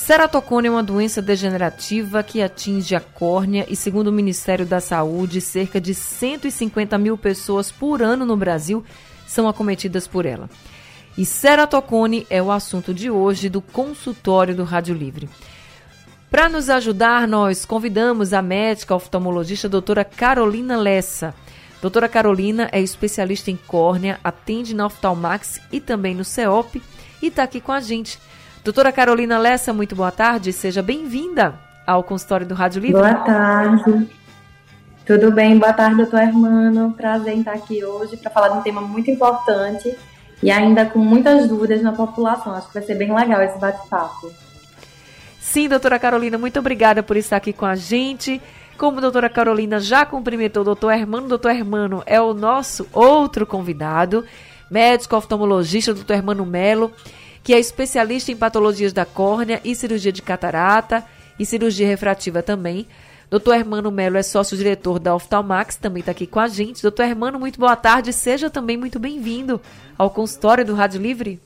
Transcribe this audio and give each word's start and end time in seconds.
Ceratocone 0.00 0.66
é 0.66 0.70
uma 0.70 0.82
doença 0.82 1.20
degenerativa 1.20 2.22
que 2.22 2.40
atinge 2.40 2.96
a 2.96 3.00
córnea 3.00 3.66
e, 3.68 3.76
segundo 3.76 4.08
o 4.08 4.12
Ministério 4.12 4.64
da 4.64 4.80
Saúde, 4.80 5.42
cerca 5.42 5.78
de 5.78 5.94
150 5.94 6.96
mil 6.96 7.18
pessoas 7.18 7.70
por 7.70 8.02
ano 8.02 8.24
no 8.24 8.34
Brasil 8.34 8.82
são 9.26 9.46
acometidas 9.46 10.08
por 10.08 10.24
ela. 10.24 10.48
E 11.18 11.26
ceratocone 11.26 12.26
é 12.30 12.42
o 12.42 12.50
assunto 12.50 12.94
de 12.94 13.10
hoje 13.10 13.50
do 13.50 13.60
consultório 13.60 14.56
do 14.56 14.64
Rádio 14.64 14.94
Livre. 14.94 15.28
Para 16.30 16.48
nos 16.48 16.70
ajudar, 16.70 17.28
nós 17.28 17.66
convidamos 17.66 18.32
a 18.32 18.40
médica 18.40 18.94
oftalmologista 18.94 19.68
doutora 19.68 20.02
Carolina 20.02 20.78
Lessa. 20.78 21.34
Doutora 21.82 22.08
Carolina 22.08 22.70
é 22.72 22.80
especialista 22.80 23.50
em 23.50 23.56
córnea, 23.66 24.18
atende 24.24 24.74
na 24.74 24.86
Oftalmax 24.86 25.60
e 25.70 25.78
também 25.78 26.14
no 26.14 26.24
CEOP 26.24 26.82
e 27.20 27.26
está 27.26 27.42
aqui 27.42 27.60
com 27.60 27.70
a 27.70 27.80
gente. 27.80 28.18
Doutora 28.62 28.92
Carolina 28.92 29.38
Lessa, 29.38 29.72
muito 29.72 29.96
boa 29.96 30.10
tarde, 30.10 30.52
seja 30.52 30.82
bem-vinda 30.82 31.54
ao 31.86 32.04
consultório 32.04 32.46
do 32.46 32.54
Rádio 32.54 32.82
Livre. 32.82 33.00
Boa 33.00 33.14
tarde. 33.14 34.06
Tudo 35.06 35.32
bem? 35.32 35.58
Boa 35.58 35.72
tarde, 35.72 35.96
doutor 35.96 36.20
Hermano. 36.20 36.92
Prazer 36.92 37.32
em 37.32 37.38
estar 37.38 37.54
aqui 37.54 37.82
hoje 37.82 38.18
para 38.18 38.30
falar 38.30 38.48
de 38.50 38.58
um 38.58 38.60
tema 38.60 38.82
muito 38.82 39.10
importante 39.10 39.96
e 40.42 40.50
ainda 40.50 40.84
com 40.84 40.98
muitas 40.98 41.48
dúvidas 41.48 41.80
na 41.80 41.92
população. 41.92 42.54
Acho 42.54 42.66
que 42.68 42.74
vai 42.74 42.82
ser 42.82 42.96
bem 42.96 43.14
legal 43.14 43.40
esse 43.40 43.58
bate-papo. 43.58 44.30
Sim, 45.40 45.66
doutora 45.66 45.98
Carolina, 45.98 46.36
muito 46.36 46.58
obrigada 46.58 47.02
por 47.02 47.16
estar 47.16 47.38
aqui 47.38 47.54
com 47.54 47.64
a 47.64 47.74
gente. 47.74 48.42
Como 48.76 48.98
a 48.98 49.00
doutora 49.00 49.30
Carolina 49.30 49.80
já 49.80 50.04
cumprimentou 50.04 50.60
o 50.60 50.66
doutor 50.66 50.92
Hermano, 50.92 51.24
o 51.24 51.28
doutor 51.30 51.52
Hermano 51.52 52.02
é 52.04 52.20
o 52.20 52.34
nosso 52.34 52.86
outro 52.92 53.46
convidado, 53.46 54.22
médico 54.70 55.16
oftalmologista, 55.16 55.94
doutor 55.94 56.12
Hermano 56.12 56.44
Melo 56.44 56.92
que 57.42 57.54
é 57.54 57.58
especialista 57.58 58.30
em 58.30 58.36
patologias 58.36 58.92
da 58.92 59.04
córnea 59.04 59.60
e 59.64 59.74
cirurgia 59.74 60.12
de 60.12 60.22
catarata 60.22 61.04
e 61.38 61.46
cirurgia 61.46 61.86
refrativa 61.86 62.42
também. 62.42 62.86
Doutor 63.30 63.54
Hermano 63.54 63.90
Melo 63.90 64.16
é 64.16 64.22
sócio-diretor 64.22 64.98
da 64.98 65.14
Oftalmax, 65.14 65.76
também 65.76 66.00
está 66.00 66.10
aqui 66.10 66.26
com 66.26 66.40
a 66.40 66.48
gente. 66.48 66.82
Doutor 66.82 67.04
Hermano, 67.04 67.38
muito 67.38 67.60
boa 67.60 67.76
tarde, 67.76 68.12
seja 68.12 68.50
também 68.50 68.76
muito 68.76 68.98
bem-vindo 68.98 69.60
ao 69.96 70.10
consultório 70.10 70.64
do 70.64 70.74
Rádio 70.74 71.00
Livre. 71.00 71.40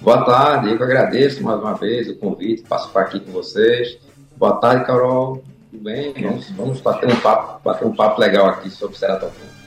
Boa 0.00 0.24
tarde, 0.24 0.70
eu 0.70 0.76
que 0.76 0.82
agradeço 0.82 1.42
mais 1.42 1.60
uma 1.60 1.74
vez 1.74 2.08
o 2.08 2.16
convite, 2.16 2.62
participar 2.62 3.02
aqui 3.02 3.20
com 3.20 3.30
vocês. 3.30 3.96
Boa 4.36 4.56
tarde, 4.56 4.84
Carol. 4.84 5.42
Tudo 5.70 5.84
bem? 5.84 6.12
Vamos, 6.20 6.50
vamos 6.50 6.80
bater, 6.80 7.08
um 7.08 7.16
papo, 7.20 7.60
bater 7.64 7.86
um 7.86 7.94
papo 7.94 8.20
legal 8.20 8.46
aqui 8.46 8.68
sobre 8.68 8.98
ceratocone. 8.98 9.63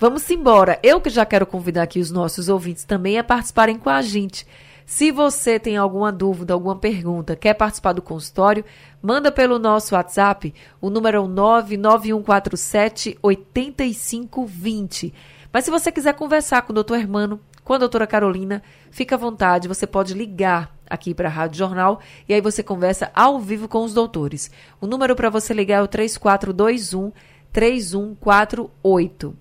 Vamos 0.00 0.28
embora. 0.30 0.80
Eu 0.82 0.98
que 0.98 1.10
já 1.10 1.26
quero 1.26 1.44
convidar 1.46 1.82
aqui 1.82 2.00
os 2.00 2.10
nossos 2.10 2.48
ouvintes 2.48 2.84
também 2.84 3.18
a 3.18 3.22
participarem 3.22 3.76
com 3.78 3.90
a 3.90 4.00
gente. 4.00 4.46
Se 4.86 5.12
você 5.12 5.58
tem 5.58 5.76
alguma 5.76 6.10
dúvida, 6.10 6.54
alguma 6.54 6.74
pergunta, 6.74 7.36
quer 7.36 7.52
participar 7.52 7.92
do 7.92 8.00
consultório, 8.00 8.64
manda 9.02 9.30
pelo 9.30 9.58
nosso 9.58 9.94
WhatsApp. 9.94 10.54
O 10.80 10.88
número 10.88 11.18
é 11.18 11.20
o 11.20 11.28
99147 11.28 13.18
8520. 13.22 15.12
Mas 15.52 15.66
se 15.66 15.70
você 15.70 15.92
quiser 15.92 16.14
conversar 16.14 16.62
com 16.62 16.72
o 16.72 16.74
doutor 16.74 16.98
Hermano, 16.98 17.38
com 17.62 17.74
a 17.74 17.78
doutora 17.78 18.06
Carolina, 18.06 18.62
fica 18.90 19.16
à 19.16 19.18
vontade, 19.18 19.68
você 19.68 19.86
pode 19.86 20.14
ligar 20.14 20.74
aqui 20.88 21.12
para 21.12 21.28
a 21.28 21.30
Rádio 21.30 21.58
Jornal 21.58 22.00
e 22.26 22.32
aí 22.32 22.40
você 22.40 22.62
conversa 22.62 23.10
ao 23.14 23.38
vivo 23.38 23.68
com 23.68 23.84
os 23.84 23.92
doutores. 23.92 24.50
O 24.80 24.86
número 24.86 25.14
para 25.14 25.28
você 25.28 25.52
ligar 25.52 25.80
é 25.80 25.82
o 25.82 25.86
3421 25.86 27.12
3148. 27.52 29.36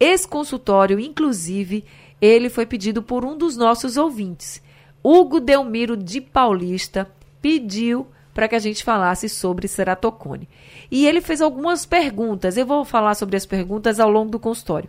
Esse 0.00 0.26
consultório, 0.26 0.98
inclusive, 0.98 1.84
ele 2.20 2.48
foi 2.48 2.64
pedido 2.64 3.02
por 3.02 3.22
um 3.22 3.36
dos 3.36 3.54
nossos 3.54 3.98
ouvintes. 3.98 4.62
Hugo 5.04 5.38
Delmiro 5.38 5.94
de 5.94 6.22
Paulista 6.22 7.06
pediu 7.42 8.06
para 8.32 8.48
que 8.48 8.54
a 8.54 8.58
gente 8.58 8.82
falasse 8.82 9.28
sobre 9.28 9.68
ceratocone. 9.68 10.48
E 10.90 11.06
ele 11.06 11.20
fez 11.20 11.42
algumas 11.42 11.84
perguntas. 11.84 12.56
Eu 12.56 12.64
vou 12.64 12.84
falar 12.84 13.14
sobre 13.14 13.36
as 13.36 13.44
perguntas 13.44 14.00
ao 14.00 14.10
longo 14.10 14.30
do 14.30 14.38
consultório. 14.38 14.88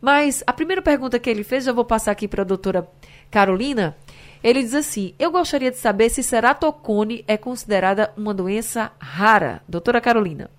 Mas 0.00 0.44
a 0.46 0.52
primeira 0.52 0.82
pergunta 0.82 1.18
que 1.18 1.28
ele 1.28 1.42
fez, 1.42 1.66
eu 1.66 1.74
vou 1.74 1.84
passar 1.84 2.12
aqui 2.12 2.28
para 2.28 2.42
a 2.42 2.46
doutora 2.46 2.86
Carolina. 3.30 3.96
Ele 4.44 4.62
diz 4.62 4.74
assim: 4.74 5.14
Eu 5.18 5.32
gostaria 5.32 5.70
de 5.70 5.78
saber 5.78 6.10
se 6.10 6.22
ceratocone 6.22 7.24
é 7.26 7.36
considerada 7.36 8.12
uma 8.16 8.34
doença 8.34 8.92
rara. 8.98 9.62
Doutora 9.68 10.00
Carolina. 10.00 10.50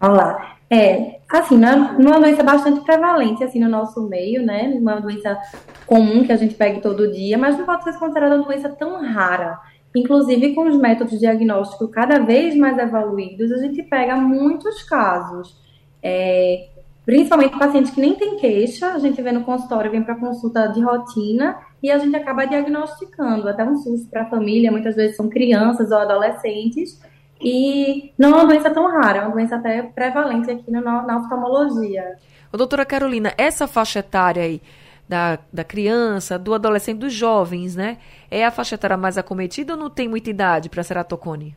Olá. 0.00 0.58
É, 0.68 1.20
assim, 1.28 1.56
é, 1.56 1.58
não 1.58 2.12
é 2.12 2.16
uma 2.16 2.20
doença 2.20 2.42
bastante 2.42 2.80
prevalente, 2.80 3.42
assim, 3.42 3.58
no 3.58 3.68
nosso 3.68 4.06
meio, 4.06 4.44
né? 4.44 4.74
É 4.74 4.78
uma 4.78 5.00
doença 5.00 5.38
comum 5.86 6.24
que 6.24 6.32
a 6.32 6.36
gente 6.36 6.54
pega 6.54 6.80
todo 6.80 7.10
dia, 7.10 7.38
mas 7.38 7.56
não 7.56 7.64
pode 7.64 7.84
ser 7.84 7.98
considerada 7.98 8.36
uma 8.36 8.44
doença 8.44 8.68
tão 8.68 9.00
rara. 9.02 9.58
Inclusive, 9.94 10.54
com 10.54 10.68
os 10.68 10.76
métodos 10.76 11.18
diagnósticos 11.18 11.90
cada 11.90 12.18
vez 12.18 12.54
mais 12.54 12.76
evoluídos, 12.76 13.50
a 13.52 13.56
gente 13.56 13.82
pega 13.84 14.16
muitos 14.16 14.82
casos. 14.82 15.56
É, 16.02 16.68
principalmente 17.06 17.58
pacientes 17.58 17.90
que 17.92 18.00
nem 18.00 18.14
têm 18.14 18.36
queixa, 18.36 18.92
a 18.92 18.98
gente 18.98 19.22
vê 19.22 19.32
no 19.32 19.44
consultório, 19.44 19.90
vem 19.90 20.02
para 20.02 20.16
consulta 20.16 20.66
de 20.66 20.82
rotina 20.82 21.56
e 21.82 21.90
a 21.90 21.98
gente 21.98 22.14
acaba 22.14 22.44
diagnosticando, 22.44 23.48
até 23.48 23.64
um 23.64 23.76
susto 23.76 24.10
para 24.10 24.22
a 24.22 24.26
família, 24.26 24.70
muitas 24.70 24.94
vezes 24.94 25.16
são 25.16 25.30
crianças 25.30 25.90
ou 25.90 25.98
adolescentes, 25.98 27.00
e 27.40 28.12
não 28.18 28.30
é 28.30 28.34
uma 28.34 28.46
doença 28.46 28.70
tão 28.70 28.86
rara, 28.88 29.18
é 29.18 29.22
uma 29.22 29.32
doença 29.32 29.56
até 29.56 29.82
prevalente 29.82 30.50
aqui 30.50 30.70
no, 30.70 30.80
na 30.80 31.18
oftalmologia. 31.18 32.16
Ô, 32.52 32.56
doutora 32.56 32.84
Carolina, 32.84 33.32
essa 33.36 33.66
faixa 33.66 33.98
etária 33.98 34.42
aí, 34.42 34.62
da, 35.08 35.38
da 35.52 35.62
criança, 35.62 36.38
do 36.38 36.54
adolescente, 36.54 36.98
dos 36.98 37.12
jovens, 37.12 37.76
né? 37.76 37.98
É 38.30 38.44
a 38.44 38.50
faixa 38.50 38.74
etária 38.74 38.96
mais 38.96 39.18
acometida 39.18 39.74
ou 39.74 39.78
não 39.78 39.90
tem 39.90 40.08
muita 40.08 40.30
idade 40.30 40.68
para 40.68 40.82
ceratocone? 40.82 41.56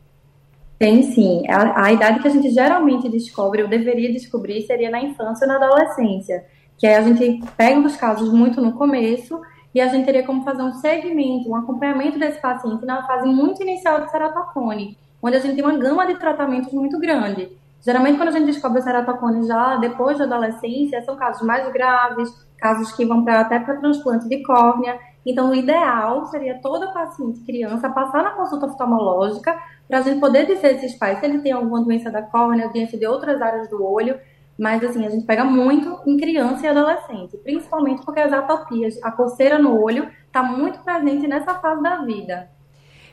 Tem 0.78 1.02
sim. 1.02 1.42
A, 1.48 1.84
a, 1.84 1.92
idade 1.92 2.20
que 2.20 2.28
a 2.28 2.30
gente 2.30 2.50
geralmente 2.50 3.08
descobre, 3.08 3.62
ou 3.62 3.68
deveria 3.68 4.12
descobrir, 4.12 4.62
seria 4.62 4.90
na 4.90 5.02
infância 5.02 5.46
ou 5.46 5.52
na 5.52 5.56
adolescência. 5.56 6.44
Que 6.78 6.86
aí 6.86 6.94
a 6.94 7.02
gente 7.02 7.42
pega 7.56 7.78
os 7.80 7.96
casos 7.96 8.32
muito 8.32 8.60
no 8.60 8.72
começo 8.72 9.40
e 9.74 9.80
a 9.80 9.88
gente 9.88 10.06
teria 10.06 10.24
como 10.24 10.42
fazer 10.42 10.62
um 10.62 10.72
segmento, 10.72 11.50
um 11.50 11.56
acompanhamento 11.56 12.18
desse 12.18 12.40
paciente 12.40 12.84
na 12.86 13.06
fase 13.06 13.28
muito 13.28 13.62
inicial 13.62 14.00
de 14.00 14.10
ceratocone 14.10 14.96
onde 15.22 15.36
a 15.36 15.40
gente 15.40 15.54
tem 15.54 15.64
uma 15.64 15.76
gama 15.76 16.06
de 16.06 16.14
tratamentos 16.14 16.72
muito 16.72 16.98
grande. 16.98 17.50
Geralmente, 17.82 18.18
quando 18.18 18.28
a 18.28 18.32
gente 18.32 18.46
descobre 18.46 18.80
o 18.80 18.82
ceratocone 18.82 19.46
já 19.46 19.76
depois 19.76 20.18
da 20.18 20.24
adolescência, 20.24 21.02
são 21.02 21.16
casos 21.16 21.42
mais 21.42 21.70
graves, 21.72 22.30
casos 22.58 22.92
que 22.92 23.06
vão 23.06 23.24
pra, 23.24 23.40
até 23.40 23.58
para 23.58 23.76
transplante 23.76 24.28
de 24.28 24.42
córnea. 24.42 24.98
Então, 25.24 25.50
o 25.50 25.54
ideal 25.54 26.26
seria 26.26 26.60
toda 26.60 26.92
paciente 26.92 27.40
criança 27.40 27.88
passar 27.88 28.22
na 28.22 28.30
consulta 28.30 28.66
oftalmológica 28.66 29.58
para 29.88 29.98
a 29.98 30.02
gente 30.02 30.20
poder 30.20 30.46
dizer 30.46 30.76
esses 30.76 30.94
pais 30.94 31.18
se 31.18 31.26
ele 31.26 31.40
tem 31.40 31.52
alguma 31.52 31.82
doença 31.82 32.10
da 32.10 32.22
córnea, 32.22 32.68
doença 32.68 32.96
de 32.96 33.06
outras 33.06 33.40
áreas 33.40 33.68
do 33.68 33.82
olho. 33.82 34.18
Mas, 34.58 34.84
assim, 34.84 35.06
a 35.06 35.10
gente 35.10 35.24
pega 35.24 35.42
muito 35.42 36.00
em 36.06 36.18
criança 36.18 36.66
e 36.66 36.68
adolescente, 36.68 37.38
principalmente 37.38 38.04
porque 38.04 38.20
as 38.20 38.32
atopias, 38.32 39.02
a 39.02 39.10
coceira 39.10 39.58
no 39.58 39.80
olho, 39.80 40.10
está 40.26 40.42
muito 40.42 40.80
presente 40.80 41.26
nessa 41.26 41.54
fase 41.54 41.82
da 41.82 41.96
vida. 42.04 42.50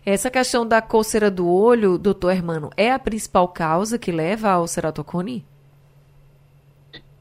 Essa 0.09 0.31
questão 0.31 0.65
da 0.65 0.81
coceira 0.81 1.30
do 1.30 1.45
olho, 1.51 1.98
doutor 1.98 2.31
Hermano, 2.31 2.69
é 2.77 2.94
a 2.94 2.98
principal 2.98 3.45
causa 3.50 4.00
que 4.00 4.09
leva 4.09 4.50
ao 4.50 4.65
ceratocone? 4.65 5.45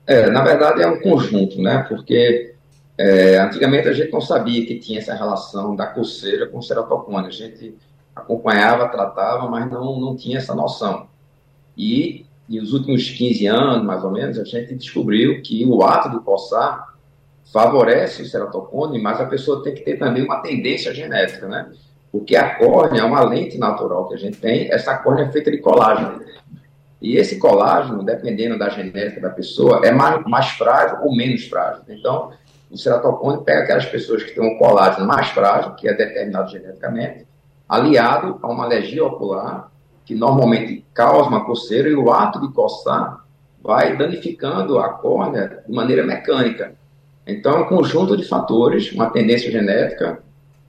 É, 0.07 0.31
na 0.31 0.45
verdade 0.45 0.83
é 0.83 0.87
um 0.87 1.01
conjunto, 1.01 1.61
né? 1.61 1.85
Porque 1.89 2.55
é, 2.97 3.39
antigamente 3.39 3.89
a 3.89 3.93
gente 3.93 4.13
não 4.13 4.21
sabia 4.21 4.65
que 4.65 4.79
tinha 4.79 5.01
essa 5.01 5.17
relação 5.17 5.75
da 5.75 5.85
coceira 5.89 6.47
com 6.47 6.59
o 6.59 6.63
ceratocone. 6.63 7.27
A 7.27 7.31
gente 7.31 7.75
acompanhava, 8.15 8.89
tratava, 8.89 9.51
mas 9.51 9.69
não, 9.69 9.99
não 9.99 10.15
tinha 10.15 10.39
essa 10.39 10.55
noção. 10.55 11.09
E 11.77 12.25
nos 12.49 12.73
últimos 12.73 13.11
15 13.11 13.47
anos, 13.49 13.85
mais 13.85 14.05
ou 14.05 14.13
menos, 14.13 14.39
a 14.39 14.45
gente 14.45 14.77
descobriu 14.77 15.43
que 15.43 15.67
o 15.67 15.83
ato 15.83 16.09
de 16.09 16.21
coçar 16.21 16.95
favorece 17.53 18.23
o 18.23 18.27
ceratocone, 18.27 19.03
mas 19.03 19.21
a 19.21 19.27
pessoa 19.27 19.65
tem 19.65 19.75
que 19.75 19.81
ter 19.81 19.99
também 19.99 20.23
uma 20.23 20.41
tendência 20.41 20.95
genética, 20.95 21.49
né? 21.49 21.69
Porque 22.11 22.37
a 22.37 22.55
córnea 22.57 23.01
é 23.01 23.05
uma 23.05 23.23
lente 23.25 23.59
natural 23.59 24.09
que 24.09 24.15
a 24.15 24.19
gente 24.19 24.39
tem, 24.39 24.73
essa 24.73 24.97
córnea 24.99 25.25
é 25.25 25.33
feita 25.33 25.51
de 25.51 25.59
colágeno. 25.59 26.21
E 27.01 27.17
esse 27.17 27.39
colágeno, 27.39 28.03
dependendo 28.05 28.59
da 28.59 28.69
genética 28.71 29.21
da 29.21 29.31
pessoa, 29.31 29.81
é 29.85 29.93
mais, 29.93 30.25
mais 30.25 30.49
frágil 30.51 30.99
ou 31.03 31.15
menos 31.15 31.47
frágil. 31.47 31.83
Então, 31.89 32.33
o 32.71 32.77
ceratocone 32.77 33.45
pega 33.45 33.63
aquelas 33.63 33.87
pessoas 33.87 34.23
que 34.23 34.35
têm 34.35 34.43
um 34.43 34.59
colágeno 34.59 35.07
mais 35.07 35.29
frágil, 35.29 35.75
que 35.75 35.89
é 35.89 35.95
determinado 35.95 36.51
geneticamente, 36.51 37.27
aliado 37.69 38.39
a 38.43 38.49
uma 38.49 38.65
alergia 38.65 39.05
ocular, 39.05 39.71
que 40.05 40.15
normalmente 40.15 40.85
causa 40.95 41.29
uma 41.29 41.45
coceira, 41.45 41.89
e 41.89 41.95
o 41.95 42.11
ato 42.11 42.41
de 42.41 42.53
coçar 42.53 43.25
vai 43.63 43.97
danificando 43.97 44.79
a 44.79 44.91
córnea 44.91 45.63
de 45.67 45.75
maneira 45.75 46.05
mecânica. 46.05 46.75
Então, 47.27 47.57
é 47.57 47.61
um 47.61 47.69
conjunto 47.69 48.17
de 48.17 48.25
fatores, 48.25 48.93
uma 48.93 49.11
tendência 49.11 49.51
genética, 49.51 50.23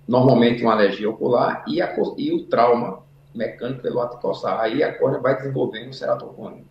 normalmente 0.07 0.63
uma 0.63 0.73
alergia 0.73 1.09
ocular, 1.09 1.63
e, 1.67 1.81
a, 1.81 1.95
e 2.17 2.33
o 2.33 2.45
trauma 2.45 3.03
mecânico 3.33 3.81
pelo 3.81 3.99
ato 3.99 4.15
de 4.15 4.21
coçar. 4.21 4.59
Aí 4.59 4.81
a 4.81 4.97
córnea 4.97 5.19
vai 5.19 5.35
desenvolvendo 5.35 5.93
ceratocone. 5.93 6.65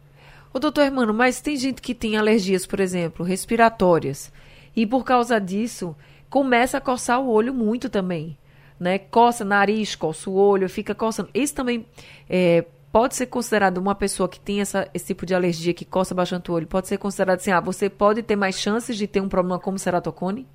Ô, 0.53 0.59
doutor 0.59 0.83
Hermano, 0.83 1.12
mas 1.12 1.41
tem 1.41 1.56
gente 1.56 1.83
que 1.83 1.94
tem 1.94 2.17
alergias, 2.17 2.67
por 2.67 2.81
exemplo, 2.81 3.25
respiratórias, 3.25 4.33
e 4.75 4.87
por 4.87 5.05
causa 5.05 5.38
disso 5.38 5.94
começa 6.31 6.79
a 6.79 6.81
coçar 6.81 7.21
o 7.21 7.31
olho 7.31 7.53
muito 7.53 7.88
também 7.88 8.38
né? 8.79 8.99
Coça 8.99 9.44
nariz, 9.44 9.94
coça 9.94 10.31
o 10.31 10.35
olho, 10.35 10.69
fica 10.69 10.94
coçando. 10.94 11.29
Isso 11.35 11.55
também 11.55 11.87
é, 12.29 12.65
pode 12.93 13.17
ser 13.17 13.27
considerado 13.27 13.79
uma 13.79 13.94
pessoa 13.94 14.29
que 14.29 14.38
tem 14.38 14.61
essa, 14.61 14.88
esse 14.94 15.06
tipo 15.06 15.27
de 15.27 15.35
alergia, 15.35 15.75
que 15.75 15.85
coça 15.85 16.15
bastante 16.15 16.50
o 16.50 16.55
olho, 16.55 16.67
pode 16.67 16.88
ser 16.88 16.99
considerado 16.99 17.38
assim, 17.38 17.50
ah, 17.50 17.61
você 17.61 17.88
pode 17.88 18.23
ter 18.23 18.37
mais 18.37 18.59
chances 18.59 18.97
de 18.97 19.06
ter 19.06 19.21
um 19.21 19.29
problema 19.29 19.59
como 19.59 19.79
ceratocone? 19.79 20.47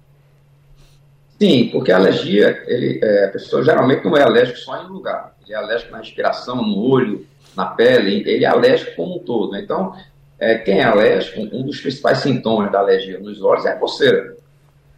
Sim, 1.42 1.70
porque 1.72 1.92
a 1.92 1.96
alergia, 1.96 2.64
ele, 2.68 3.00
é, 3.02 3.26
a 3.26 3.30
pessoa 3.30 3.64
geralmente 3.64 4.06
não 4.06 4.16
é 4.16 4.22
alérgico 4.22 4.60
só 4.60 4.80
em 4.80 4.86
um 4.86 4.90
lugar. 4.90 5.36
Ele 5.42 5.54
é 5.54 5.56
alérgico 5.56 5.92
na 5.92 5.98
respiração, 5.98 6.58
no 6.58 6.80
olho, 6.88 7.26
na 7.58 7.66
pele, 7.66 8.22
ele 8.30 8.46
é 8.46 8.48
alérgico 8.48 8.96
como 8.96 9.16
um 9.16 9.20
todo. 9.24 9.56
Então, 9.56 9.92
é, 10.38 10.60
quem 10.60 10.82
é 10.82 10.84
alérgico, 10.84 11.42
um 11.42 11.64
dos 11.64 11.82
principais 11.82 12.20
sintomas 12.20 12.72
da 12.72 12.78
alergia 12.78 13.20
nos 13.20 13.42
olhos 13.42 13.66
é 13.66 13.72
a 13.72 13.76
coceira. 13.76 14.38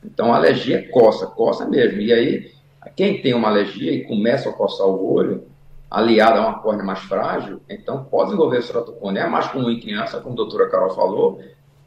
Então, 0.03 0.33
a 0.33 0.35
alergia 0.35 0.79
é 0.79 0.81
coça, 0.81 1.27
coça 1.27 1.65
mesmo. 1.65 2.01
E 2.01 2.11
aí, 2.11 2.51
quem 2.93 3.21
tem 3.21 3.33
uma 3.33 3.47
alergia 3.47 3.93
e 3.93 4.03
começa 4.03 4.49
a 4.49 4.51
coçar 4.53 4.85
o 4.85 5.13
olho, 5.13 5.45
aliado 5.89 6.39
a 6.39 6.41
uma 6.41 6.59
córnea 6.59 6.83
mais 6.83 6.99
frágil, 6.99 7.61
então 7.69 8.03
pode 8.03 8.31
desenvolver 8.31 8.61
ceratocone. 8.63 9.17
É 9.17 9.25
mais 9.27 9.47
comum 9.47 9.69
em 9.69 9.79
criança, 9.79 10.19
como 10.19 10.33
a 10.33 10.35
doutora 10.35 10.69
Carol 10.69 10.93
falou, 10.93 11.39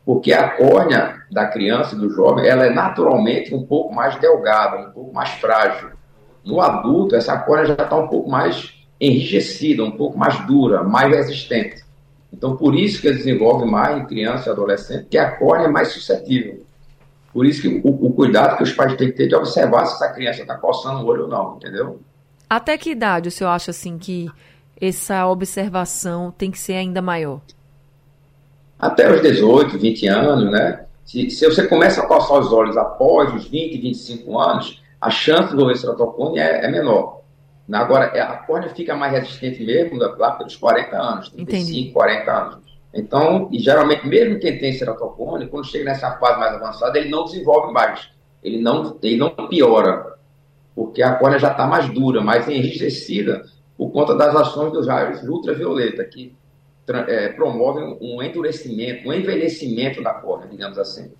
porque 0.07 0.33
a 0.33 0.51
córnea 0.51 1.21
da 1.33 1.49
criança 1.49 1.97
e 1.97 1.99
do 1.99 2.09
jovem, 2.09 2.47
ela 2.47 2.65
é 2.65 2.71
naturalmente 2.71 3.53
um 3.53 3.67
pouco 3.67 3.93
mais 3.93 4.15
delgada, 4.21 4.89
um 4.89 4.93
pouco 4.93 5.13
mais 5.13 5.31
frágil. 5.31 5.91
No 6.45 6.61
adulto, 6.61 7.17
essa 7.17 7.37
córnea 7.39 7.67
já 7.67 7.83
está 7.83 7.97
um 7.97 8.07
pouco 8.07 8.31
mais 8.31 8.73
enrijecida, 9.01 9.83
um 9.83 9.91
pouco 9.91 10.17
mais 10.17 10.39
dura, 10.47 10.85
mais 10.85 11.13
resistente. 11.13 11.85
Então, 12.33 12.57
por 12.57 12.77
isso 12.77 13.03
que 13.03 13.11
desenvolve 13.11 13.69
mais 13.69 13.99
em 13.99 14.07
criança 14.07 14.49
e 14.49 14.53
adolescente, 14.53 15.09
que 15.11 15.19
a 15.19 15.37
córnea 15.37 15.67
é 15.67 15.71
mais 15.71 15.89
suscetível. 15.89 16.65
Por 17.33 17.45
isso 17.45 17.63
que 17.63 17.69
o, 17.69 18.07
o, 18.07 18.13
cuidado 18.13 18.57
que 18.57 18.63
os 18.63 18.73
pais 18.73 18.95
têm 18.95 19.09
que 19.09 19.17
ter 19.17 19.27
de 19.27 19.35
observar 19.35 19.87
se 19.87 19.95
essa 19.95 20.15
criança 20.15 20.41
está 20.41 20.55
coçando 20.57 21.01
o 21.01 21.07
olho 21.07 21.25
ou 21.25 21.29
não, 21.29 21.57
entendeu? 21.57 22.01
Até 22.49 22.79
que 22.79 22.91
idade 22.91 23.29
o 23.29 23.33
senhor 23.33 23.51
acha 23.51 23.73
assim 23.73 23.99
que 23.99 24.31
essa 24.81 25.27
observação 25.27 26.31
tem 26.31 26.51
que 26.51 26.59
ser 26.61 26.75
ainda 26.75 27.03
maior? 27.03 27.41
Até 28.79 29.11
os 29.11 29.23
18, 29.23 29.79
20 29.79 30.07
anos, 30.09 30.51
né? 30.51 30.85
Se, 31.05 31.31
se 31.31 31.45
você 31.47 31.67
começa 31.67 32.03
a 32.03 32.07
coçar 32.07 32.39
os 32.39 32.53
olhos 32.53 32.77
após 32.77 33.33
os 33.33 33.47
20, 33.47 33.81
25 33.81 34.39
anos, 34.39 34.83
a 35.01 35.11
chance 35.11 35.43
de 35.43 35.49
desenvolver 35.51 35.77
ceratocone 35.77 36.39
é, 36.39 36.65
é 36.65 36.69
menor. 36.69 37.21
Agora, 37.73 38.07
é, 38.07 38.21
a 38.21 38.37
córnea 38.37 38.71
fica 38.71 38.95
mais 38.95 39.13
resistente 39.13 39.65
mesmo 39.65 39.99
lá 39.99 40.33
pelos 40.33 40.57
40 40.57 40.97
anos, 40.97 41.29
35, 41.31 41.71
Entendi. 41.71 41.93
40 41.93 42.33
anos. 42.33 42.67
Então, 42.95 43.49
e 43.53 43.59
geralmente, 43.59 44.07
mesmo 44.07 44.39
quem 44.39 44.59
tem 44.59 44.73
ceratocone, 44.73 45.49
quando 45.49 45.67
chega 45.67 45.85
nessa 45.85 46.13
fase 46.13 46.39
mais 46.39 46.55
avançada, 46.55 46.99
ele 46.99 47.11
não 47.11 47.25
desenvolve 47.25 47.73
mais, 47.73 48.09
ele 48.43 48.61
não, 48.61 48.97
ele 49.03 49.17
não 49.17 49.31
piora, 49.49 50.15
porque 50.75 51.03
a 51.03 51.15
córnea 51.15 51.39
já 51.39 51.51
está 51.51 51.67
mais 51.67 51.89
dura, 51.93 52.21
mais 52.21 52.49
enrijecida, 52.49 53.45
por 53.77 53.91
conta 53.91 54.15
das 54.15 54.35
ações 54.35 54.73
dos 54.73 54.87
raios 54.87 55.23
ultravioleta, 55.23 56.05
que 56.05 56.35
é, 56.89 57.29
promovem 57.31 57.97
um 58.01 58.23
endurecimento, 58.23 59.09
um 59.09 59.13
envelhecimento 59.13 60.03
da 60.03 60.15
córnea, 60.15 60.49
digamos 60.49 60.79
assim. 60.79 61.11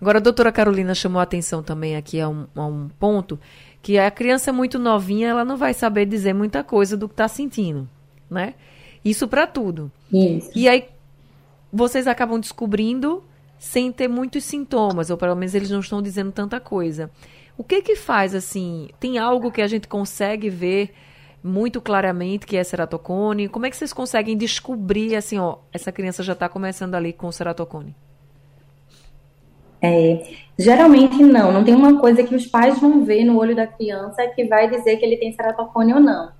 Agora, 0.00 0.18
a 0.18 0.20
doutora 0.20 0.52
Carolina 0.52 0.94
chamou 0.94 1.20
a 1.20 1.22
atenção 1.22 1.62
também 1.62 1.96
aqui 1.96 2.20
a 2.20 2.28
um, 2.28 2.46
a 2.54 2.66
um 2.66 2.88
ponto, 2.98 3.38
que 3.80 3.98
a 3.98 4.10
criança 4.10 4.52
muito 4.52 4.78
novinha, 4.78 5.28
ela 5.28 5.44
não 5.44 5.56
vai 5.56 5.74
saber 5.74 6.06
dizer 6.06 6.32
muita 6.32 6.64
coisa 6.64 6.96
do 6.96 7.08
que 7.08 7.14
está 7.14 7.28
sentindo, 7.28 7.88
né? 8.30 8.54
Isso 9.04 9.28
para 9.28 9.46
tudo. 9.46 9.92
Isso. 10.12 10.50
E 10.54 10.68
aí, 10.68 10.86
vocês 11.72 12.06
acabam 12.06 12.40
descobrindo 12.40 13.22
sem 13.58 13.92
ter 13.92 14.08
muitos 14.08 14.44
sintomas, 14.44 15.10
ou 15.10 15.16
pelo 15.16 15.34
menos 15.34 15.54
eles 15.54 15.70
não 15.70 15.80
estão 15.80 16.02
dizendo 16.02 16.32
tanta 16.32 16.58
coisa. 16.58 17.10
O 17.56 17.62
que 17.62 17.82
que 17.82 17.96
faz 17.96 18.34
assim? 18.34 18.88
Tem 18.98 19.18
algo 19.18 19.52
que 19.52 19.62
a 19.62 19.66
gente 19.66 19.86
consegue 19.86 20.50
ver 20.50 20.92
muito 21.44 21.78
claramente 21.78 22.46
que 22.46 22.56
é 22.56 22.64
ceratocone? 22.64 23.48
Como 23.48 23.66
é 23.66 23.70
que 23.70 23.76
vocês 23.76 23.92
conseguem 23.92 24.34
descobrir 24.34 25.14
assim, 25.14 25.38
ó, 25.38 25.58
essa 25.70 25.92
criança 25.92 26.22
já 26.22 26.32
está 26.32 26.48
começando 26.48 26.94
ali 26.94 27.12
com 27.12 27.30
ceratocone? 27.30 27.94
É, 29.82 30.22
geralmente 30.58 31.22
não, 31.22 31.52
não 31.52 31.62
tem 31.62 31.74
uma 31.74 32.00
coisa 32.00 32.22
que 32.22 32.34
os 32.34 32.46
pais 32.46 32.80
vão 32.80 33.04
ver 33.04 33.22
no 33.24 33.38
olho 33.38 33.54
da 33.54 33.66
criança 33.66 34.26
que 34.28 34.46
vai 34.46 34.70
dizer 34.70 34.96
que 34.96 35.04
ele 35.04 35.18
tem 35.18 35.32
ceratocone 35.32 35.92
ou 35.92 36.00
não. 36.00 36.32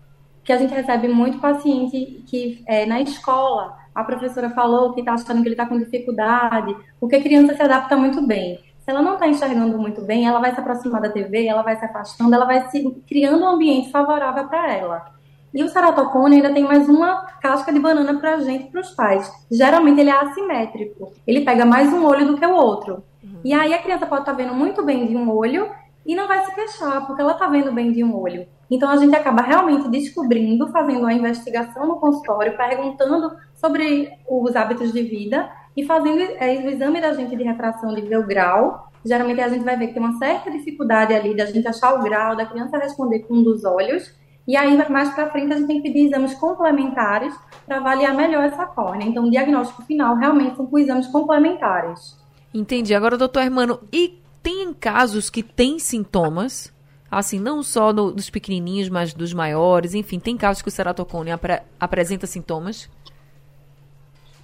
Que 0.43 0.51
a 0.51 0.57
gente 0.57 0.73
recebe 0.73 1.07
muito 1.09 1.39
paciente 1.39 2.25
que 2.27 2.63
é, 2.67 2.87
na 2.87 3.03
escola 3.03 3.77
a 3.95 4.03
professora 4.03 4.49
falou 4.51 4.95
que 4.95 5.01
está 5.01 5.13
achando 5.13 5.43
que 5.43 5.49
ele 5.49 5.55
está 5.55 5.67
com 5.67 5.79
dificuldade, 5.79 6.75
porque 6.99 7.17
a 7.17 7.23
criança 7.23 7.55
se 7.55 7.63
adapta 7.63 7.95
muito 7.95 8.27
bem. 8.27 8.59
Se 8.85 8.91
ela 8.91 9.01
não 9.01 9.15
está 9.15 9.27
enxergando 9.27 9.79
muito 9.79 10.03
bem, 10.03 10.27
ela 10.27 10.41
vai 10.41 10.53
se 10.55 10.61
aproximar 10.61 11.01
da 11.01 11.09
TV, 11.09 11.47
ela 11.47 11.63
vai 11.63 11.75
se 11.75 11.87
afastando, 11.87 12.35
ela 12.35 12.45
vai 12.45 12.69
se 12.69 13.03
criando 13.09 13.43
um 13.43 13.49
ambiente 13.49 13.91
favorável 13.91 14.47
para 14.47 14.75
ela. 14.75 15.07
E 15.55 15.63
o 15.63 15.69
ceratocone 15.71 16.37
ainda 16.37 16.53
tem 16.53 16.65
mais 16.65 16.87
uma 16.87 17.23
casca 17.41 17.73
de 17.73 17.81
banana 17.81 18.19
para 18.19 18.35
a 18.35 18.41
gente, 18.41 18.71
para 18.71 18.83
os 18.83 18.91
pais. 18.91 19.33
Geralmente 19.51 20.01
ele 20.01 20.11
é 20.11 20.21
assimétrico. 20.21 21.15
Ele 21.27 21.41
pega 21.41 21.65
mais 21.65 21.91
um 21.95 22.05
olho 22.05 22.27
do 22.27 22.37
que 22.37 22.45
o 22.45 22.55
outro. 22.55 23.03
Uhum. 23.23 23.41
E 23.43 23.55
aí 23.55 23.73
a 23.73 23.83
criança 23.83 24.05
pode 24.05 24.21
estar 24.23 24.33
tá 24.33 24.37
vendo 24.37 24.53
muito 24.53 24.85
bem 24.85 25.07
de 25.07 25.17
um 25.17 25.35
olho 25.35 25.71
e 26.05 26.15
não 26.15 26.29
vai 26.29 26.45
se 26.45 26.55
queixar, 26.55 27.07
porque 27.07 27.23
ela 27.23 27.33
está 27.33 27.47
vendo 27.47 27.73
bem 27.73 27.91
de 27.91 28.05
um 28.05 28.15
olho. 28.15 28.47
Então 28.71 28.91
a 28.91 28.99
gente 28.99 29.17
acaba 29.17 29.41
realmente 29.41 29.89
descobrindo, 29.89 30.69
fazendo 30.69 31.01
uma 31.01 31.15
investigação 31.15 31.87
no 31.87 31.97
consultório, 31.97 32.55
perguntando 32.55 33.35
sobre 33.55 34.13
os 34.29 34.55
hábitos 34.55 34.93
de 34.93 35.03
vida 35.03 35.51
e 35.77 35.85
fazendo 35.85 36.21
é, 36.21 36.57
o 36.65 36.71
exame 36.71 37.01
da 37.01 37.13
gente 37.13 37.37
de 37.37 37.43
refração 37.43 37.95
de 37.95 38.03
ver 38.03 38.19
o 38.19 38.27
grau. 38.27 38.91
Geralmente 39.05 39.41
a 39.41 39.49
gente 39.49 39.65
vai 39.65 39.77
ver 39.77 39.89
que 39.89 39.95
tem 39.95 40.03
uma 40.03 40.19
certa 40.19 40.51
dificuldade 40.51 41.13
ali 41.13 41.37
da 41.37 41.47
gente 41.47 41.67
achar 41.67 41.95
o 41.95 42.03
grau, 42.03 42.37
da 42.37 42.47
criança 42.47 42.79
responder 42.79 43.21
com 43.21 43.35
um 43.35 43.43
dos 43.43 43.65
olhos. 43.65 44.15
E 44.47 44.57
aí, 44.57 44.77
mais 44.91 45.11
para 45.15 45.31
frente, 45.31 45.53
a 45.53 45.57
gente 45.57 45.67
tem 45.67 45.81
que 45.81 45.89
pedir 45.89 46.07
exames 46.07 46.35
complementares 46.35 47.35
para 47.67 47.79
avaliar 47.79 48.15
melhor 48.15 48.45
essa 48.45 48.67
córnea. 48.67 49.07
Então, 49.07 49.25
o 49.25 49.31
diagnóstico 49.31 49.83
final 49.83 50.17
realmente 50.17 50.57
são 50.57 50.67
com 50.67 50.79
exames 50.79 51.07
complementares. 51.07 52.19
Entendi. 52.53 52.95
Agora, 52.95 53.17
doutor 53.17 53.43
Hermano, 53.43 53.81
e 53.91 54.21
tem 54.43 54.75
casos 54.75 55.31
que 55.31 55.43
têm 55.43 55.79
sintomas, 55.79 56.71
assim, 57.11 57.41
não 57.41 57.63
só 57.63 57.91
no, 57.91 58.13
dos 58.13 58.29
pequenininhos, 58.29 58.91
mas 58.91 59.15
dos 59.15 59.33
maiores, 59.33 59.95
enfim, 59.95 60.21
tem 60.21 60.37
casos 60.37 60.63
que 60.63 60.69
o 60.69 60.73
ceratocone 60.73 61.31
apre, 61.31 61.63
apresenta 61.81 62.27
sintomas? 62.27 62.91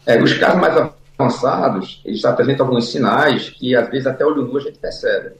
É, 0.07 0.21
os 0.21 0.33
casos 0.33 0.59
mais 0.59 0.75
avançados, 1.21 2.00
eles 2.05 2.25
apresentam 2.25 2.67
alguns 2.67 2.91
sinais 2.91 3.50
que, 3.50 3.77
às 3.77 3.89
vezes, 3.89 4.07
até 4.07 4.25
olho 4.25 4.45
nu 4.45 4.57
a 4.57 4.61
gente 4.61 4.79
percebe. 4.79 5.33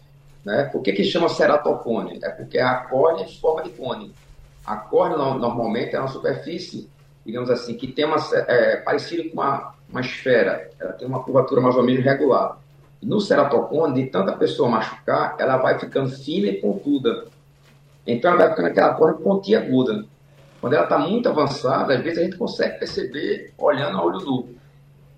Né? 0.45 0.65
Por 0.65 0.83
que, 0.83 0.93
que 0.93 1.05
chama 1.05 1.29
ceratocone? 1.29 2.19
É 2.23 2.29
porque 2.31 2.59
a 2.59 2.75
córnea 2.75 3.25
é 3.25 3.29
forma 3.29 3.63
de 3.63 3.71
cone. 3.71 4.13
A 4.67 4.77
córnea, 4.77 5.17
normalmente, 5.17 5.95
é 5.95 5.99
uma 5.99 6.09
superfície, 6.09 6.89
digamos 7.25 7.51
assim, 7.51 7.75
que 7.75 7.87
tem 7.87 8.05
uma, 8.05 8.17
é, 8.35 8.77
parecida 8.77 9.29
com 9.29 9.35
uma, 9.35 9.75
uma 9.89 10.01
esfera. 10.01 10.71
Ela 10.79 10.93
tem 10.93 11.07
uma 11.07 11.23
curvatura 11.23 11.61
mais 11.61 11.77
ou 11.77 11.83
menos 11.83 12.05
regular. 12.05 12.59
No 13.03 13.21
ceratocone, 13.21 14.03
de 14.03 14.11
tanta 14.11 14.33
pessoa 14.33 14.69
machucar, 14.69 15.37
ela 15.39 15.57
vai 15.57 15.79
ficando 15.79 16.11
fina 16.11 16.49
e 16.49 16.61
pontuda. 16.61 17.27
Então, 18.07 18.31
ela 18.31 18.41
vai 18.41 18.51
ficando 18.51 18.69
aquela 18.69 18.95
córnea 18.95 19.19
pontiaguda. 19.19 20.05
Quando 20.61 20.75
ela 20.75 20.85
está 20.85 20.99
muito 20.99 21.29
avançada, 21.29 21.95
às 21.95 22.03
vezes 22.03 22.19
a 22.19 22.23
gente 22.23 22.37
consegue 22.37 22.79
perceber 22.79 23.53
olhando 23.57 23.97
a 23.97 24.05
olho 24.05 24.21
nu. 24.21 24.60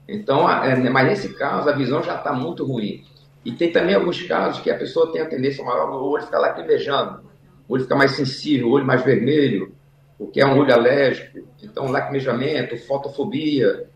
Então, 0.09 0.51
é, 0.51 0.79
mas 0.91 1.07
nesse 1.07 1.35
caso, 1.35 1.69
a 1.69 1.73
visão 1.73 2.03
já 2.03 2.17
está 2.17 2.33
muito 2.33 2.65
ruim. 2.65 3.05
E 3.45 3.53
tem 3.53 3.73
também 3.73 3.95
alguns 3.95 4.23
casos 4.23 4.61
que 4.61 4.71
a 4.71 4.79
pessoa 4.79 5.13
tem 5.13 5.21
a 5.21 5.27
tendência 5.27 5.65
maior 5.65 5.91
o 5.91 6.11
olho 6.11 6.25
ficar 6.25 6.39
lacrimejando, 6.39 7.23
o 7.69 7.75
olho 7.75 7.83
fica 7.83 7.97
mais 7.97 8.13
sensível, 8.13 8.69
o 8.69 8.73
olho 8.73 8.85
mais 8.85 9.03
vermelho, 9.03 9.75
porque 10.17 10.41
é 10.41 10.47
um 10.47 10.59
olho 10.59 10.73
alérgico. 10.73 11.41
Então, 11.63 11.91
lacrimejamento, 11.91 12.77
fotofobia, 12.87 13.89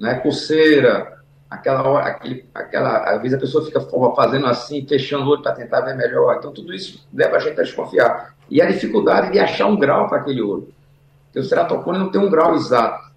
né, 0.00 0.14
coceira, 0.14 1.18
aquela 1.50 1.86
hora, 1.86 2.06
aquele, 2.06 2.46
aquela, 2.54 2.98
às 3.10 3.20
vezes 3.20 3.36
a 3.36 3.40
pessoa 3.40 3.64
fica 3.64 3.80
fazendo 4.14 4.46
assim, 4.46 4.86
fechando 4.86 5.24
o 5.24 5.28
olho 5.28 5.42
para 5.42 5.52
tentar 5.52 5.82
ver 5.82 5.94
melhor. 5.94 6.36
Então, 6.38 6.52
tudo 6.52 6.72
isso 6.72 7.06
leva 7.12 7.36
a 7.36 7.40
gente 7.40 7.60
a 7.60 7.64
desconfiar. 7.64 8.34
E 8.50 8.60
a 8.60 8.70
dificuldade 8.70 9.32
de 9.32 9.38
achar 9.38 9.66
um 9.66 9.76
grau 9.76 10.08
para 10.08 10.18
aquele 10.18 10.42
olho. 10.42 10.72
Porque 11.26 11.40
o 11.40 11.44
ceratocone 11.44 11.98
não 11.98 12.10
tem 12.10 12.20
um 12.20 12.30
grau 12.30 12.54
exato. 12.54 13.12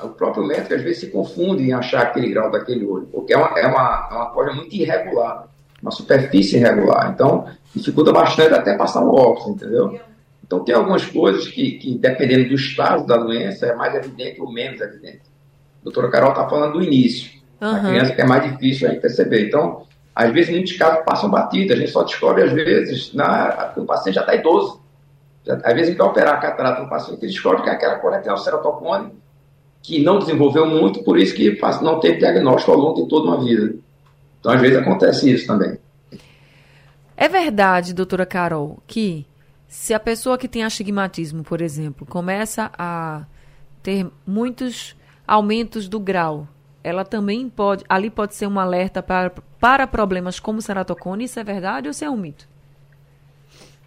O 0.00 0.08
próprio 0.08 0.44
médico 0.44 0.74
às 0.74 0.82
vezes 0.82 1.00
se 1.00 1.06
confunde 1.08 1.62
em 1.62 1.72
achar 1.72 2.02
aquele 2.02 2.30
grau 2.30 2.50
daquele 2.50 2.84
olho, 2.84 3.06
porque 3.06 3.32
é 3.32 3.36
uma, 3.36 3.58
é 3.58 3.66
uma, 3.66 4.08
é 4.10 4.14
uma 4.14 4.30
coisa 4.30 4.52
muito 4.52 4.74
irregular, 4.74 5.48
uma 5.80 5.90
superfície 5.90 6.56
irregular. 6.56 7.12
Então, 7.14 7.46
dificulta 7.74 8.12
bastante 8.12 8.54
até 8.54 8.76
passar 8.76 9.02
o 9.02 9.14
óculos, 9.14 9.56
entendeu? 9.56 10.00
Então, 10.44 10.64
tem 10.64 10.74
algumas 10.74 11.06
coisas 11.06 11.48
que, 11.48 11.72
que, 11.72 11.96
dependendo 11.96 12.48
do 12.48 12.54
estado 12.54 13.06
da 13.06 13.16
doença, 13.16 13.66
é 13.66 13.74
mais 13.74 13.94
evidente 13.94 14.40
ou 14.40 14.52
menos 14.52 14.80
evidente. 14.80 15.22
A 15.80 15.84
doutora 15.84 16.10
Carol 16.10 16.30
está 16.30 16.48
falando 16.48 16.74
do 16.74 16.82
início. 16.82 17.30
Uhum. 17.60 17.68
A 17.68 17.80
criança 17.80 18.12
que 18.12 18.20
é 18.20 18.26
mais 18.26 18.50
difícil 18.50 18.88
a 18.88 18.90
gente 18.90 19.00
perceber. 19.00 19.46
Então, 19.48 19.86
às 20.14 20.30
vezes, 20.30 20.50
muitos 20.50 20.72
casos 20.76 21.04
passam 21.04 21.30
batidos. 21.30 21.72
A 21.72 21.78
gente 21.78 21.90
só 21.90 22.02
descobre, 22.02 22.42
às 22.42 22.52
vezes, 22.52 23.14
na, 23.14 23.72
o 23.76 23.84
paciente 23.86 24.16
já 24.16 24.20
está 24.20 24.34
idoso. 24.34 24.82
Já, 25.46 25.54
às 25.54 25.72
vezes, 25.72 25.82
a 25.82 25.90
gente 25.90 25.98
vai 25.98 26.08
operar 26.08 26.34
a 26.34 26.38
catarata 26.38 26.82
no 26.82 26.88
paciente 26.90 27.24
e 27.24 27.28
descobre 27.28 27.62
que 27.62 27.70
é 27.70 27.72
aquela 27.72 27.96
coletel 27.96 28.36
ceratocone 28.36 29.21
que 29.82 30.02
não 30.02 30.18
desenvolveu 30.18 30.66
muito, 30.66 31.02
por 31.02 31.18
isso 31.18 31.34
que 31.34 31.58
não 31.82 31.98
teve 31.98 32.18
diagnóstico 32.18 32.70
ao 32.70 32.78
longo 32.78 33.02
de 33.02 33.08
toda 33.08 33.26
uma 33.26 33.44
vida. 33.44 33.74
Então, 34.38 34.52
às 34.52 34.60
vezes, 34.60 34.78
acontece 34.78 35.30
isso 35.32 35.46
também. 35.46 35.76
É 37.16 37.28
verdade, 37.28 37.92
doutora 37.92 38.24
Carol, 38.24 38.82
que 38.86 39.26
se 39.68 39.92
a 39.92 40.00
pessoa 40.00 40.38
que 40.38 40.48
tem 40.48 40.64
astigmatismo, 40.64 41.42
por 41.42 41.60
exemplo, 41.60 42.06
começa 42.06 42.70
a 42.78 43.24
ter 43.82 44.06
muitos 44.26 44.96
aumentos 45.26 45.88
do 45.88 45.98
grau, 45.98 46.46
ela 46.84 47.04
também 47.04 47.48
pode, 47.48 47.84
ali 47.88 48.10
pode 48.10 48.34
ser 48.34 48.46
um 48.46 48.58
alerta 48.58 49.02
para, 49.02 49.30
para 49.60 49.86
problemas 49.86 50.38
como 50.38 50.60
ceratocone, 50.60 51.24
isso 51.24 51.38
é 51.38 51.44
verdade 51.44 51.88
ou 51.88 51.90
isso 51.92 52.04
é 52.04 52.10
um 52.10 52.16
mito? 52.16 52.48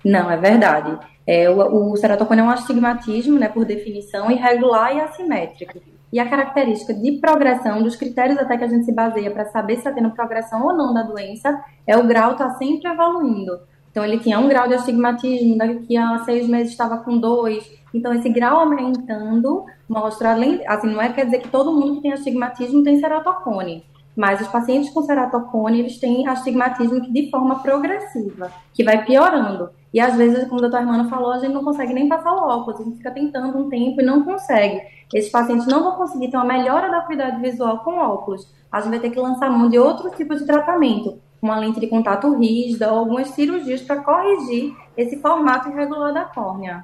Não, 0.04 0.30
é 0.30 0.38
verdade. 0.38 0.98
É, 1.27 1.50
o, 1.50 1.91
o 1.91 1.98
ceratocone 1.98 2.41
é 2.41 2.44
um 2.44 2.50
astigmatismo, 2.50 3.39
né, 3.39 3.50
por 3.50 3.65
definição, 3.65 4.29
irregular 4.29 4.96
e 4.96 5.01
assimétrico. 5.01 5.79
E 6.13 6.20
a 6.20 6.29
característica 6.29 6.94
de 6.94 7.13
progressão, 7.13 7.82
dos 7.82 7.96
critérios 7.96 8.38
até 8.38 8.58
que 8.58 8.63
a 8.63 8.67
gente 8.67 8.86
se 8.86 8.94
baseia 8.94 9.32
para 9.32 9.46
saber 9.46 9.74
se 9.74 9.79
está 9.79 9.91
tendo 9.91 10.12
progressão 10.12 10.63
ou 10.63 10.74
não 10.74 10.94
da 10.94 11.01
doença, 11.01 11.62
é 11.86 11.98
o 11.98 12.08
grau 12.08 12.34
estar 12.34 12.50
tá 12.50 12.55
sempre 12.55 12.89
evoluindo. 12.89 13.60
Então, 13.91 14.03
ele 14.03 14.20
tinha 14.20 14.39
um 14.39 14.48
grau 14.48 14.67
de 14.67 14.74
astigmatismo, 14.74 15.58
daqui 15.58 15.98
a 15.98 16.20
seis 16.20 16.48
meses 16.48 16.72
estava 16.72 16.98
com 16.98 17.17
dois. 17.17 17.70
Então, 17.94 18.13
esse 18.13 18.29
grau 18.29 18.60
aumentando 18.60 19.65
mostra, 19.88 20.34
além, 20.34 20.62
assim, 20.67 20.88
não 20.88 21.01
é 21.01 21.12
quer 21.12 21.25
dizer 21.25 21.39
que 21.39 21.48
todo 21.48 21.72
mundo 21.72 21.96
que 21.96 22.01
tem 22.01 22.12
astigmatismo 22.12 22.84
tem 22.84 23.00
ceratocone, 23.00 23.86
mas 24.15 24.41
os 24.41 24.48
pacientes 24.48 24.89
com 24.91 25.01
ceratocone, 25.01 25.79
eles 25.79 26.00
têm 26.00 26.27
astigmatismo 26.27 27.01
de 27.12 27.29
forma 27.29 27.60
progressiva, 27.60 28.51
que 28.74 28.84
vai 28.84 29.03
piorando. 29.05 29.69
E 29.93 30.00
às 30.00 30.15
vezes, 30.15 30.45
como 30.45 30.57
o 30.57 30.62
doutor 30.62 30.81
Hermano 30.81 31.10
falou, 31.10 31.31
a 31.31 31.39
gente 31.39 31.53
não 31.53 31.63
consegue 31.63 31.93
nem 31.93 32.07
passar 32.07 32.34
o 32.34 32.48
óculos, 32.48 32.79
a 32.79 32.84
gente 32.84 32.98
fica 32.98 33.12
tentando 33.12 33.57
um 33.57 33.69
tempo 33.69 34.01
e 34.01 34.05
não 34.05 34.24
consegue. 34.24 34.81
Esses 35.13 35.31
pacientes 35.31 35.67
não 35.67 35.84
vão 35.84 35.93
conseguir 35.93 36.29
ter 36.29 36.38
uma 36.38 36.45
melhora 36.45 36.89
da 36.89 37.01
qualidade 37.01 37.41
visual 37.41 37.79
com 37.79 37.98
óculos. 37.98 38.51
A 38.72 38.81
gente 38.81 38.91
vai 38.91 39.00
ter 39.00 39.10
que 39.10 39.19
lançar 39.19 39.50
mão 39.50 39.69
de 39.69 39.79
outro 39.79 40.10
tipo 40.12 40.36
de 40.36 40.45
tratamento 40.45 41.19
uma 41.45 41.60
lente 41.60 41.79
de 41.79 41.88
contato 41.88 42.36
rígida 42.36 42.91
ou 42.91 43.00
algumas 43.00 43.29
cirurgias 43.29 43.81
para 43.81 44.01
corrigir 44.01 44.75
esse 44.98 45.22
formato 45.22 45.69
irregular 45.69 46.13
da 46.13 46.25
córnea. 46.25 46.84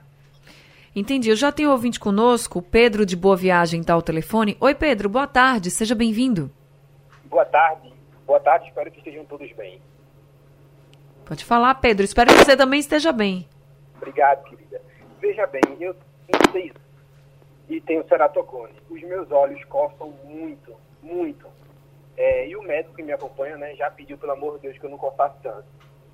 Entendi. 0.96 1.30
Eu 1.30 1.36
já 1.36 1.52
tenho 1.52 1.72
ouvinte 1.72 2.00
conosco, 2.00 2.62
Pedro 2.62 3.06
de 3.06 3.16
Boa 3.16 3.36
Viagem 3.36 3.82
está 3.82 3.94
ao 3.94 4.02
telefone. 4.02 4.56
Oi, 4.60 4.76
Pedro, 4.76 5.10
boa 5.10 5.28
tarde, 5.28 5.72
seja 5.72 5.96
bem-vindo. 5.96 6.52
Boa 7.32 7.46
tarde, 7.46 7.94
boa 8.28 8.42
tarde, 8.42 8.68
espero 8.68 8.92
que 8.92 8.98
estejam 8.98 9.24
todos 9.24 9.50
bem. 9.54 9.82
Pode 11.26 11.46
falar, 11.46 11.74
Pedro, 11.76 12.04
espero 12.04 12.30
que 12.30 12.44
você 12.44 12.58
também 12.58 12.82
esteja 12.82 13.14
bem. 13.14 13.48
Obrigado, 13.96 14.44
querida. 14.44 14.82
Veja 15.22 15.48
bem, 15.48 15.62
eu 15.80 15.96
tenho 16.28 16.52
seis 16.52 16.74
e 17.70 17.80
tenho 17.80 18.06
ceratocone. 18.10 18.74
Os 18.90 19.02
meus 19.04 19.32
olhos 19.32 19.64
coçam 19.64 20.10
muito, 20.26 20.76
muito. 21.02 21.48
É, 22.18 22.50
e 22.50 22.56
o 22.58 22.64
médico 22.64 22.96
que 22.96 23.02
me 23.02 23.14
acompanha 23.14 23.56
né, 23.56 23.76
já 23.76 23.90
pediu, 23.90 24.18
pelo 24.18 24.34
amor 24.34 24.56
de 24.56 24.64
Deus, 24.64 24.78
que 24.78 24.86
eu 24.86 24.90
não 24.90 24.98
cortasse 24.98 25.38
tanto. 25.42 25.64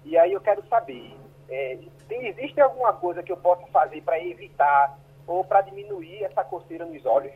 E 0.06 0.16
aí 0.20 0.34
eu 0.34 0.40
quero 0.40 0.64
saber, 0.68 1.16
é, 1.50 1.80
tem, 2.08 2.28
existe 2.28 2.62
alguma 2.62 2.94
coisa 2.94 3.24
que 3.24 3.32
eu 3.32 3.38
possa 3.38 3.66
fazer 3.72 4.04
para 4.04 4.24
evitar 4.24 5.00
ou 5.26 5.44
para 5.44 5.62
diminuir 5.62 6.26
essa 6.26 6.44
coceira 6.44 6.86
nos 6.86 7.04
olhos? 7.08 7.34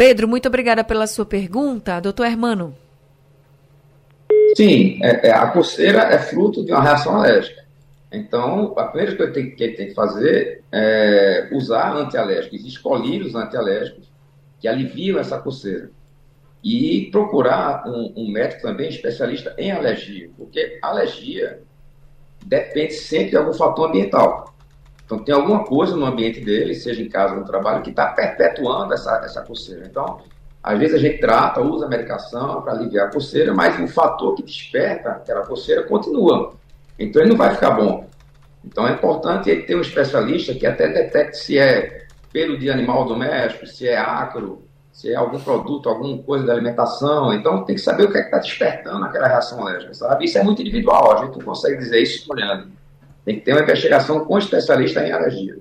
Pedro, 0.00 0.26
muito 0.26 0.48
obrigada 0.48 0.82
pela 0.82 1.06
sua 1.06 1.26
pergunta. 1.26 2.00
Doutor 2.00 2.24
Hermano. 2.24 2.74
Sim, 4.56 4.98
é, 5.02 5.28
é, 5.28 5.30
a 5.30 5.48
coceira 5.48 6.04
é 6.04 6.18
fruto 6.18 6.64
de 6.64 6.72
uma 6.72 6.82
reação 6.82 7.16
alérgica. 7.16 7.62
Então, 8.10 8.72
a 8.78 8.84
primeira 8.84 9.14
coisa 9.14 9.30
que 9.30 9.40
ele 9.40 9.50
tem, 9.50 9.74
tem 9.74 9.88
que 9.88 9.94
fazer 9.94 10.62
é 10.72 11.50
usar 11.52 11.94
antialérgicos. 11.94 12.60
Existem 12.60 12.82
colírios 12.82 13.34
antialérgicos 13.34 14.10
que 14.58 14.66
aliviam 14.66 15.18
essa 15.18 15.38
coceira 15.38 15.90
e 16.64 17.10
procurar 17.12 17.86
um, 17.86 18.14
um, 18.16 18.32
médico 18.32 18.62
também 18.62 18.88
especialista 18.88 19.54
em 19.58 19.70
alergia, 19.70 20.30
porque 20.34 20.78
alergia 20.80 21.60
depende 22.46 22.94
sempre 22.94 23.32
de 23.32 23.36
algum 23.36 23.52
fator 23.52 23.90
ambiental. 23.90 24.49
Então, 25.10 25.24
tem 25.24 25.34
alguma 25.34 25.64
coisa 25.64 25.96
no 25.96 26.06
ambiente 26.06 26.40
dele, 26.40 26.72
seja 26.72 27.02
em 27.02 27.08
casa 27.08 27.34
ou 27.34 27.40
no 27.40 27.44
trabalho, 27.44 27.82
que 27.82 27.90
está 27.90 28.06
perpetuando 28.06 28.94
essa, 28.94 29.20
essa 29.24 29.42
coceira. 29.42 29.84
Então, 29.84 30.20
às 30.62 30.78
vezes 30.78 30.94
a 30.94 30.98
gente 30.98 31.18
trata, 31.18 31.60
usa 31.60 31.88
medicação 31.88 32.62
para 32.62 32.74
aliviar 32.74 33.08
a 33.08 33.10
coceira, 33.10 33.52
mas 33.52 33.76
o 33.80 33.88
fator 33.92 34.36
que 34.36 34.42
desperta 34.44 35.10
aquela 35.10 35.44
coceira 35.44 35.82
continua. 35.82 36.52
Então, 36.96 37.20
ele 37.20 37.30
não 37.32 37.36
vai 37.36 37.52
ficar 37.52 37.72
bom. 37.72 38.06
Então, 38.64 38.86
é 38.86 38.92
importante 38.92 39.50
ele 39.50 39.62
ter 39.62 39.74
um 39.74 39.80
especialista 39.80 40.54
que 40.54 40.64
até 40.64 40.86
detecte 40.86 41.38
se 41.38 41.58
é 41.58 42.06
pelo 42.32 42.56
de 42.56 42.70
animal 42.70 43.04
doméstico, 43.04 43.66
se 43.66 43.88
é 43.88 43.98
ácaro, 43.98 44.62
se 44.92 45.10
é 45.10 45.16
algum 45.16 45.40
produto, 45.40 45.88
alguma 45.88 46.22
coisa 46.22 46.46
da 46.46 46.52
alimentação. 46.52 47.34
Então 47.34 47.64
tem 47.64 47.74
que 47.74 47.80
saber 47.80 48.04
o 48.04 48.12
que 48.12 48.18
é 48.18 48.20
está 48.20 48.38
despertando 48.38 49.04
aquela 49.04 49.26
reação 49.26 49.60
alérgica, 49.60 49.92
sabe? 49.92 50.26
Isso 50.26 50.38
é 50.38 50.44
muito 50.44 50.62
individual, 50.62 51.18
a 51.18 51.24
gente 51.24 51.38
não 51.38 51.44
consegue 51.44 51.78
dizer 51.78 52.00
isso 52.00 52.32
olhando. 52.32 52.70
Tem 53.24 53.36
que 53.36 53.44
ter 53.44 53.52
uma 53.52 53.62
investigação 53.62 54.24
com 54.24 54.38
especialista 54.38 55.06
em 55.06 55.12
alergia. 55.12 55.58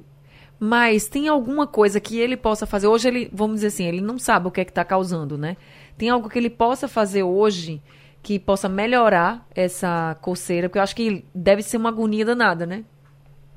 Mas 0.60 1.08
tem 1.08 1.30
alguma 1.30 1.66
coisa 1.66 2.02
que 2.02 2.20
ele 2.20 2.36
possa 2.36 2.66
fazer? 2.66 2.88
Hoje 2.88 3.08
ele, 3.08 3.30
vamos 3.32 3.56
dizer 3.56 3.68
assim, 3.68 3.86
ele 3.86 4.02
não 4.02 4.20
sabe 4.20 4.48
o 4.48 4.52
que 4.52 4.60
é 4.60 4.66
que 4.66 4.72
está 4.72 4.84
causando, 4.84 5.38
né? 5.38 5.56
Tem 5.98 6.10
algo 6.10 6.30
que 6.30 6.38
ele 6.38 6.50
possa 6.50 6.88
fazer 6.88 7.24
hoje 7.24 7.82
que 8.22 8.38
possa 8.38 8.68
melhorar 8.68 9.48
essa 9.56 10.18
coceira? 10.22 10.68
Porque 10.68 10.80
eu 10.80 10.84
acho 10.84 10.96
que 10.96 11.26
deve 11.34 11.62
ser 11.62 11.78
uma 11.78 11.90
agonia 11.90 12.26
danada, 12.26 12.66
né? 12.66 12.84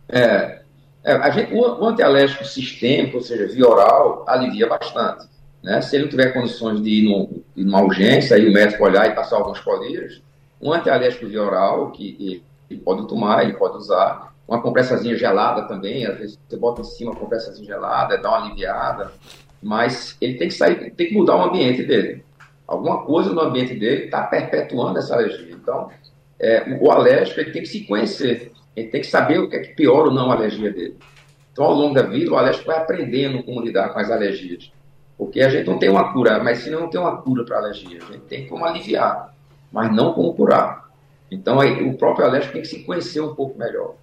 É. 0.09 0.61
é 1.03 1.33
gente, 1.33 1.53
o, 1.53 1.59
o 1.59 1.87
antialérgico 1.87 2.45
sistêmico, 2.45 3.17
ou 3.17 3.23
seja, 3.23 3.53
via 3.53 3.67
oral, 3.67 4.25
alivia 4.29 4.69
bastante. 4.69 5.27
Né? 5.61 5.81
Se 5.81 5.97
ele 5.97 6.05
não 6.05 6.11
tiver 6.11 6.33
condições 6.33 6.81
de 6.81 6.91
ir, 6.91 7.09
no, 7.09 7.43
ir 7.57 7.65
numa 7.65 7.83
urgência, 7.83 8.37
aí 8.37 8.49
o 8.49 8.53
médico 8.53 8.85
olhar 8.85 9.09
e 9.09 9.15
passar 9.15 9.37
alguns 9.37 9.59
colírios, 9.59 10.23
um 10.61 10.73
antialérgico 10.73 11.27
via 11.27 11.43
oral, 11.43 11.91
que 11.91 12.43
ele 12.73 12.81
pode 12.81 13.07
tomar, 13.07 13.43
ele 13.43 13.55
pode 13.55 13.77
usar, 13.77 14.33
uma 14.47 14.61
compressazinha 14.61 15.17
gelada 15.17 15.63
também, 15.63 16.05
às 16.05 16.19
vezes 16.19 16.39
você 16.49 16.57
bota 16.57 16.81
em 16.81 16.85
cima 16.85 17.13
uma 17.13 17.21
compressazinha 17.21 17.67
gelada, 17.67 18.19
dá 18.19 18.29
uma 18.29 18.47
aliviada, 18.47 19.13
mas 19.63 20.17
ele 20.21 20.35
tem 20.35 20.49
que 20.49 20.55
sair, 20.55 20.91
tem 20.91 21.09
que 21.09 21.15
mudar 21.15 21.37
o 21.37 21.43
ambiente 21.43 21.83
dele. 21.85 22.25
Alguma 22.67 23.05
coisa 23.05 23.33
no 23.33 23.41
ambiente 23.41 23.75
dele 23.75 24.05
está 24.05 24.23
perpetuando 24.25 24.99
essa 24.99 25.15
alergia. 25.15 25.53
Então, 25.53 25.89
é, 26.39 26.79
o 26.81 26.91
alérgico 26.91 27.41
ele 27.41 27.53
tem 27.53 27.63
que 27.63 27.69
se 27.69 27.85
conhecer, 27.85 28.53
ele 28.75 28.89
tem 28.89 29.01
que 29.01 29.07
saber 29.07 29.39
o 29.39 29.49
que 29.49 29.57
é 29.57 29.61
que 29.61 29.75
piora 29.75 30.09
ou 30.09 30.15
não 30.15 30.31
a 30.31 30.35
alergia 30.35 30.73
dele. 30.73 30.97
Então, 31.53 31.65
ao 31.65 31.75
longo 31.75 31.95
da 31.95 32.03
vida, 32.03 32.33
o 32.33 32.37
alérgico 32.37 32.67
vai 32.67 32.79
aprendendo 32.79 33.43
como 33.43 33.61
lidar 33.61 33.91
com 33.91 33.99
as 33.99 34.11
alergias. 34.11 34.73
Porque 35.17 35.41
a 35.41 35.49
gente 35.49 35.67
não 35.67 35.79
tem 35.79 35.89
uma 35.89 36.13
cura, 36.13 36.43
mas 36.43 36.59
se 36.59 36.71
não 36.71 36.89
tem 36.89 37.01
uma 37.01 37.21
cura 37.23 37.45
para 37.45 37.59
alergia, 37.59 37.99
a 38.03 38.13
gente 38.13 38.25
tem 38.25 38.47
como 38.47 38.65
aliviar, 38.65 39.35
mas 39.71 39.95
não 39.95 40.13
como 40.15 40.35
curar. 40.35 40.91
Então 41.33 41.59
aí, 41.59 41.83
o 41.83 41.97
próprio 41.97 42.27
alérgico 42.27 42.53
tem 42.53 42.63
que 42.63 42.69
se 42.69 42.81
conhecer 42.81 43.21
um 43.21 43.35
pouco 43.35 43.59
melhor. 43.59 43.95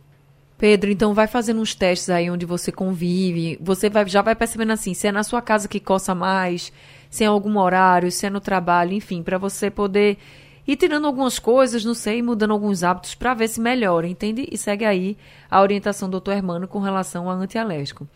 Pedro, 0.58 0.90
então 0.90 1.14
vai 1.14 1.28
fazendo 1.28 1.62
uns 1.62 1.76
testes 1.76 2.10
aí 2.10 2.30
onde 2.30 2.46
você 2.46 2.72
convive. 2.72 3.58
Você 3.62 3.90
vai, 3.90 4.08
já 4.10 4.22
vai 4.22 4.36
percebendo 4.36 4.74
assim, 4.74 4.94
se 4.94 5.08
é 5.08 5.12
na 5.12 5.24
sua 5.24 5.42
casa 5.42 5.68
que 5.68 5.80
coça 5.80 6.14
mais, 6.16 6.74
se 7.10 7.24
é 7.24 7.28
em 7.28 7.30
algum 7.30 7.58
horário, 7.60 8.12
se 8.12 8.26
é 8.26 8.30
no 8.30 8.42
trabalho, 8.42 8.92
enfim, 8.94 9.22
para 9.22 9.38
você 9.38 9.70
poder 9.70 10.18
ir 10.68 10.76
tirando 10.76 11.06
algumas 11.06 11.40
coisas, 11.40 11.86
não 11.86 11.94
sei, 11.94 12.22
mudando 12.22 12.52
alguns 12.52 12.84
hábitos 12.84 13.16
para 13.16 13.34
ver 13.34 13.48
se 13.48 13.62
melhora, 13.62 14.08
entende? 14.08 14.48
E 14.52 14.58
segue 14.58 14.84
aí 14.84 15.18
a 15.50 15.62
orientação 15.62 16.10
do 16.10 16.14
doutor 16.14 16.34
Hermano 16.34 16.68
com 16.68 16.80
relação 16.80 17.30
ao 17.30 17.38
antialérgico. 17.38 18.08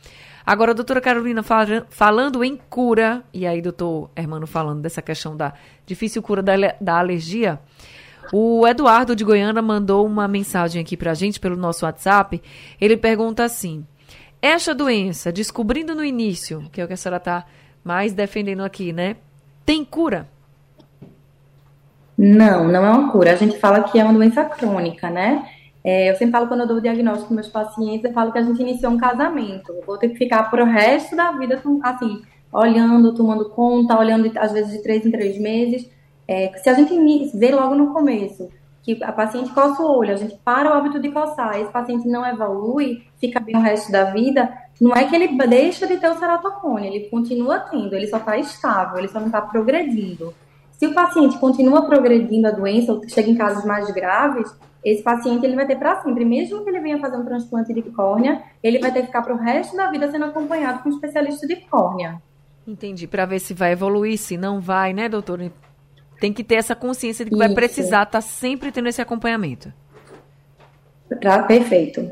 Agora, 0.46 0.74
doutora 0.74 1.00
Carolina, 1.00 1.42
falando 1.90 2.44
em 2.44 2.58
cura, 2.70 3.24
e 3.34 3.48
aí, 3.48 3.62
doutor 3.62 4.10
Hermano 4.16 4.46
falando 4.46 4.82
dessa 4.82 5.02
questão 5.02 5.38
da 5.38 5.54
difícil 5.86 6.22
cura 6.22 6.44
da, 6.44 6.54
da 6.82 7.00
alergia, 7.00 7.60
o 8.32 8.68
Eduardo 8.68 9.16
de 9.16 9.24
Goiânia 9.24 9.62
mandou 9.62 10.06
uma 10.06 10.28
mensagem 10.28 10.82
aqui 10.82 10.96
pra 10.96 11.14
gente 11.14 11.40
pelo 11.40 11.58
nosso 11.58 11.86
WhatsApp. 11.86 12.42
Ele 12.80 12.96
pergunta 12.96 13.44
assim: 13.44 13.86
Esta 14.42 14.74
doença, 14.74 15.32
descobrindo 15.32 15.96
no 15.96 16.04
início, 16.04 16.70
que 16.72 16.80
é 16.80 16.84
o 16.84 16.88
que 16.88 16.94
a 16.94 16.98
senhora 16.98 17.18
está 17.18 17.46
mais 17.84 18.14
defendendo 18.14 18.64
aqui, 18.64 18.94
né? 18.94 19.18
Tem 19.66 19.84
cura? 19.84 20.28
Não, 22.18 22.68
não 22.68 22.86
é 22.86 22.90
uma 22.90 23.12
cura. 23.12 23.34
A 23.34 23.36
gente 23.36 23.58
fala 23.60 23.84
que 23.84 24.00
é 24.00 24.04
uma 24.04 24.14
doença 24.14 24.46
crônica, 24.46 25.10
né? 25.10 25.46
É, 25.84 26.10
eu 26.10 26.16
sempre 26.16 26.32
falo 26.32 26.48
quando 26.48 26.62
eu 26.62 26.68
dou 26.68 26.78
o 26.78 26.82
diagnóstico 26.82 27.28
com 27.28 27.34
meus 27.34 27.50
pacientes, 27.50 28.06
eu 28.06 28.14
falo 28.14 28.32
que 28.32 28.38
a 28.38 28.42
gente 28.44 28.62
iniciou 28.62 28.94
um 28.94 28.98
casamento. 28.98 29.74
Vou 29.86 29.98
ter 29.98 30.10
que 30.10 30.18
ficar 30.18 30.50
pro 30.50 30.64
resto 30.64 31.16
da 31.16 31.32
vida, 31.32 31.62
assim, 31.84 32.22
olhando, 32.52 33.14
tomando 33.14 33.50
conta, 33.50 33.98
olhando 33.98 34.32
às 34.38 34.54
vezes 34.54 34.72
de 34.72 34.82
três 34.82 35.06
em 35.06 35.12
três 35.12 35.38
meses. 35.38 35.90
É, 36.28 36.52
se 36.58 36.70
a 36.70 36.74
gente 36.74 36.94
vê 37.38 37.52
logo 37.52 37.76
no 37.76 37.94
começo 37.94 38.50
que 38.84 39.02
a 39.02 39.12
paciente 39.14 39.50
coça 39.52 39.82
o 39.82 39.98
olho, 39.98 40.14
a 40.14 40.18
gente 40.18 40.36
para 40.44 40.70
o 40.70 40.74
hábito 40.74 41.00
de 41.00 41.10
coçar, 41.10 41.58
esse 41.60 41.72
paciente 41.72 42.08
não 42.08 42.26
evolui, 42.26 43.04
fica 43.18 43.40
bem 43.40 43.56
o 43.56 43.62
resto 43.62 43.92
da 43.92 44.06
vida, 44.06 44.52
não 44.80 44.94
é 44.94 45.06
que 45.06 45.16
ele 45.16 45.38
deixa 45.48 45.88
de 45.88 45.98
ter 45.98 46.10
o 46.10 46.20
ceratocone, 46.20 46.88
ele 46.88 47.10
continua 47.10 47.60
tendo, 47.60 47.96
ele 47.96 48.08
só 48.08 48.18
está 48.18 48.38
estável, 48.38 49.00
ele 49.00 49.08
só 49.08 49.20
não 49.20 49.28
está 49.28 49.42
progredindo. 49.42 50.34
Se 50.72 50.86
o 50.86 50.94
paciente 50.94 51.38
continua 51.38 51.86
progredindo 51.86 52.46
a 52.48 52.52
doença, 52.52 52.92
ou 52.92 53.08
chega 53.08 53.30
em 53.30 53.36
casos 53.36 53.64
mais 53.64 53.90
graves, 53.92 54.54
esse 54.84 55.02
paciente 55.02 55.46
ele 55.46 55.56
vai 55.56 55.66
ter 55.66 55.78
para 55.78 56.02
sempre, 56.02 56.26
mesmo 56.26 56.62
que 56.62 56.70
ele 56.70 56.82
venha 56.82 57.00
fazer 57.00 57.16
um 57.16 57.24
transplante 57.24 57.74
de 57.74 57.82
córnea, 57.84 58.44
ele 58.62 58.80
vai 58.80 58.92
ter 58.92 59.02
que 59.02 59.08
ficar 59.08 59.22
para 59.22 59.34
o 59.34 59.38
resto 59.38 59.78
da 59.78 59.90
vida 59.90 60.12
sendo 60.12 60.26
acompanhado 60.26 60.84
com 60.84 60.90
um 60.90 60.92
especialista 60.92 61.48
de 61.48 61.56
córnea. 61.56 62.22
Entendi, 62.68 63.08
para 63.08 63.26
ver 63.26 63.40
se 63.40 63.54
vai 63.54 63.72
evoluir, 63.72 64.18
se 64.18 64.36
não 64.36 64.60
vai, 64.60 64.94
né, 64.94 65.08
doutor? 65.08 65.40
Tem 66.24 66.32
que 66.32 66.42
ter 66.42 66.56
essa 66.56 66.74
consciência 66.74 67.26
de 67.26 67.32
que 67.32 67.36
Isso. 67.36 67.46
vai 67.46 67.54
precisar 67.54 68.04
estar 68.04 68.06
tá 68.06 68.22
sempre 68.22 68.72
tendo 68.72 68.88
esse 68.88 69.02
acompanhamento. 69.02 69.74
Tá, 71.22 71.44
perfeito. 71.44 72.10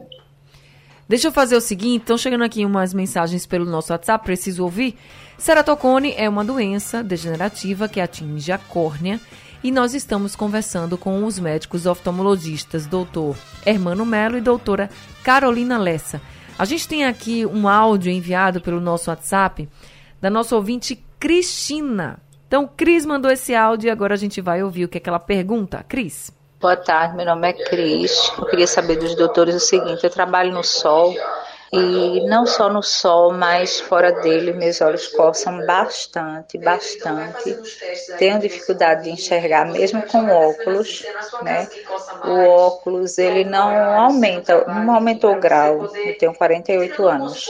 Deixa 1.08 1.30
eu 1.30 1.32
fazer 1.32 1.56
o 1.56 1.62
seguinte, 1.62 2.02
estão 2.02 2.18
chegando 2.18 2.44
aqui 2.44 2.66
umas 2.66 2.94
mensagens 2.94 3.46
pelo 3.46 3.64
nosso 3.64 3.94
WhatsApp, 3.94 4.26
preciso 4.26 4.64
ouvir. 4.64 4.98
Ceratocone 5.38 6.14
é 6.18 6.28
uma 6.28 6.44
doença 6.44 7.02
degenerativa 7.02 7.88
que 7.88 8.02
atinge 8.02 8.52
a 8.52 8.58
córnea 8.58 9.18
e 9.64 9.72
nós 9.72 9.94
estamos 9.94 10.36
conversando 10.36 10.98
com 10.98 11.24
os 11.24 11.40
médicos 11.40 11.86
oftalmologistas, 11.86 12.86
doutor 12.86 13.38
Hermano 13.66 14.06
Melo 14.06 14.38
e 14.38 14.42
doutora 14.42 14.90
Carolina 15.24 15.78
Lessa. 15.78 16.22
A 16.60 16.66
gente 16.66 16.86
tem 16.86 17.06
aqui 17.06 17.46
um 17.46 17.66
áudio 17.66 18.12
enviado 18.12 18.60
pelo 18.60 18.82
nosso 18.82 19.10
WhatsApp 19.10 19.70
da 20.20 20.30
nossa 20.30 20.54
ouvinte 20.54 21.02
Cristina. 21.18 22.20
Então, 22.52 22.68
Cris 22.68 23.06
mandou 23.06 23.32
esse 23.32 23.56
áudio 23.56 23.88
e 23.88 23.90
agora 23.90 24.14
a 24.14 24.18
gente 24.18 24.42
vai 24.42 24.62
ouvir 24.62 24.84
o 24.84 24.90
que, 24.90 24.98
é 24.98 25.00
que 25.00 25.08
ela 25.08 25.22
pergunta. 25.22 25.86
Cris. 25.88 26.34
Boa 26.60 26.76
tarde, 26.76 27.16
meu 27.16 27.26
nome 27.26 27.48
é 27.48 27.54
Cris. 27.54 28.30
Eu 28.38 28.46
queria 28.46 28.68
saber 28.68 28.98
dos 28.98 29.16
doutores 29.16 29.56
o 29.56 29.60
seguinte: 29.62 30.04
eu 30.04 30.10
trabalho 30.10 30.52
no 30.52 30.62
sol 30.62 31.16
e 31.72 32.26
não 32.28 32.46
só 32.46 32.70
no 32.70 32.82
sol, 32.84 33.32
mas 33.34 33.80
fora 33.80 34.12
dele, 34.12 34.52
meus 34.54 34.82
olhos 34.82 35.08
coçam 35.08 35.66
bastante, 35.66 36.58
bastante. 36.58 37.58
Tenho 38.18 38.40
dificuldade 38.40 39.04
de 39.04 39.12
enxergar, 39.12 39.66
mesmo 39.66 40.02
com 40.04 40.30
óculos, 40.30 41.04
né? 41.42 41.68
O 42.26 42.46
óculos 42.46 43.18
ele 43.18 43.44
não 43.46 43.70
aumenta, 44.00 44.66
não 44.66 44.96
aumentou 44.96 45.34
o 45.34 45.40
grau. 45.40 45.90
Eu 46.04 46.18
tenho 46.18 46.34
48 46.34 47.08
anos, 47.08 47.50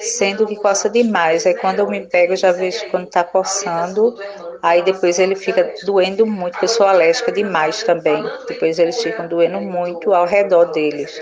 sendo 0.00 0.46
que 0.46 0.56
coça 0.56 0.90
demais. 0.90 1.46
Aí 1.46 1.54
quando 1.54 1.78
eu 1.78 1.86
me 1.86 2.00
pego, 2.00 2.32
eu 2.32 2.36
já 2.36 2.52
vejo 2.52 2.86
quando 2.90 3.06
está 3.06 3.22
coçando 3.24 4.14
Aí 4.62 4.80
depois 4.82 5.18
ele 5.18 5.34
fica 5.34 5.74
doendo 5.82 6.24
muito, 6.24 6.52
porque 6.52 6.66
eu 6.66 6.68
sou 6.68 6.86
alérgica 6.86 7.32
demais 7.32 7.82
também. 7.82 8.32
Depois 8.46 8.78
eles 8.78 9.02
ficam 9.02 9.26
doendo 9.26 9.60
muito 9.60 10.12
ao 10.14 10.24
redor 10.24 10.66
deles. 10.66 11.20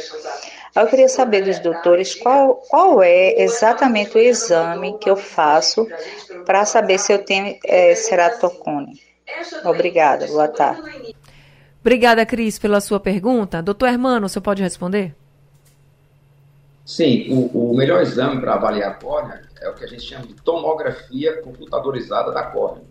Eu 0.74 0.86
queria 0.86 1.08
saber 1.08 1.42
dos 1.42 1.58
doutores 1.58 2.14
qual, 2.14 2.56
qual 2.68 3.02
é 3.02 3.42
exatamente 3.42 4.16
o 4.16 4.20
exame 4.20 4.96
que 4.98 5.10
eu 5.10 5.16
faço 5.16 5.86
para 6.46 6.64
saber 6.64 6.98
se 6.98 7.12
eu 7.12 7.24
tenho 7.24 7.58
é, 7.64 7.94
ceratocone. 7.94 9.00
Obrigada, 9.64 10.26
boa 10.26 10.48
tarde. 10.48 11.14
Obrigada, 11.80 12.24
Cris, 12.26 12.58
pela 12.58 12.80
sua 12.80 13.00
pergunta. 13.00 13.62
Doutor 13.62 13.88
Hermano, 13.88 14.28
você 14.28 14.40
pode 14.40 14.62
responder? 14.62 15.14
Sim, 16.84 17.32
o, 17.32 17.70
o 17.70 17.76
melhor 17.76 18.02
exame 18.02 18.40
para 18.40 18.54
avaliar 18.54 18.90
a 18.90 18.94
córnea 18.94 19.42
é 19.60 19.68
o 19.68 19.74
que 19.74 19.84
a 19.84 19.88
gente 19.88 20.02
chama 20.02 20.26
de 20.26 20.34
tomografia 20.34 21.40
computadorizada 21.42 22.32
da 22.32 22.42
córnea 22.44 22.90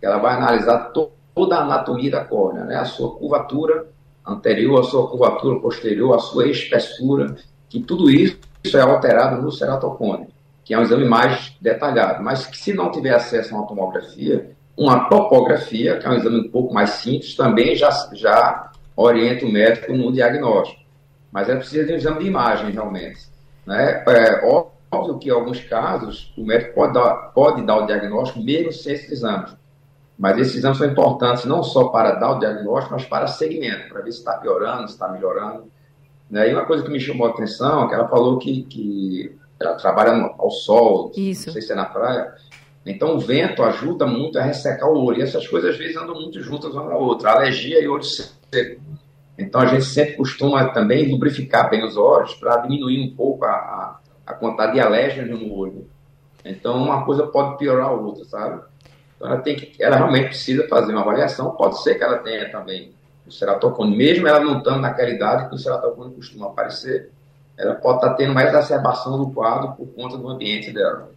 ela 0.00 0.18
vai 0.18 0.34
analisar 0.34 0.90
to 0.92 1.10
toda 1.34 1.56
a 1.56 1.62
anatomia 1.62 2.10
da 2.10 2.24
córnea, 2.24 2.64
né? 2.64 2.76
a 2.76 2.84
sua 2.84 3.14
curvatura 3.16 3.86
anterior, 4.28 4.80
a 4.80 4.84
sua 4.84 5.08
curvatura 5.08 5.60
posterior, 5.60 6.14
a 6.14 6.18
sua 6.18 6.48
espessura, 6.48 7.36
que 7.68 7.80
tudo 7.80 8.10
isso 8.10 8.38
é 8.74 8.80
alterado 8.80 9.40
no 9.42 9.50
ceratocone, 9.50 10.28
que 10.64 10.74
é 10.74 10.78
um 10.78 10.82
exame 10.82 11.04
mais 11.04 11.56
detalhado. 11.60 12.22
Mas 12.22 12.46
que 12.46 12.58
se 12.58 12.72
não 12.74 12.90
tiver 12.90 13.14
acesso 13.14 13.54
a 13.54 13.58
uma 13.58 13.66
tomografia, 13.66 14.50
uma 14.76 15.08
topografia, 15.08 15.98
que 15.98 16.06
é 16.06 16.10
um 16.10 16.14
exame 16.14 16.40
um 16.40 16.50
pouco 16.50 16.72
mais 16.72 16.90
simples, 16.90 17.34
também 17.34 17.74
já, 17.74 17.90
já 18.12 18.70
orienta 18.94 19.44
o 19.44 19.52
médico 19.52 19.92
no 19.92 20.12
diagnóstico. 20.12 20.82
Mas 21.32 21.48
é 21.48 21.56
preciso 21.56 21.86
de 21.86 21.92
um 21.92 21.96
exame 21.96 22.20
de 22.20 22.26
imagem, 22.26 22.70
realmente. 22.70 23.20
Né? 23.66 24.04
É 24.06 24.46
óbvio 24.90 25.18
que 25.18 25.28
em 25.28 25.32
alguns 25.32 25.60
casos 25.60 26.32
o 26.36 26.44
médico 26.44 26.74
pode 26.74 26.94
dar, 26.94 27.14
pode 27.34 27.62
dar 27.62 27.76
o 27.76 27.86
diagnóstico 27.86 28.40
mesmo 28.40 28.72
sem 28.72 28.94
esses 28.94 29.12
exames. 29.12 29.54
Mas 30.18 30.36
esses 30.38 30.56
exames 30.56 30.78
são 30.78 30.86
importantes 30.88 31.44
não 31.44 31.62
só 31.62 31.88
para 31.88 32.12
dar 32.16 32.32
o 32.32 32.38
diagnóstico, 32.40 32.94
mas 32.94 33.04
para 33.04 33.28
segmento, 33.28 33.88
para 33.88 34.02
ver 34.02 34.10
se 34.10 34.18
está 34.18 34.32
piorando, 34.32 34.88
se 34.88 34.94
está 34.94 35.08
melhorando. 35.08 35.70
Né? 36.28 36.50
E 36.50 36.52
uma 36.52 36.64
coisa 36.64 36.82
que 36.82 36.90
me 36.90 36.98
chamou 36.98 37.28
a 37.28 37.30
atenção 37.30 37.84
é 37.84 37.88
que 37.88 37.94
ela 37.94 38.08
falou 38.08 38.36
que, 38.38 38.64
que 38.64 39.36
ela 39.60 39.74
trabalha 39.74 40.34
ao 40.36 40.50
sol, 40.50 41.12
Isso. 41.16 41.46
não 41.46 41.52
sei 41.52 41.62
se 41.62 41.72
é 41.72 41.76
na 41.76 41.84
praia. 41.84 42.34
Então 42.84 43.14
o 43.14 43.20
vento 43.20 43.62
ajuda 43.62 44.06
muito 44.06 44.38
a 44.38 44.42
ressecar 44.42 44.88
o 44.88 45.04
olho. 45.04 45.18
E 45.18 45.22
essas 45.22 45.46
coisas 45.46 45.70
às 45.70 45.76
vezes 45.76 45.96
andam 45.96 46.14
muito 46.14 46.40
juntas 46.42 46.72
uma 46.72 46.84
na 46.84 46.96
outra. 46.96 47.32
Alergia 47.32 47.80
e 47.80 47.86
olho 47.86 48.02
seco. 48.02 48.80
Então 49.38 49.60
a 49.60 49.66
gente 49.66 49.84
sempre 49.84 50.16
costuma 50.16 50.64
também 50.70 51.10
lubrificar 51.10 51.70
bem 51.70 51.84
os 51.84 51.96
olhos 51.96 52.34
para 52.34 52.56
diminuir 52.56 53.00
um 53.00 53.14
pouco 53.14 53.44
a, 53.44 53.50
a, 53.50 54.00
a 54.26 54.34
quantidade 54.34 54.72
de 54.72 54.80
alérgenos 54.80 55.40
no 55.40 55.54
olho. 55.54 55.86
Então 56.44 56.76
uma 56.76 57.04
coisa 57.04 57.26
pode 57.26 57.56
piorar 57.56 57.88
a 57.88 57.92
outra, 57.92 58.24
sabe? 58.24 58.62
Então 59.18 59.28
ela, 59.28 59.42
tem 59.42 59.56
que, 59.56 59.82
ela 59.82 59.96
realmente 59.96 60.28
precisa 60.28 60.66
fazer 60.68 60.92
uma 60.92 61.02
avaliação. 61.02 61.50
Pode 61.50 61.82
ser 61.82 61.96
que 61.96 62.04
ela 62.04 62.18
tenha 62.18 62.50
também 62.50 62.92
o 63.26 63.32
ceratocone, 63.32 63.94
mesmo 63.94 64.26
ela 64.26 64.40
não 64.40 64.58
estando 64.58 64.80
naquela 64.80 65.10
idade 65.10 65.48
que 65.48 65.54
o 65.56 65.58
ceratocone 65.58 66.14
costuma 66.14 66.46
aparecer, 66.46 67.10
ela 67.58 67.74
pode 67.74 67.98
estar 67.98 68.14
tendo 68.14 68.32
mais 68.32 68.48
exacerbação 68.48 69.18
do 69.18 69.30
quadro 69.30 69.72
por 69.72 69.88
conta 69.88 70.16
do 70.16 70.28
ambiente 70.28 70.72
dela. 70.72 71.10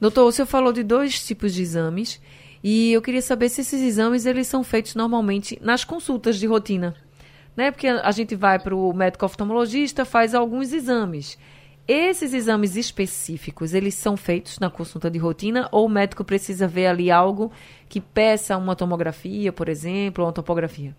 Doutor, 0.00 0.26
o 0.26 0.32
senhor 0.32 0.46
falou 0.46 0.72
de 0.72 0.82
dois 0.82 1.24
tipos 1.24 1.54
de 1.54 1.62
exames 1.62 2.20
e 2.64 2.92
eu 2.92 3.02
queria 3.02 3.22
saber 3.22 3.48
se 3.48 3.60
esses 3.60 3.80
exames 3.80 4.26
eles 4.26 4.48
são 4.48 4.64
feitos 4.64 4.94
normalmente 4.94 5.58
nas 5.62 5.84
consultas 5.84 6.36
de 6.36 6.46
rotina. 6.46 6.94
Né? 7.56 7.70
Porque 7.70 7.86
a 7.86 8.10
gente 8.10 8.34
vai 8.34 8.58
para 8.58 8.74
o 8.74 8.92
médico 8.92 9.24
oftalmologista, 9.24 10.04
faz 10.04 10.34
alguns 10.34 10.72
exames. 10.72 11.38
Esses 11.88 12.34
exames 12.34 12.74
específicos, 12.74 13.72
eles 13.72 13.94
são 13.94 14.16
feitos 14.16 14.58
na 14.58 14.68
consulta 14.68 15.08
de 15.08 15.18
rotina 15.18 15.68
ou 15.70 15.86
o 15.86 15.88
médico 15.88 16.24
precisa 16.24 16.66
ver 16.66 16.88
ali 16.88 17.12
algo 17.12 17.52
que 17.88 18.00
peça 18.00 18.56
uma 18.56 18.74
tomografia, 18.74 19.52
por 19.52 19.68
exemplo, 19.68 20.24
ou 20.24 20.28
uma 20.28 20.32
topografia? 20.32 20.96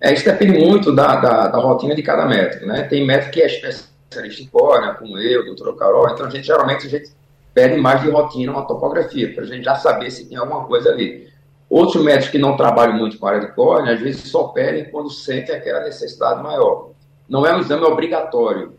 É, 0.00 0.12
isso 0.12 0.24
depende 0.24 0.58
muito 0.58 0.92
da, 0.92 1.16
da, 1.16 1.46
da, 1.46 1.58
rotina 1.58 1.94
de 1.94 2.02
cada 2.02 2.26
médico, 2.26 2.66
né? 2.66 2.82
Tem 2.82 3.06
médico 3.06 3.30
que 3.30 3.40
é 3.40 3.46
especialista 3.46 4.42
em 4.42 4.46
córnea, 4.46 4.94
como 4.94 5.16
eu, 5.16 5.46
doutor 5.46 5.76
Carol, 5.76 6.10
então 6.10 6.26
a 6.26 6.30
gente 6.30 6.44
geralmente 6.44 6.88
a 6.88 6.90
gente 6.90 7.12
pede 7.54 7.80
mais 7.80 8.02
de 8.02 8.10
rotina 8.10 8.50
uma 8.50 8.66
topografia, 8.66 9.32
para 9.32 9.44
a 9.44 9.46
gente 9.46 9.62
já 9.62 9.76
saber 9.76 10.10
se 10.10 10.28
tem 10.28 10.36
alguma 10.36 10.64
coisa 10.64 10.90
ali. 10.90 11.30
Outros 11.70 12.02
médicos 12.02 12.30
que 12.30 12.38
não 12.38 12.56
trabalham 12.56 12.94
muito 12.94 13.16
com 13.16 13.26
a 13.26 13.30
área 13.30 13.40
de 13.46 13.54
córnea, 13.54 13.94
às 13.94 14.00
vezes 14.00 14.28
só 14.28 14.48
pedem 14.48 14.90
quando 14.90 15.08
sentem 15.08 15.54
aquela 15.54 15.84
necessidade 15.84 16.42
maior. 16.42 16.90
Não 17.28 17.46
é 17.46 17.54
um 17.54 17.60
exame 17.60 17.84
obrigatório, 17.84 18.74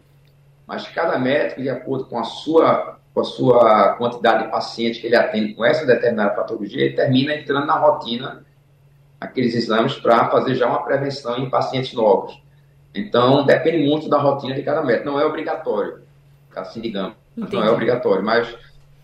mas 0.67 0.87
cada 0.87 1.17
médico, 1.17 1.61
de 1.61 1.69
acordo 1.69 2.05
com 2.05 2.17
a 2.17 2.23
sua, 2.23 2.99
com 3.13 3.19
a 3.19 3.23
sua 3.23 3.93
quantidade 3.93 4.45
de 4.45 4.51
pacientes 4.51 4.99
que 4.99 5.07
ele 5.07 5.15
atende 5.15 5.53
com 5.53 5.65
essa 5.65 5.85
determinada 5.85 6.33
patologia, 6.35 6.85
ele 6.85 6.95
termina 6.95 7.35
entrando 7.35 7.65
na 7.65 7.77
rotina 7.77 8.45
aqueles 9.19 9.55
exames 9.55 9.95
para 9.95 10.29
fazer 10.29 10.55
já 10.55 10.67
uma 10.67 10.83
prevenção 10.83 11.37
em 11.37 11.49
pacientes 11.49 11.93
novos. 11.93 12.41
Então, 12.93 13.45
depende 13.45 13.85
muito 13.87 14.07
da 14.07 14.17
rotina 14.17 14.53
de 14.53 14.61
cada 14.61 14.83
médico. 14.83 15.05
Não 15.05 15.19
é 15.19 15.25
obrigatório, 15.25 16.01
assim 16.55 16.81
digamos. 16.81 17.15
Entendi. 17.35 17.55
Não 17.55 17.63
é 17.63 17.71
obrigatório, 17.71 18.23
mas 18.23 18.55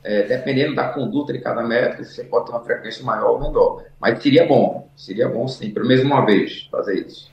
é, 0.04 0.24
dependendo 0.24 0.76
da 0.76 0.89
conduta 0.89 1.34
de 1.34 1.39
cada 1.39 1.63
médico, 1.63 2.04
você 2.04 2.24
pode 2.24 2.45
ter 2.45 2.52
uma 2.52 2.63
frequência 2.63 3.04
maior 3.04 3.32
ou 3.32 3.39
menor. 3.39 3.84
Mas 4.00 4.22
seria 4.22 4.45
bom, 4.45 4.89
seria 4.95 5.28
bom 5.28 5.48
sim, 5.48 5.72
pelo 5.72 5.88
menos 5.88 6.04
uma 6.04 6.26
vez 6.26 6.67
fazer 6.72 7.06
isso. 7.06 7.32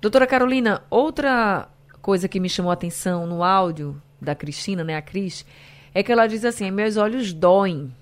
Doutora 0.00 0.26
Carolina, 0.26 0.82
outra 0.88 1.68
coisa 2.08 2.26
que 2.26 2.40
me 2.40 2.48
chamou 2.48 2.70
a 2.70 2.72
atenção 2.72 3.26
no 3.26 3.44
áudio 3.44 4.00
da 4.18 4.34
Cristina, 4.34 4.82
né, 4.82 4.96
a 4.96 5.02
Cris, 5.02 5.44
é 5.92 6.02
que 6.02 6.10
ela 6.10 6.26
diz 6.26 6.42
assim: 6.42 6.70
meus 6.70 6.96
olhos 6.96 7.34
doem. 7.34 7.94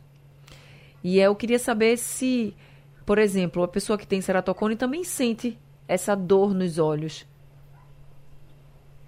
E 1.02 1.18
eu 1.18 1.34
queria 1.34 1.58
saber 1.58 1.96
se, 1.96 2.54
por 3.04 3.18
exemplo, 3.18 3.64
a 3.64 3.68
pessoa 3.68 3.98
que 3.98 4.06
tem 4.06 4.20
ceratocone 4.20 4.76
também 4.76 5.02
sente 5.02 5.58
essa 5.88 6.14
dor 6.14 6.54
nos 6.54 6.78
olhos. 6.78 7.26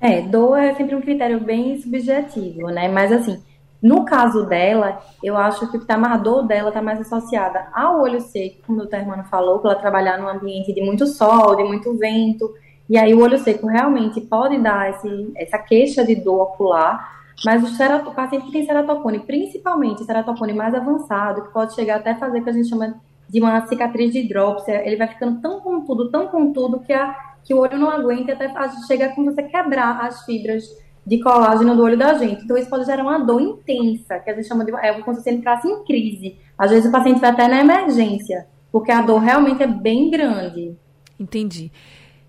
É, 0.00 0.20
dor 0.20 0.58
é 0.58 0.74
sempre 0.74 0.96
um 0.96 1.00
critério 1.00 1.38
bem 1.38 1.80
subjetivo, 1.80 2.66
né? 2.66 2.88
Mas 2.88 3.12
assim, 3.12 3.40
no 3.80 4.04
caso 4.04 4.46
dela, 4.46 5.00
eu 5.22 5.36
acho 5.36 5.70
que 5.70 5.78
a 5.88 6.16
dor 6.16 6.44
dela 6.44 6.70
está 6.70 6.82
mais 6.82 7.00
associada 7.00 7.68
ao 7.72 8.00
olho 8.00 8.20
seco, 8.20 8.62
como 8.66 8.78
o 8.78 8.80
doutor 8.80 8.98
Hermano 8.98 9.22
falou, 9.26 9.60
para 9.60 9.70
ela 9.70 9.80
trabalhar 9.80 10.18
num 10.18 10.28
ambiente 10.28 10.74
de 10.74 10.82
muito 10.82 11.06
sol, 11.06 11.54
de 11.54 11.62
muito 11.62 11.96
vento. 11.96 12.52
E 12.88 12.96
aí 12.96 13.12
o 13.12 13.20
olho 13.20 13.38
seco 13.38 13.66
realmente 13.66 14.20
pode 14.20 14.58
dar 14.58 14.90
esse, 14.90 15.32
essa 15.36 15.58
queixa 15.58 16.04
de 16.04 16.14
dor 16.14 16.42
ocular, 16.42 17.18
mas 17.44 17.62
o, 17.62 18.08
o 18.08 18.14
paciente 18.14 18.46
que 18.46 18.52
tem 18.52 18.64
ceratocone, 18.64 19.20
principalmente 19.20 20.04
ceratocone 20.04 20.52
mais 20.52 20.74
avançado, 20.74 21.42
que 21.42 21.52
pode 21.52 21.74
chegar 21.74 21.96
até 21.96 22.14
fazer 22.14 22.40
o 22.40 22.44
que 22.44 22.50
a 22.50 22.52
gente 22.52 22.68
chama 22.68 22.94
de 23.28 23.40
uma 23.40 23.66
cicatriz 23.66 24.12
de 24.12 24.20
hidrópsia, 24.20 24.86
ele 24.86 24.96
vai 24.96 25.06
ficando 25.06 25.40
tão 25.40 25.60
contudo, 25.60 26.10
tão 26.10 26.28
contudo, 26.28 26.80
que, 26.80 26.92
a, 26.92 27.14
que 27.44 27.52
o 27.52 27.58
olho 27.58 27.78
não 27.78 27.90
aguenta 27.90 28.32
até 28.32 28.50
chega 28.86 29.10
com 29.10 29.24
você 29.24 29.42
quebrar 29.42 30.00
as 30.04 30.24
fibras 30.24 30.64
de 31.06 31.20
colágeno 31.20 31.76
do 31.76 31.82
olho 31.82 31.96
da 31.96 32.14
gente. 32.14 32.44
Então, 32.44 32.56
isso 32.56 32.70
pode 32.70 32.84
gerar 32.84 33.02
uma 33.02 33.18
dor 33.18 33.40
intensa, 33.40 34.18
que 34.18 34.30
a 34.30 34.34
gente 34.34 34.48
chama 34.48 34.64
de. 34.64 34.74
É 34.76 34.92
como 35.00 35.16
se 35.16 35.22
você 35.22 35.30
entrasse 35.30 35.68
em 35.68 35.84
crise. 35.84 36.36
Às 36.56 36.70
vezes, 36.70 36.88
o 36.88 36.92
paciente 36.92 37.20
vai 37.20 37.30
até 37.30 37.48
na 37.48 37.60
emergência, 37.60 38.46
porque 38.72 38.90
a 38.90 39.02
dor 39.02 39.18
realmente 39.18 39.62
é 39.62 39.66
bem 39.66 40.10
grande. 40.10 40.76
Entendi. 41.18 41.70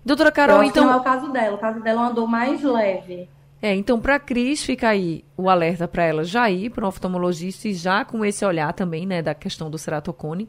Doutora 0.04 0.32
Carol, 0.32 0.64
então. 0.64 0.84
Não 0.84 0.94
é 0.94 0.96
o 0.96 1.02
caso 1.02 1.30
dela. 1.30 1.56
O 1.56 1.58
caso 1.58 1.80
dela 1.80 2.00
é 2.00 2.04
uma 2.04 2.12
dor 2.12 2.26
mais 2.26 2.62
leve. 2.62 3.28
É, 3.62 3.74
então 3.74 4.00
para 4.00 4.14
a 4.14 4.18
Cris 4.18 4.64
fica 4.64 4.88
aí 4.88 5.22
o 5.36 5.50
alerta 5.50 5.86
para 5.86 6.04
ela 6.04 6.24
já 6.24 6.48
ir 6.50 6.70
para 6.70 6.86
o 6.86 6.88
oftalmologista 6.88 7.68
e 7.68 7.74
já 7.74 8.06
com 8.06 8.24
esse 8.24 8.42
olhar 8.42 8.72
também, 8.72 9.04
né, 9.04 9.20
da 9.20 9.34
questão 9.34 9.68
do 9.70 9.76
ceratocone. 9.76 10.48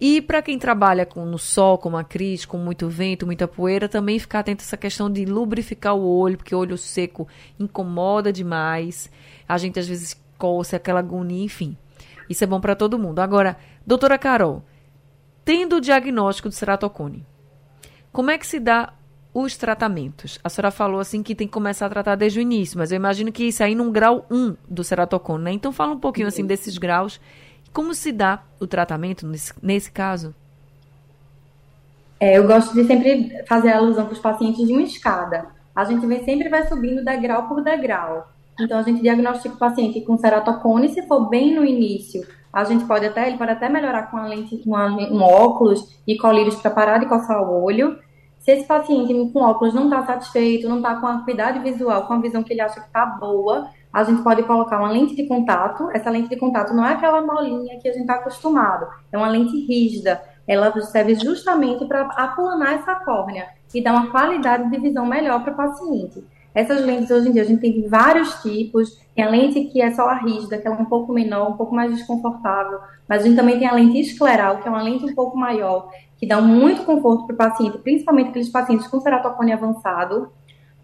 E 0.00 0.20
para 0.20 0.42
quem 0.42 0.58
trabalha 0.58 1.06
com, 1.06 1.24
no 1.24 1.38
sol, 1.38 1.78
como 1.78 1.96
a 1.96 2.04
Cris, 2.04 2.44
com 2.44 2.58
muito 2.58 2.88
vento, 2.88 3.26
muita 3.26 3.46
poeira, 3.46 3.88
também 3.88 4.18
ficar 4.18 4.40
atento 4.40 4.62
a 4.62 4.66
essa 4.66 4.76
questão 4.76 5.10
de 5.10 5.24
lubrificar 5.24 5.94
o 5.94 6.04
olho, 6.04 6.36
porque 6.36 6.54
o 6.54 6.58
olho 6.58 6.76
seco 6.76 7.28
incomoda 7.58 8.32
demais. 8.32 9.10
A 9.48 9.58
gente 9.58 9.78
às 9.78 9.86
vezes 9.86 10.20
coça 10.38 10.76
aquela 10.76 10.98
agonia, 11.00 11.44
enfim. 11.44 11.76
Isso 12.28 12.42
é 12.42 12.46
bom 12.48 12.60
para 12.60 12.74
todo 12.74 12.98
mundo. 12.98 13.20
Agora, 13.20 13.56
doutora 13.86 14.18
Carol, 14.18 14.64
tendo 15.44 15.76
o 15.76 15.80
diagnóstico 15.80 16.48
de 16.48 16.56
ceratocone, 16.56 17.24
como 18.12 18.30
é 18.30 18.38
que 18.38 18.46
se 18.46 18.60
dá 18.60 18.92
os 19.34 19.56
tratamentos? 19.56 20.38
A 20.44 20.48
senhora 20.48 20.70
falou 20.70 21.00
assim 21.00 21.22
que 21.22 21.34
tem 21.34 21.46
que 21.46 21.52
começar 21.52 21.86
a 21.86 21.90
tratar 21.90 22.14
desde 22.14 22.38
o 22.38 22.42
início, 22.42 22.78
mas 22.78 22.92
eu 22.92 22.96
imagino 22.96 23.32
que 23.32 23.44
isso 23.44 23.62
aí 23.62 23.74
num 23.74 23.90
grau 23.90 24.26
1 24.30 24.56
do 24.68 24.84
ceratocone, 24.84 25.44
né? 25.44 25.52
Então 25.52 25.72
fala 25.72 25.92
um 25.92 25.98
pouquinho 25.98 26.28
assim 26.28 26.44
desses 26.44 26.76
graus 26.78 27.20
como 27.72 27.94
se 27.94 28.12
dá 28.12 28.42
o 28.60 28.66
tratamento 28.66 29.26
nesse, 29.26 29.52
nesse 29.62 29.90
caso? 29.90 30.34
É, 32.20 32.38
eu 32.38 32.46
gosto 32.46 32.74
de 32.74 32.84
sempre 32.84 33.44
fazer 33.48 33.70
a 33.70 33.78
alusão 33.78 34.04
para 34.04 34.12
os 34.12 34.18
pacientes 34.18 34.66
de 34.66 34.72
uma 34.72 34.82
escada. 34.82 35.46
A 35.74 35.84
gente 35.84 36.06
vem, 36.06 36.22
sempre 36.22 36.48
vai 36.48 36.66
subindo 36.68 37.04
degrau 37.04 37.48
por 37.48 37.64
degrau. 37.64 38.28
Então, 38.60 38.78
a 38.78 38.82
gente 38.82 39.00
diagnostica 39.00 39.54
o 39.54 39.58
paciente 39.58 40.02
com 40.02 40.18
ceratocone, 40.18 40.90
se 40.90 41.02
for 41.08 41.28
bem 41.28 41.54
no 41.54 41.64
início, 41.64 42.24
a 42.52 42.64
gente 42.64 42.84
pode 42.84 43.06
até, 43.06 43.28
ele 43.28 43.38
pode 43.38 43.52
até 43.52 43.68
melhorar 43.68 44.10
com 44.10 44.16
a 44.18 44.26
lente, 44.26 44.58
com 44.58 44.70
um 44.70 45.22
óculos 45.22 45.98
e 46.06 46.18
colírios 46.18 46.56
para 46.56 46.70
parar 46.70 46.98
de 46.98 47.06
coçar 47.06 47.42
o 47.42 47.64
olho. 47.64 47.98
Se 48.38 48.50
esse 48.50 48.66
paciente 48.66 49.32
com 49.32 49.40
óculos 49.40 49.72
não 49.72 49.84
está 49.84 50.04
satisfeito, 50.04 50.68
não 50.68 50.78
está 50.78 50.96
com 50.96 51.06
a 51.06 51.14
acuidade 51.14 51.60
visual, 51.60 52.06
com 52.06 52.14
a 52.14 52.20
visão 52.20 52.42
que 52.42 52.52
ele 52.52 52.60
acha 52.60 52.80
que 52.80 52.86
está 52.86 53.06
boa, 53.06 53.68
a 53.92 54.02
gente 54.04 54.22
pode 54.22 54.42
colocar 54.42 54.78
uma 54.78 54.90
lente 54.90 55.14
de 55.14 55.26
contato. 55.26 55.88
Essa 55.92 56.10
lente 56.10 56.28
de 56.28 56.36
contato 56.36 56.74
não 56.74 56.84
é 56.84 56.92
aquela 56.92 57.22
molinha 57.22 57.78
que 57.78 57.88
a 57.88 57.92
gente 57.92 58.02
está 58.02 58.14
acostumado, 58.14 58.86
é 59.10 59.16
uma 59.16 59.28
lente 59.28 59.56
rígida. 59.66 60.20
Ela 60.46 60.72
serve 60.82 61.14
justamente 61.14 61.84
para 61.86 62.02
aplanar 62.02 62.74
essa 62.74 62.96
córnea 62.96 63.46
e 63.72 63.82
dar 63.82 63.92
uma 63.92 64.10
qualidade 64.10 64.70
de 64.70 64.78
visão 64.78 65.06
melhor 65.06 65.42
para 65.42 65.52
o 65.52 65.56
paciente. 65.56 66.24
Essas 66.54 66.84
lentes 66.84 67.10
hoje 67.10 67.28
em 67.28 67.32
dia 67.32 67.42
a 67.42 67.46
gente 67.46 67.60
tem 67.60 67.88
vários 67.88 68.42
tipos. 68.42 69.00
Tem 69.14 69.24
a 69.24 69.28
lente 69.28 69.64
que 69.64 69.80
é 69.80 69.90
só 69.92 70.08
a 70.08 70.14
rígida, 70.14 70.58
que 70.58 70.66
é 70.66 70.70
um 70.70 70.84
pouco 70.84 71.12
menor, 71.12 71.50
um 71.50 71.56
pouco 71.56 71.74
mais 71.74 71.94
desconfortável. 71.94 72.78
Mas 73.08 73.22
a 73.22 73.26
gente 73.26 73.36
também 73.36 73.58
tem 73.58 73.68
a 73.68 73.74
lente 73.74 73.98
escleral, 73.98 74.58
que 74.58 74.68
é 74.68 74.70
uma 74.70 74.82
lente 74.82 75.04
um 75.04 75.14
pouco 75.14 75.36
maior, 75.36 75.90
que 76.18 76.26
dá 76.26 76.40
muito 76.40 76.84
conforto 76.84 77.26
para 77.26 77.34
o 77.34 77.36
paciente, 77.36 77.78
principalmente 77.78 78.30
aqueles 78.30 78.48
pacientes 78.48 78.86
com 78.86 79.00
ceratocone 79.00 79.52
avançado. 79.52 80.30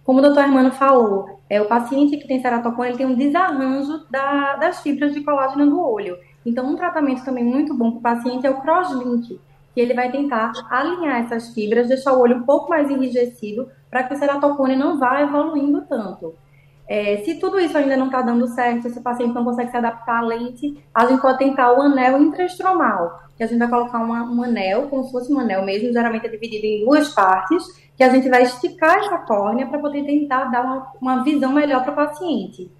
Como 0.05 0.21
o 0.21 0.23
doutor 0.23 0.43
Hermano 0.43 0.73
falou, 0.73 1.41
é, 1.51 1.61
o 1.61 1.67
paciente 1.67 2.17
que 2.17 2.27
tem 2.27 2.41
ceratocone 2.41 2.89
ele 2.89 2.97
tem 2.97 3.07
um 3.07 3.15
desarranjo 3.15 4.07
da, 4.11 4.57
das 4.57 4.81
fibras 4.81 5.13
de 5.13 5.21
colágeno 5.21 5.69
do 5.69 5.81
olho. 5.81 6.17
Então, 6.47 6.67
um 6.67 6.77
tratamento 6.77 7.25
também 7.25 7.45
muito 7.45 7.75
bom 7.75 7.91
para 7.91 7.99
o 7.99 8.03
paciente 8.17 8.47
é 8.47 8.51
o 8.51 8.61
crosslink, 8.61 9.39
que 9.75 9.81
ele 9.81 9.93
vai 9.93 10.11
tentar 10.11 10.53
alinhar 10.71 11.21
essas 11.21 11.53
fibras, 11.53 11.89
deixar 11.89 12.15
o 12.15 12.21
olho 12.21 12.39
um 12.39 12.43
pouco 12.43 12.71
mais 12.71 12.91
enrijecido, 12.91 13.69
para 13.91 14.05
que 14.05 14.15
o 14.15 14.17
ceratocone 14.17 14.77
não 14.77 14.99
vá 14.99 15.23
evoluindo 15.23 15.83
tanto. 15.83 16.35
É, 16.89 17.19
se 17.19 17.35
tudo 17.39 17.61
isso 17.61 17.77
ainda 17.77 17.97
não 17.99 18.07
está 18.07 18.23
dando 18.23 18.47
certo, 18.47 18.89
se 18.89 18.99
o 18.99 19.03
paciente 19.03 19.35
não 19.35 19.45
consegue 19.45 19.71
se 19.71 19.77
adaptar 19.77 20.19
à 20.19 20.23
lente, 20.23 20.83
a 20.95 21.05
gente 21.07 21.21
pode 21.21 21.39
tentar 21.39 21.73
o 21.73 21.83
anel 21.83 22.23
intraestromal, 22.23 23.21
que 23.37 23.43
a 23.43 23.47
gente 23.47 23.59
vai 23.59 23.69
colocar 23.69 23.99
uma, 23.99 24.25
um 24.25 24.43
anel, 24.43 24.89
como 24.89 25.05
se 25.05 25.13
fosse 25.13 25.31
um 25.31 25.39
anel 25.39 25.65
mesmo, 25.67 25.93
geralmente 25.93 26.27
é 26.27 26.31
dividido 26.31 26.65
em 26.65 26.85
duas 26.87 27.11
partes, 27.11 27.63
que 27.95 28.03
a 28.03 28.09
gente 28.09 28.29
vai 28.31 28.43
esticar 28.43 28.97
essa 28.97 29.19
córnea 29.19 29.67
para 29.67 29.79
poder 29.79 30.05
tentar 30.05 30.45
dar 30.45 30.65
uma, 30.65 30.93
uma 31.01 31.25
visão 31.25 31.53
melhor 31.53 31.83
para 31.83 31.93
o 31.93 31.97
paciente. 31.97 32.71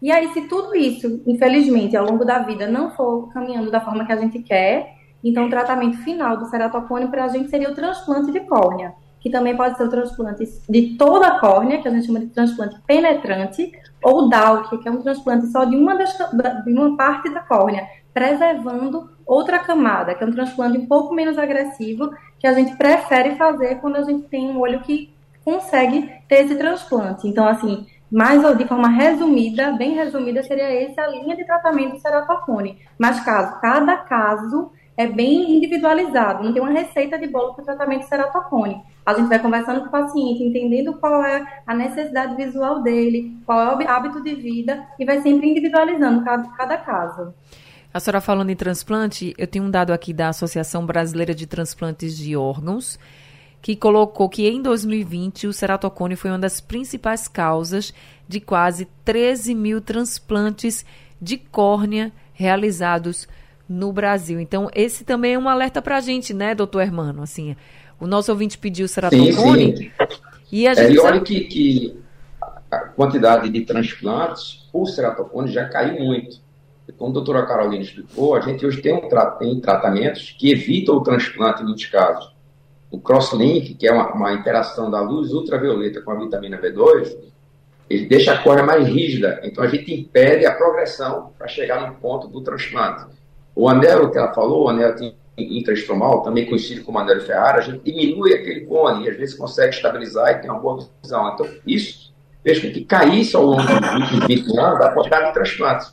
E 0.00 0.12
aí, 0.12 0.28
se 0.28 0.42
tudo 0.42 0.76
isso, 0.76 1.20
infelizmente, 1.26 1.96
ao 1.96 2.06
longo 2.06 2.24
da 2.24 2.38
vida 2.38 2.68
não 2.68 2.92
for 2.92 3.28
caminhando 3.32 3.72
da 3.72 3.80
forma 3.80 4.06
que 4.06 4.12
a 4.12 4.16
gente 4.16 4.40
quer, 4.40 4.94
então 5.24 5.46
o 5.46 5.50
tratamento 5.50 5.98
final 5.98 6.36
do 6.36 6.46
ceratocone 6.46 7.08
para 7.08 7.24
a 7.24 7.28
gente 7.28 7.50
seria 7.50 7.70
o 7.70 7.74
transplante 7.74 8.30
de 8.30 8.40
córnea, 8.40 8.94
que 9.20 9.30
também 9.30 9.56
pode 9.56 9.76
ser 9.76 9.84
o 9.84 9.90
transplante 9.90 10.44
de 10.68 10.96
toda 10.96 11.26
a 11.26 11.40
córnea, 11.40 11.80
que 11.80 11.88
a 11.88 11.90
gente 11.90 12.06
chama 12.06 12.20
de 12.20 12.26
transplante 12.26 12.80
penetrante, 12.86 13.72
ou 14.02 14.28
DALC, 14.28 14.78
que 14.78 14.88
é 14.88 14.92
um 14.92 15.02
transplante 15.02 15.46
só 15.48 15.64
de 15.64 15.76
uma, 15.76 15.96
das, 15.96 16.16
de 16.64 16.72
uma 16.72 16.96
parte 16.96 17.28
da 17.32 17.40
córnea, 17.40 17.86
preservando 18.14 19.10
outra 19.26 19.58
camada, 19.58 20.14
que 20.14 20.22
é 20.22 20.26
um 20.26 20.32
transplante 20.32 20.78
um 20.78 20.86
pouco 20.86 21.14
menos 21.14 21.36
agressivo, 21.38 22.10
que 22.38 22.46
a 22.46 22.52
gente 22.52 22.76
prefere 22.76 23.36
fazer 23.36 23.76
quando 23.76 23.96
a 23.96 24.02
gente 24.02 24.28
tem 24.28 24.50
um 24.50 24.60
olho 24.60 24.80
que 24.80 25.12
consegue 25.44 26.10
ter 26.28 26.44
esse 26.44 26.56
transplante. 26.56 27.26
Então, 27.26 27.46
assim, 27.46 27.86
mais 28.10 28.42
de 28.56 28.66
forma 28.66 28.88
resumida, 28.88 29.72
bem 29.72 29.94
resumida, 29.94 30.42
seria 30.42 30.84
essa 30.84 31.02
a 31.02 31.08
linha 31.08 31.36
de 31.36 31.44
tratamento 31.44 31.94
do 31.94 32.00
ceratocone. 32.00 32.78
Mas 32.98 33.20
caso, 33.20 33.60
cada 33.60 33.96
caso 33.96 34.70
é 34.98 35.06
bem 35.06 35.54
individualizado, 35.54 36.42
não 36.42 36.52
tem 36.52 36.60
uma 36.60 36.72
receita 36.72 37.16
de 37.16 37.28
bolo 37.28 37.54
para 37.54 37.64
tratamento 37.64 38.00
de 38.00 38.08
ceratocone. 38.08 38.82
A 39.06 39.14
gente 39.14 39.28
vai 39.28 39.38
conversando 39.38 39.82
com 39.82 39.86
o 39.86 39.90
paciente, 39.92 40.42
entendendo 40.42 40.94
qual 40.94 41.24
é 41.24 41.46
a 41.64 41.72
necessidade 41.72 42.34
visual 42.34 42.82
dele, 42.82 43.38
qual 43.46 43.60
é 43.60 43.76
o 43.76 43.88
hábito 43.88 44.20
de 44.20 44.34
vida, 44.34 44.84
e 44.98 45.04
vai 45.04 45.22
sempre 45.22 45.48
individualizando 45.48 46.24
cada, 46.24 46.48
cada 46.48 46.76
caso. 46.78 47.32
A 47.94 48.00
senhora 48.00 48.20
falando 48.20 48.50
em 48.50 48.56
transplante, 48.56 49.32
eu 49.38 49.46
tenho 49.46 49.66
um 49.66 49.70
dado 49.70 49.92
aqui 49.92 50.12
da 50.12 50.30
Associação 50.30 50.84
Brasileira 50.84 51.32
de 51.32 51.46
Transplantes 51.46 52.18
de 52.18 52.36
Órgãos, 52.36 52.98
que 53.62 53.76
colocou 53.76 54.28
que 54.28 54.48
em 54.48 54.60
2020 54.60 55.46
o 55.46 55.52
ceratocone 55.52 56.16
foi 56.16 56.32
uma 56.32 56.40
das 56.40 56.60
principais 56.60 57.28
causas 57.28 57.94
de 58.26 58.40
quase 58.40 58.88
13 59.04 59.54
mil 59.54 59.80
transplantes 59.80 60.84
de 61.22 61.38
córnea 61.38 62.10
realizados 62.32 63.28
no 63.68 63.92
Brasil. 63.92 64.40
Então, 64.40 64.70
esse 64.74 65.04
também 65.04 65.34
é 65.34 65.38
um 65.38 65.48
alerta 65.48 65.82
para 65.82 65.96
a 65.96 66.00
gente, 66.00 66.32
né, 66.32 66.54
doutor 66.54 66.82
Hermano? 66.82 67.22
Assim, 67.22 67.56
o 68.00 68.06
nosso 68.06 68.30
ouvinte 68.30 68.56
pediu 68.56 68.88
ceratocone. 68.88 69.76
Sim, 69.76 69.76
sim. 69.76 69.90
E 70.50 70.66
a 70.66 70.74
gente. 70.74 70.92
É, 70.92 70.92
e 70.92 70.98
olha 70.98 71.20
que, 71.20 71.40
que 71.40 72.00
a 72.70 72.78
quantidade 72.78 73.48
de 73.48 73.60
transplantes 73.62 74.66
por 74.72 74.86
ceratocone 74.86 75.50
já 75.50 75.68
caiu 75.68 76.02
muito 76.04 76.48
como 76.96 77.10
a 77.10 77.14
doutora 77.14 77.46
Carolina 77.46 77.82
explicou, 77.82 78.34
a 78.34 78.40
gente 78.40 78.64
hoje 78.64 78.80
tem, 78.80 78.92
um 78.92 79.08
tra 79.08 79.26
tem 79.32 79.60
tratamentos 79.60 80.34
que 80.38 80.50
evitam 80.50 80.96
o 80.96 81.02
transplante 81.02 81.62
em 81.62 81.66
muitos 81.66 81.86
casos. 81.86 82.32
O 82.90 82.98
crosslink, 82.98 83.74
que 83.74 83.86
é 83.86 83.92
uma, 83.92 84.12
uma, 84.12 84.32
interação 84.32 84.90
da 84.90 85.00
luz 85.00 85.32
ultravioleta 85.32 86.00
com 86.00 86.10
a 86.10 86.14
vitamina 86.14 86.58
B2, 86.58 87.16
ele 87.90 88.06
deixa 88.06 88.32
a 88.32 88.42
córnea 88.42 88.64
mais 88.64 88.86
rígida, 88.86 89.40
então 89.44 89.62
a 89.62 89.68
gente 89.68 89.92
impede 89.92 90.46
a 90.46 90.54
progressão 90.54 91.32
para 91.38 91.46
chegar 91.48 91.86
no 91.86 91.94
ponto 91.96 92.26
do 92.28 92.40
transplante. 92.40 93.06
O 93.58 93.68
anel 93.68 94.08
que 94.12 94.16
ela 94.16 94.32
falou, 94.32 94.66
o 94.66 94.68
anel 94.68 94.94
intraestromal, 95.36 96.22
também 96.22 96.46
conhecido 96.46 96.84
como 96.84 96.96
anel 97.00 97.20
Ferrara, 97.20 97.58
a 97.58 97.60
gente 97.60 97.82
diminui 97.82 98.32
aquele 98.32 98.60
cone 98.60 99.04
e 99.04 99.10
às 99.10 99.16
vezes 99.16 99.34
consegue 99.34 99.74
estabilizar 99.74 100.30
e 100.30 100.34
tem 100.36 100.48
uma 100.48 100.60
boa 100.60 100.86
visão. 101.02 101.34
Então, 101.34 101.44
isso 101.66 102.14
fez 102.44 102.60
com 102.60 102.70
que 102.70 102.84
caísse 102.84 103.34
ao 103.34 103.42
longo 103.42 103.60
dos 103.60 103.94
últimos 103.94 104.26
20 104.28 104.58
anos 104.60 104.80
a 104.80 104.92
quantidade 104.92 105.26
de 105.26 105.34
transplantes. 105.34 105.92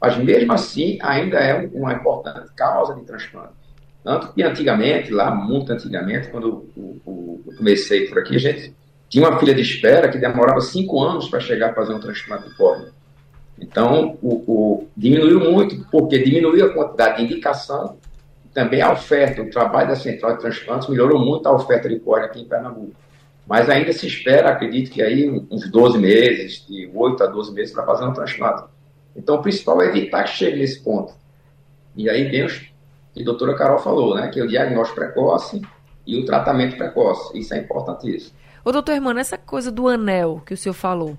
Mas 0.00 0.18
mesmo 0.18 0.52
assim, 0.54 0.98
ainda 1.00 1.38
é 1.38 1.70
uma 1.72 1.92
importante 1.92 2.52
causa 2.56 2.96
de 2.96 3.02
transplante. 3.02 3.54
Tanto 4.02 4.32
que 4.32 4.42
antigamente, 4.42 5.12
lá 5.12 5.32
muito 5.32 5.72
antigamente, 5.72 6.30
quando 6.30 6.66
eu 7.06 7.56
comecei 7.56 8.08
por 8.08 8.18
aqui, 8.18 8.34
a 8.34 8.40
gente 8.40 8.74
tinha 9.08 9.28
uma 9.28 9.38
filha 9.38 9.54
de 9.54 9.62
espera 9.62 10.08
que 10.08 10.18
demorava 10.18 10.60
cinco 10.60 11.00
anos 11.00 11.28
para 11.28 11.38
chegar 11.38 11.70
a 11.70 11.74
fazer 11.74 11.94
um 11.94 12.00
transplante 12.00 12.48
de 12.48 12.56
córnea. 12.56 12.90
Então, 13.58 14.18
o, 14.20 14.34
o, 14.46 14.88
diminuiu 14.96 15.40
muito, 15.40 15.86
porque 15.90 16.18
diminuiu 16.18 16.66
a 16.66 16.74
quantidade 16.74 17.18
de 17.18 17.24
indicação, 17.24 17.96
também 18.52 18.80
a 18.80 18.92
oferta, 18.92 19.42
o 19.42 19.50
trabalho 19.50 19.88
da 19.88 19.96
Central 19.96 20.34
de 20.34 20.40
Transplantes 20.40 20.88
melhorou 20.88 21.18
muito 21.18 21.46
a 21.48 21.52
oferta 21.52 21.88
de 21.88 21.98
córnea 21.98 22.26
aqui 22.26 22.40
em 22.40 22.48
Pernambuco. 22.48 22.92
Mas 23.46 23.68
ainda 23.68 23.92
se 23.92 24.06
espera, 24.06 24.50
acredito 24.50 24.90
que 24.90 25.02
aí 25.02 25.28
uns 25.50 25.70
12 25.70 25.98
meses, 25.98 26.64
de 26.66 26.90
8 26.94 27.22
a 27.22 27.26
12 27.26 27.52
meses 27.52 27.74
para 27.74 27.84
fazer 27.84 28.04
um 28.04 28.12
transplante. 28.12 28.64
Então, 29.14 29.36
o 29.36 29.42
principal 29.42 29.82
é 29.82 29.88
evitar 29.88 30.24
que 30.24 30.30
chegue 30.30 30.58
nesse 30.58 30.82
ponto. 30.82 31.12
E 31.96 32.08
aí 32.08 32.24
vem 32.24 32.46
o 32.46 32.48
que 32.48 33.22
a 33.22 33.24
doutora 33.24 33.54
Carol 33.54 33.78
falou, 33.78 34.14
né? 34.14 34.28
Que 34.28 34.40
é 34.40 34.44
o 34.44 34.48
diagnóstico 34.48 35.00
precoce 35.00 35.60
e 36.06 36.18
o 36.18 36.24
tratamento 36.24 36.76
precoce. 36.76 37.38
Isso 37.38 37.54
é 37.54 37.58
importantíssimo. 37.58 38.34
Ô, 38.64 38.72
doutor 38.72 38.92
Hermano, 38.92 39.20
essa 39.20 39.36
coisa 39.36 39.70
do 39.70 39.88
anel 39.88 40.42
que 40.44 40.54
o 40.54 40.56
senhor 40.56 40.74
falou, 40.74 41.18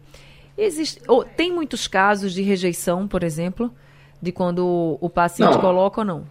existe, 0.57 1.01
ou, 1.07 1.23
tem 1.23 1.51
muitos 1.51 1.87
casos 1.87 2.33
de 2.33 2.41
rejeição, 2.41 3.07
por 3.07 3.23
exemplo, 3.23 3.73
de 4.21 4.31
quando 4.31 4.97
o 4.99 5.09
paciente 5.09 5.53
não. 5.53 5.61
coloca 5.61 6.01
ou 6.01 6.05
não? 6.05 6.25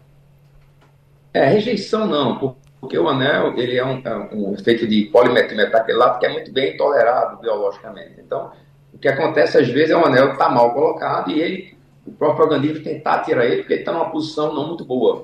É, 1.32 1.46
rejeição 1.46 2.06
não, 2.06 2.56
porque 2.80 2.98
o 2.98 3.08
anel 3.08 3.56
ele 3.56 3.76
é 3.76 3.84
um, 3.84 4.00
é 4.04 4.16
um 4.32 4.54
efeito 4.54 4.86
de 4.86 5.06
polimetilmetacrilato 5.06 6.18
que 6.18 6.26
é 6.26 6.32
muito 6.32 6.52
bem 6.52 6.76
tolerado 6.76 7.40
biologicamente. 7.40 8.14
Então, 8.18 8.52
o 8.92 8.98
que 8.98 9.08
acontece 9.08 9.58
às 9.58 9.68
vezes 9.68 9.90
é 9.90 9.96
o 9.96 10.04
anel 10.04 10.32
está 10.32 10.48
mal 10.48 10.72
colocado 10.72 11.30
e 11.30 11.40
ele, 11.40 11.76
o 12.06 12.12
próprio 12.12 12.44
organismo 12.44 12.84
tentar 12.84 13.20
tirar 13.20 13.44
ele 13.44 13.58
porque 13.58 13.72
ele 13.72 13.80
está 13.80 13.92
numa 13.92 14.10
posição 14.10 14.54
não 14.54 14.68
muito 14.68 14.84
boa. 14.84 15.22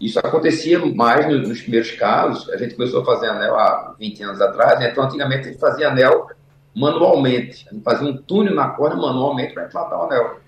Isso 0.00 0.18
acontecia 0.18 0.78
mais 0.78 1.26
nos, 1.26 1.48
nos 1.48 1.60
primeiros 1.62 1.90
casos. 1.92 2.50
A 2.50 2.58
gente 2.58 2.74
começou 2.74 3.00
a 3.00 3.04
fazer 3.04 3.28
anel 3.28 3.56
há 3.56 3.94
20 3.98 4.22
anos 4.24 4.40
atrás, 4.40 4.78
né? 4.78 4.90
então 4.90 5.04
antigamente 5.04 5.48
a 5.48 5.52
gente 5.52 5.58
fazia 5.58 5.88
anel 5.88 6.26
manualmente. 6.76 7.66
A 7.70 7.74
gente 7.74 7.82
fazia 7.82 8.06
um 8.06 8.16
túnel 8.18 8.54
na 8.54 8.68
corda 8.68 8.96
manualmente 8.96 9.54
para 9.54 9.64
implantar 9.64 9.98
o 9.98 10.02
anel. 10.02 10.40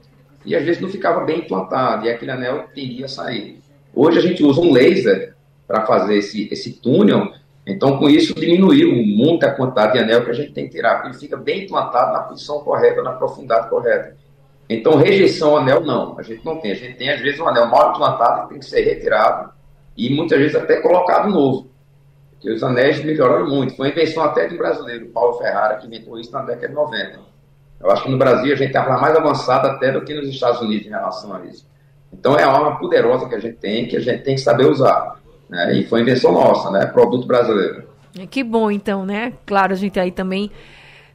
E 0.44 0.54
às 0.54 0.62
vezes 0.62 0.80
não 0.80 0.90
ficava 0.90 1.24
bem 1.24 1.38
implantado 1.38 2.04
e 2.04 2.10
aquele 2.10 2.30
anel 2.30 2.66
tendia 2.74 3.06
a 3.06 3.08
sair. 3.08 3.58
Hoje 3.94 4.18
a 4.18 4.20
gente 4.20 4.44
usa 4.44 4.60
um 4.60 4.70
laser 4.70 5.34
para 5.66 5.86
fazer 5.86 6.18
esse, 6.18 6.46
esse 6.52 6.74
túnel, 6.74 7.32
então 7.66 7.98
com 7.98 8.08
isso 8.08 8.34
diminuiu 8.34 8.94
muito 9.04 9.44
a 9.44 9.50
quantidade 9.50 9.94
de 9.94 9.98
anel 10.00 10.24
que 10.24 10.30
a 10.30 10.34
gente 10.34 10.52
tem 10.52 10.66
que 10.66 10.72
tirar, 10.72 10.96
porque 10.96 11.08
ele 11.08 11.18
fica 11.18 11.36
bem 11.36 11.64
implantado 11.64 12.12
na 12.12 12.20
posição 12.20 12.60
correta, 12.60 13.02
na 13.02 13.12
profundidade 13.12 13.68
correta. 13.68 14.16
Então, 14.68 14.96
rejeição 14.96 15.50
ao 15.50 15.58
anel, 15.58 15.80
não, 15.80 16.18
a 16.18 16.22
gente 16.22 16.44
não 16.44 16.58
tem. 16.58 16.72
A 16.72 16.74
gente 16.74 16.98
tem, 16.98 17.08
às 17.08 17.20
vezes, 17.20 17.40
um 17.40 17.48
anel 17.48 17.66
mal 17.68 17.90
implantado 17.90 18.42
que 18.42 18.48
tem 18.50 18.58
que 18.58 18.66
ser 18.66 18.82
retirado 18.82 19.50
e 19.96 20.14
muitas 20.14 20.38
vezes 20.38 20.54
até 20.54 20.76
colocado 20.80 21.30
novo. 21.30 21.70
Porque 22.38 22.52
os 22.52 22.62
anéis 22.62 23.04
melhoraram 23.04 23.48
muito. 23.48 23.74
Foi 23.74 23.88
uma 23.88 23.92
invenção 23.92 24.22
até 24.22 24.46
de 24.46 24.54
um 24.54 24.58
brasileiro, 24.58 25.06
Paulo 25.06 25.38
Ferrara, 25.38 25.76
que 25.76 25.86
inventou 25.86 26.18
isso 26.18 26.30
na 26.30 26.42
década 26.42 26.68
de 26.68 26.74
90. 26.74 27.18
Eu 27.80 27.90
acho 27.90 28.04
que 28.04 28.10
no 28.10 28.18
Brasil 28.18 28.52
a 28.52 28.56
gente 28.56 28.68
está 28.68 28.84
mais 28.98 29.16
avançado 29.16 29.66
até 29.66 29.92
do 29.92 30.02
que 30.02 30.14
nos 30.14 30.28
Estados 30.28 30.60
Unidos 30.60 30.86
em 30.86 30.90
relação 30.90 31.34
a 31.34 31.44
isso. 31.44 31.66
Então 32.12 32.36
é 32.36 32.46
uma 32.46 32.56
arma 32.56 32.78
poderosa 32.78 33.28
que 33.28 33.34
a 33.34 33.40
gente 33.40 33.56
tem, 33.56 33.86
que 33.86 33.96
a 33.96 34.00
gente 34.00 34.22
tem 34.22 34.34
que 34.36 34.40
saber 34.40 34.66
usar. 34.66 35.20
Né? 35.48 35.78
E 35.78 35.86
foi 35.86 36.00
invenção 36.00 36.32
nossa, 36.32 36.70
né? 36.70 36.86
Produto 36.86 37.26
brasileiro. 37.26 37.88
Que 38.30 38.42
bom, 38.42 38.70
então, 38.70 39.04
né? 39.04 39.32
Claro, 39.44 39.72
a 39.72 39.76
gente 39.76 39.98
aí 39.98 40.10
também. 40.10 40.50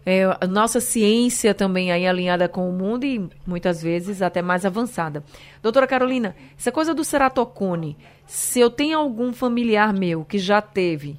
É, 0.06 0.24
a 0.42 0.48
nossa 0.48 0.82
ciência 0.82 1.54
também 1.54 1.92
aí 1.92 2.06
alinhada 2.06 2.50
com 2.50 2.70
o 2.70 2.74
mundo 2.74 3.06
e 3.06 3.30
muitas 3.48 3.82
vezes 3.82 4.22
até 4.22 4.42
mais 4.42 4.66
avançada. 4.66 5.24
Doutora 5.62 5.88
Carolina, 5.88 6.36
essa 6.58 6.72
coisa 6.74 6.94
do 6.94 7.06
ceratocone, 7.06 7.98
se 8.26 8.60
eu 8.60 8.70
tenho 8.70 8.98
algum 8.98 9.32
familiar 9.32 9.94
meu 9.94 10.26
que 10.26 10.38
já 10.38 10.62
teve 10.62 11.18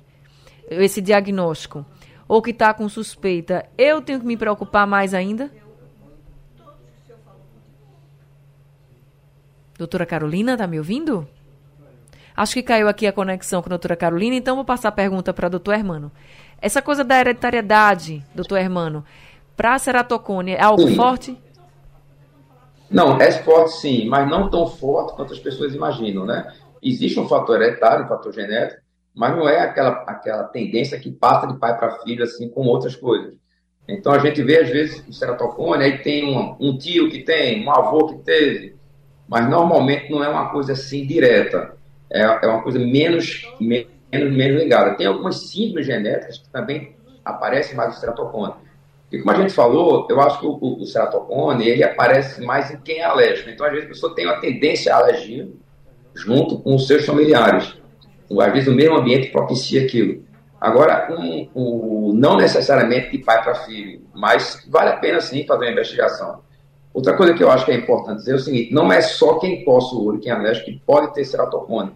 esse 0.69 1.01
diagnóstico 1.01 1.85
ou 2.29 2.43
que 2.43 2.51
está 2.51 2.75
com 2.75 2.89
suspeita, 2.89 3.67
eu 3.79 4.03
tenho 4.03 4.21
que 4.21 4.27
me 4.27 4.37
preocupar 4.37 4.87
mais 4.87 5.15
ainda? 5.15 5.51
Doutora 9.79 10.07
Carolina, 10.07 10.57
tá 10.57 10.67
me 10.67 10.79
ouvindo? 10.79 11.27
Acho 12.37 12.55
que 12.55 12.63
caiu 12.63 12.89
aqui 12.89 13.07
a 13.07 13.13
conexão 13.13 13.63
com 13.63 13.69
a 13.69 13.71
doutora 13.71 13.97
Carolina, 13.97 14.35
então 14.35 14.57
vou 14.57 14.65
passar 14.65 14.89
a 14.89 14.93
pergunta 14.93 15.33
para 15.33 15.47
o 15.47 15.51
doutor 15.51 15.75
Hermano. 15.75 16.11
Essa 16.65 16.81
coisa 16.81 17.05
da 17.05 17.21
hereditariedade, 17.21 18.25
doutor 18.35 18.57
Hermano, 18.57 19.05
para 19.55 19.75
a 19.75 19.79
ceratocone, 19.79 20.53
é 20.53 20.63
algo 20.63 20.89
sim. 20.89 20.97
forte? 20.97 21.39
Não, 22.91 23.21
é 23.21 23.31
forte 23.33 23.73
sim, 23.73 24.09
mas 24.09 24.27
não 24.27 24.49
tão 24.49 24.67
forte 24.67 25.15
quanto 25.15 25.35
as 25.35 25.39
pessoas 25.39 25.75
imaginam, 25.75 26.25
né? 26.25 26.55
Existe 26.83 27.21
um 27.21 27.29
fator 27.29 27.61
hereditário, 27.61 28.07
um 28.07 28.09
fator 28.09 28.33
genético, 28.33 28.81
mas 29.15 29.37
não 29.37 29.47
é 29.47 29.61
aquela, 29.61 30.05
aquela 30.07 30.45
tendência 30.45 30.99
que 30.99 31.13
passa 31.13 31.47
de 31.47 31.59
pai 31.59 31.77
para 31.77 31.99
filho, 31.99 32.25
assim 32.25 32.49
como 32.49 32.71
outras 32.71 32.97
coisas. 32.97 33.35
Então 33.87 34.15
a 34.15 34.19
gente 34.19 34.43
vê, 34.43 34.61
às 34.61 34.71
vezes, 34.71 35.07
o 35.07 35.13
ceratocone, 35.13 35.85
aí 35.85 35.99
tem 35.99 36.35
um, 36.35 36.57
um 36.59 36.79
tio 36.79 37.11
que 37.11 37.19
tem, 37.25 37.63
um 37.63 37.71
avô 37.71 38.07
que 38.07 38.25
teve, 38.25 38.75
mas 39.29 39.47
normalmente 39.51 40.11
não 40.11 40.25
é 40.25 40.29
uma 40.31 40.49
coisa 40.49 40.73
assim 40.73 41.07
direta, 41.07 41.77
é, 42.11 42.23
é 42.23 42.47
uma 42.47 42.63
coisa 42.63 42.79
menos, 42.79 43.43
menos, 43.61 43.93
menos 44.19 44.63
ligada. 44.63 44.95
Tem 44.95 45.07
algumas 45.07 45.49
síndromes 45.49 45.87
genéticas 45.87 46.39
que 46.39 46.49
também 46.51 46.97
aparecem 47.25 47.75
mais 47.77 47.95
no 47.95 48.01
ceratocone. 48.01 48.55
E 49.11 49.19
como 49.19 49.31
a 49.31 49.41
gente 49.41 49.53
falou, 49.53 50.07
eu 50.11 50.21
acho 50.21 50.41
que 50.41 50.47
o, 50.47 50.59
o, 50.61 50.83
o 50.83 50.87
ceratocone, 50.87 51.69
ele 51.69 51.85
aparece 51.85 52.43
mais 52.43 52.71
em 52.71 52.79
quem 52.79 52.99
é 52.99 53.05
alérgico. 53.05 53.51
Então, 53.51 53.65
às 53.65 53.73
vezes, 53.73 53.87
a 53.87 53.89
pessoa 53.89 54.15
tem 54.15 54.27
uma 54.27 54.41
tendência 54.41 54.95
à 54.95 54.99
alergia 54.99 55.49
junto 56.15 56.59
com 56.59 56.75
os 56.75 56.87
seus 56.87 57.05
familiares. 57.05 57.75
Às 58.41 58.53
vezes, 58.53 58.69
o 58.69 58.75
mesmo 58.75 58.97
ambiente 58.97 59.31
propicia 59.31 59.83
aquilo. 59.83 60.25
Agora, 60.61 61.15
um, 61.15 61.49
um, 61.55 62.13
não 62.15 62.37
necessariamente 62.37 63.11
de 63.11 63.19
pai 63.19 63.43
para 63.43 63.55
filho, 63.55 64.01
mas 64.15 64.67
vale 64.69 64.91
a 64.91 64.97
pena 64.97 65.21
sim 65.21 65.45
fazer 65.45 65.67
uma 65.67 65.73
investigação. 65.73 66.41
Outra 66.93 67.17
coisa 67.17 67.35
que 67.35 67.43
eu 67.43 67.51
acho 67.51 67.67
que 67.67 67.73
é 67.73 67.75
importante 67.75 68.19
dizer 68.19 68.33
é 68.33 68.37
o 68.37 68.39
seguinte: 68.39 68.73
não 68.73 68.91
é 68.91 69.01
só 69.01 69.39
quem 69.39 69.65
possa 69.65 69.95
o 69.95 70.07
olho, 70.07 70.21
quem 70.21 70.33
é 70.33 70.35
alérgico, 70.35 70.67
que 70.67 70.81
pode 70.87 71.13
ter 71.13 71.25
ceratocone. 71.25 71.93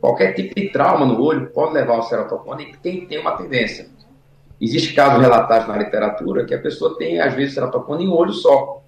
Qualquer 0.00 0.32
tipo 0.32 0.54
de 0.54 0.70
trauma 0.70 1.04
no 1.04 1.20
olho 1.22 1.50
pode 1.50 1.74
levar 1.74 1.94
ao 1.94 2.02
ceratocone 2.02 2.64
e 2.64 2.76
quem 2.78 3.06
tem 3.06 3.18
uma 3.18 3.36
tendência. 3.36 3.88
Existem 4.60 4.94
casos 4.94 5.20
relatados 5.20 5.68
na 5.68 5.76
literatura 5.76 6.44
que 6.44 6.54
a 6.54 6.60
pessoa 6.60 6.96
tem, 6.96 7.20
às 7.20 7.34
vezes, 7.34 7.54
ceratocone 7.54 8.04
em 8.04 8.08
um 8.08 8.14
olho 8.14 8.32
só. 8.32 8.82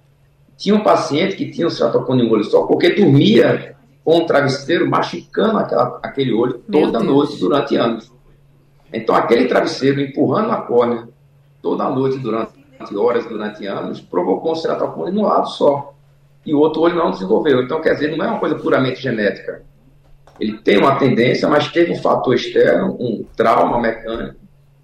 Tinha 0.57 0.75
um 0.75 0.83
paciente 0.83 1.35
que 1.35 1.51
tinha 1.51 1.67
um 1.67 1.69
ceratocone 1.69 2.23
em 2.23 2.27
um 2.27 2.31
olho 2.31 2.43
só 2.43 2.65
porque 2.65 2.91
dormia 2.91 3.75
com 4.03 4.17
um 4.17 4.25
travesseiro 4.25 4.89
machucando 4.89 5.59
aquela, 5.59 5.99
aquele 6.03 6.33
olho 6.33 6.61
toda 6.71 6.99
noite 6.99 7.39
durante 7.39 7.75
anos. 7.75 8.11
Então, 8.91 9.15
aquele 9.15 9.45
travesseiro 9.45 10.01
empurrando 10.01 10.51
a 10.51 10.61
córnea 10.61 11.07
toda 11.61 11.89
noite 11.89 12.19
durante 12.19 12.53
horas, 12.95 13.25
durante 13.25 13.65
anos, 13.65 14.01
provocou 14.01 14.51
um 14.51 14.55
ceratocone 14.55 15.11
no 15.11 15.23
lado 15.23 15.47
só. 15.49 15.93
E 16.45 16.53
o 16.53 16.59
outro 16.59 16.81
olho 16.81 16.95
não 16.95 17.11
desenvolveu. 17.11 17.63
Então, 17.63 17.81
quer 17.81 17.93
dizer, 17.93 18.15
não 18.15 18.23
é 18.23 18.27
uma 18.27 18.39
coisa 18.39 18.55
puramente 18.55 19.01
genética. 19.01 19.63
Ele 20.43 20.57
tem 20.57 20.77
uma 20.77 20.97
tendência, 20.97 21.47
mas 21.47 21.71
teve 21.71 21.93
um 21.93 21.95
fator 21.95 22.35
externo, 22.35 22.97
um 22.99 23.25
trauma 23.33 23.79
mecânico, 23.79 24.35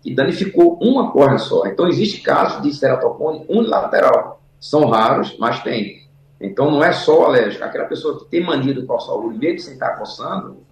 que 0.01 0.15
danificou 0.15 0.79
uma 0.81 1.11
córnea 1.11 1.37
só. 1.37 1.67
Então, 1.67 1.85
existe 1.85 2.21
casos 2.21 2.61
de 2.63 2.73
ceratocone 2.73 3.45
unilateral. 3.49 4.41
São 4.57 4.85
raros, 4.89 5.37
mas 5.37 5.61
tem. 5.61 6.07
Então, 6.39 6.71
não 6.71 6.81
é 6.81 6.93
só 6.93 7.25
alérgico. 7.25 7.65
Aquela 7.65 7.83
pessoa 7.87 8.19
que 8.19 8.29
tem 8.29 8.41
mania 8.41 8.73
de 8.73 8.85
coçar 8.85 9.13
o 9.13 9.27
olho, 9.27 9.37
mesmo 9.37 9.59
sem 9.59 9.73
estar 9.73 9.97
coçando, 9.97 10.63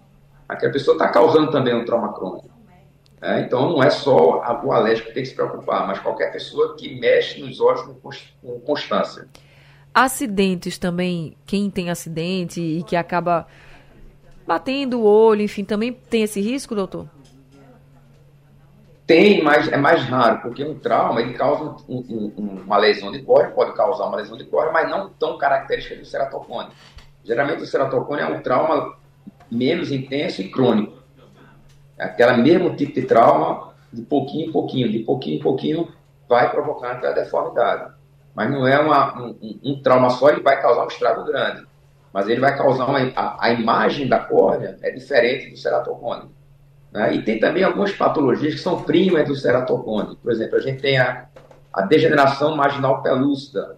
aquela 0.48 0.72
pessoa 0.72 0.94
está 0.94 1.08
causando 1.08 1.50
também 1.50 1.74
um 1.74 1.84
trauma 1.84 2.14
crônico. 2.14 2.48
É, 3.20 3.40
então, 3.40 3.68
não 3.68 3.82
é 3.82 3.90
só 3.90 4.42
o 4.64 4.72
alérgico 4.72 5.08
que 5.08 5.14
tem 5.14 5.22
que 5.22 5.28
se 5.28 5.34
preocupar, 5.34 5.86
mas 5.86 5.98
qualquer 5.98 6.32
pessoa 6.32 6.76
que 6.78 6.98
mexe 6.98 7.42
nos 7.42 7.60
olhos 7.60 7.82
com 7.82 8.60
constância. 8.60 9.28
Acidentes 9.92 10.78
também, 10.78 11.36
quem 11.44 11.68
tem 11.68 11.90
acidente 11.90 12.58
e 12.58 12.82
que 12.84 12.96
acaba 12.96 13.46
batendo 14.48 15.00
o 15.00 15.04
olho, 15.04 15.42
enfim, 15.42 15.62
também 15.62 15.92
tem 15.92 16.22
esse 16.22 16.40
risco, 16.40 16.74
doutor? 16.74 17.06
Tem, 19.06 19.42
mas 19.42 19.68
é 19.68 19.76
mais 19.76 20.02
raro, 20.04 20.40
porque 20.40 20.64
um 20.64 20.78
trauma 20.78 21.20
ele 21.20 21.34
causa 21.34 21.76
um, 21.86 22.32
um, 22.38 22.62
uma 22.64 22.78
lesão 22.78 23.12
de 23.12 23.20
córnea, 23.22 23.50
pode 23.50 23.74
causar 23.74 24.06
uma 24.06 24.16
lesão 24.16 24.38
de 24.38 24.44
córnea, 24.44 24.72
mas 24.72 24.88
não 24.88 25.10
tão 25.10 25.36
característica 25.36 25.96
do 25.96 26.04
ceratocone. 26.06 26.70
Geralmente 27.22 27.62
o 27.62 27.66
ceratocone 27.66 28.22
é 28.22 28.26
um 28.26 28.40
trauma 28.40 28.96
menos 29.50 29.92
intenso 29.92 30.40
e 30.40 30.50
crônico. 30.50 30.96
É 31.98 32.04
aquela 32.04 32.34
mesmo 32.34 32.74
tipo 32.74 32.94
de 32.94 33.02
trauma, 33.02 33.74
de 33.92 34.00
pouquinho 34.00 34.48
em 34.48 34.52
pouquinho, 34.52 34.90
de 34.90 35.00
pouquinho 35.00 35.36
em 35.36 35.42
pouquinho, 35.42 35.88
vai 36.26 36.50
provocar 36.50 36.92
a 37.04 37.12
deformidade. 37.12 37.92
Mas 38.34 38.50
não 38.50 38.66
é 38.66 38.78
uma, 38.78 39.20
um, 39.20 39.60
um 39.62 39.82
trauma 39.82 40.08
só, 40.08 40.30
ele 40.30 40.40
vai 40.40 40.58
causar 40.60 40.84
um 40.84 40.88
estrago 40.88 41.24
grande 41.24 41.67
mas 42.12 42.28
ele 42.28 42.40
vai 42.40 42.56
causar 42.56 42.86
uma. 42.86 42.98
A, 43.14 43.46
a 43.46 43.52
imagem 43.52 44.08
da 44.08 44.18
córnea 44.18 44.78
é 44.82 44.90
diferente 44.90 45.50
do 45.50 45.56
ceratocone. 45.56 46.30
Né? 46.92 47.14
E 47.14 47.22
tem 47.22 47.38
também 47.38 47.62
algumas 47.62 47.92
patologias 47.92 48.54
que 48.54 48.60
são 48.60 48.82
primas 48.82 49.28
do 49.28 49.36
ceratocone. 49.36 50.16
Por 50.16 50.32
exemplo, 50.32 50.56
a 50.56 50.60
gente 50.60 50.80
tem 50.80 50.98
a, 50.98 51.26
a 51.72 51.82
degeneração 51.82 52.56
marginal 52.56 53.02
pelúcida, 53.02 53.76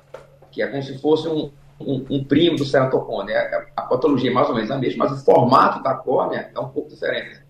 que 0.51 0.63
é 0.63 0.67
como 0.67 0.83
se 0.83 0.99
fosse 0.99 1.29
um, 1.29 1.51
um, 1.81 2.07
um 2.11 2.25
primo 2.25 2.57
do 2.57 2.65
ceratocone. 2.65 3.33
É, 3.33 3.69
a 3.77 3.83
patologia 3.83 4.31
é 4.31 4.35
mais 4.35 4.49
ou 4.49 4.55
menos 4.55 4.71
a 4.71 4.79
mesma, 4.79 5.07
mas 5.07 5.21
o 5.21 5.25
formato 5.25 5.83
da 5.83 5.95
córnea 5.95 6.51
é 6.55 6.61
um 6.61 6.69
pouco 6.69 6.89
diferente. 6.89 7.41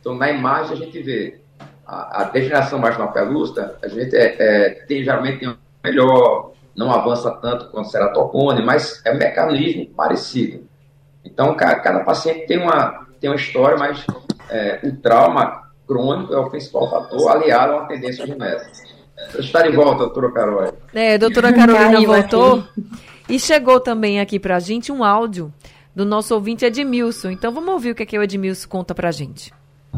Então, 0.00 0.14
na 0.14 0.30
imagem, 0.30 0.72
a 0.72 0.76
gente 0.76 1.02
vê 1.02 1.40
a, 1.86 2.22
a 2.22 2.24
degeneração 2.24 2.78
marginal 2.78 3.12
pelúcida, 3.12 3.78
a 3.82 3.88
gente 3.88 4.16
é, 4.16 4.36
é, 4.38 4.70
tem, 4.86 5.04
geralmente 5.04 5.40
tem 5.40 5.48
um 5.48 5.56
melhor 5.84 6.52
não 6.76 6.92
avança 6.92 7.30
tanto 7.30 7.70
quanto 7.70 7.86
o 7.86 7.90
ceratocone, 7.90 8.62
mas 8.62 9.00
é 9.04 9.12
um 9.12 9.18
mecanismo 9.18 9.86
parecido. 9.96 10.64
Então, 11.24 11.54
cada, 11.54 11.76
cada 11.76 12.00
paciente 12.00 12.46
tem 12.46 12.58
uma, 12.58 13.06
tem 13.20 13.30
uma 13.30 13.36
história, 13.36 13.76
mas 13.78 14.04
é, 14.50 14.80
o 14.84 14.96
trauma 14.96 15.62
crônico 15.86 16.34
é 16.34 16.38
o 16.38 16.50
principal 16.50 16.88
fator, 16.90 17.30
aliado 17.30 17.72
a 17.72 17.76
uma 17.76 17.88
tendência 17.88 18.26
genética. 18.26 18.70
Está 19.38 19.62
de 19.62 19.74
volta, 19.74 20.04
doutora 20.04 20.30
Carol. 20.30 20.72
É, 20.92 21.16
doutora 21.16 21.52
Carolina 21.52 22.00
voltou 22.00 22.64
e 23.28 23.38
chegou 23.40 23.80
também 23.80 24.20
aqui 24.20 24.38
para 24.38 24.56
a 24.56 24.60
gente 24.60 24.92
um 24.92 25.02
áudio 25.02 25.52
do 25.94 26.04
nosso 26.04 26.34
ouvinte 26.34 26.64
Edmilson. 26.64 27.30
Então 27.30 27.50
vamos 27.50 27.70
ouvir 27.70 27.92
o 27.92 27.94
que, 27.94 28.02
é 28.02 28.06
que 28.06 28.18
o 28.18 28.22
Edmilson 28.22 28.68
conta 28.68 28.94
para 28.94 29.08
a 29.08 29.12
gente. 29.12 29.52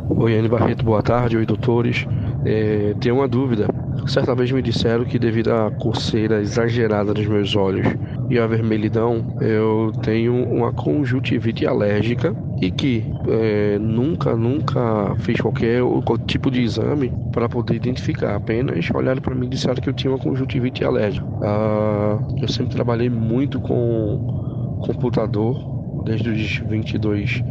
Oi, 0.09 0.38
Anne 0.38 0.49
Barreto, 0.49 0.85
boa 0.85 1.03
tarde. 1.03 1.37
Oi, 1.37 1.45
doutores. 1.45 2.07
É, 2.50 2.94
tenho 2.98 3.16
uma 3.16 3.28
dúvida. 3.28 3.68
Certa 4.06 4.34
vez 4.34 4.50
me 4.50 4.62
disseram 4.62 5.04
que 5.04 5.18
devido 5.18 5.52
à 5.52 5.70
coceira 5.70 6.40
exagerada 6.40 7.12
nos 7.12 7.26
meus 7.26 7.54
olhos 7.54 7.87
e 8.30 8.38
à 8.38 8.46
vermelhidão, 8.46 9.22
eu 9.38 9.92
tenho 10.02 10.34
uma 10.46 10.72
conjuntivite 10.72 11.66
alérgica 11.66 12.34
e 12.62 12.70
que 12.70 13.04
é, 13.28 13.78
nunca, 13.78 14.34
nunca 14.34 15.14
fiz 15.18 15.38
qualquer 15.38 15.82
tipo 16.26 16.50
de 16.50 16.62
exame 16.62 17.12
para 17.32 17.50
poder 17.50 17.74
identificar. 17.74 18.37
Apenas 18.37 18.88
olharam 18.94 19.20
para 19.20 19.34
mim 19.34 19.44
e 19.44 19.50
disseram 19.50 19.74
que 19.74 19.90
eu 19.90 19.92
tinha 19.92 20.11
uma 20.11 20.18
conjuntivite 20.18 20.82
alérgica. 20.82 21.26
Ah, 21.42 22.18
eu 22.40 22.48
sempre 22.48 22.74
trabalhei 22.74 23.11
muito 23.11 23.61
com 23.61 24.80
computador 24.87 26.02
desde 26.06 26.30
os 26.30 26.56
22 26.66 27.42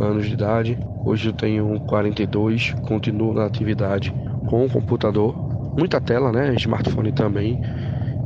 anos 0.00 0.26
de 0.26 0.34
idade. 0.34 0.76
Hoje 1.04 1.28
eu 1.28 1.32
tenho 1.32 1.78
42, 1.82 2.74
continuo 2.82 3.32
na 3.32 3.44
atividade 3.46 4.12
com 4.50 4.66
o 4.66 4.68
computador 4.68 5.32
muita 5.78 6.00
tela, 6.00 6.32
né? 6.32 6.52
Smartphone 6.56 7.12
também. 7.12 7.60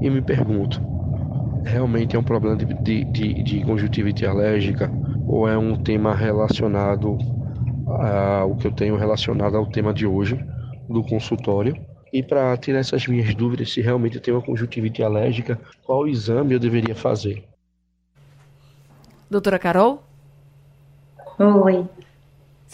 E 0.00 0.08
me 0.08 0.22
pergunto, 0.22 0.80
realmente 1.64 2.16
é 2.16 2.18
um 2.18 2.24
problema 2.24 2.56
de, 2.56 2.64
de, 2.64 3.04
de, 3.04 3.42
de 3.42 3.64
conjuntivite 3.64 4.24
alérgica 4.24 4.90
ou 5.26 5.46
é 5.46 5.56
um 5.56 5.76
tema 5.76 6.14
relacionado 6.14 7.18
ao 7.86 8.56
que 8.56 8.66
eu 8.66 8.72
tenho 8.72 8.96
relacionado 8.96 9.56
ao 9.56 9.66
tema 9.66 9.92
de 9.92 10.06
hoje 10.06 10.42
do 10.88 11.02
consultório? 11.04 11.76
E 12.12 12.22
para 12.22 12.56
tirar 12.56 12.78
essas 12.78 13.06
minhas 13.06 13.34
dúvidas 13.34 13.72
se 13.72 13.80
realmente 13.80 14.16
eu 14.16 14.22
tenho 14.22 14.38
uma 14.38 14.42
conjuntivite 14.42 15.02
alérgica, 15.02 15.60
qual 15.84 16.06
exame 16.08 16.54
eu 16.54 16.60
deveria 16.60 16.94
fazer? 16.94 17.44
Doutora 19.30 19.58
Carol? 19.58 20.02
Oi 21.38 21.84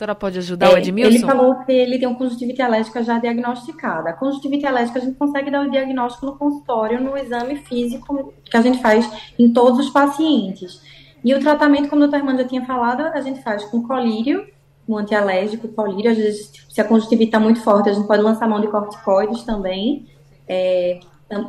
senhora 0.00 0.14
pode 0.14 0.38
ajudar 0.38 0.70
é, 0.70 0.74
o 0.74 0.78
Edmilson? 0.78 1.10
Ele 1.10 1.18
falou 1.20 1.54
que 1.64 1.72
ele 1.72 1.98
tem 1.98 2.08
um 2.08 2.14
conjuntivite 2.14 2.62
alérgica 2.62 3.02
já 3.02 3.18
diagnosticada. 3.18 4.10
A 4.10 4.12
conjuntivite 4.14 4.64
alérgica 4.64 4.98
a 4.98 5.02
gente 5.02 5.16
consegue 5.16 5.50
dar 5.50 5.66
o 5.66 5.70
diagnóstico 5.70 6.26
no 6.26 6.36
consultório, 6.36 7.00
no 7.00 7.16
exame 7.16 7.56
físico 7.56 8.34
que 8.44 8.56
a 8.56 8.62
gente 8.62 8.80
faz 8.80 9.08
em 9.38 9.52
todos 9.52 9.86
os 9.86 9.90
pacientes. 9.90 10.80
E 11.22 11.34
o 11.34 11.40
tratamento, 11.40 11.88
como 11.88 12.02
o 12.02 12.04
doutor 12.06 12.16
Armando 12.16 12.42
já 12.42 12.48
tinha 12.48 12.64
falado, 12.64 13.02
a 13.02 13.20
gente 13.20 13.42
faz 13.42 13.64
com 13.64 13.86
colírio, 13.86 14.46
um 14.88 14.96
antialérgico, 14.96 15.68
colírio. 15.68 16.10
Às 16.10 16.16
vezes, 16.16 16.52
se 16.68 16.80
a 16.80 16.84
conjuntivite 16.84 17.26
está 17.26 17.38
muito 17.38 17.60
forte, 17.60 17.90
a 17.90 17.92
gente 17.92 18.06
pode 18.06 18.22
lançar 18.22 18.48
mão 18.48 18.60
de 18.60 18.68
corticoides 18.68 19.42
também. 19.42 20.06
É, 20.48 20.98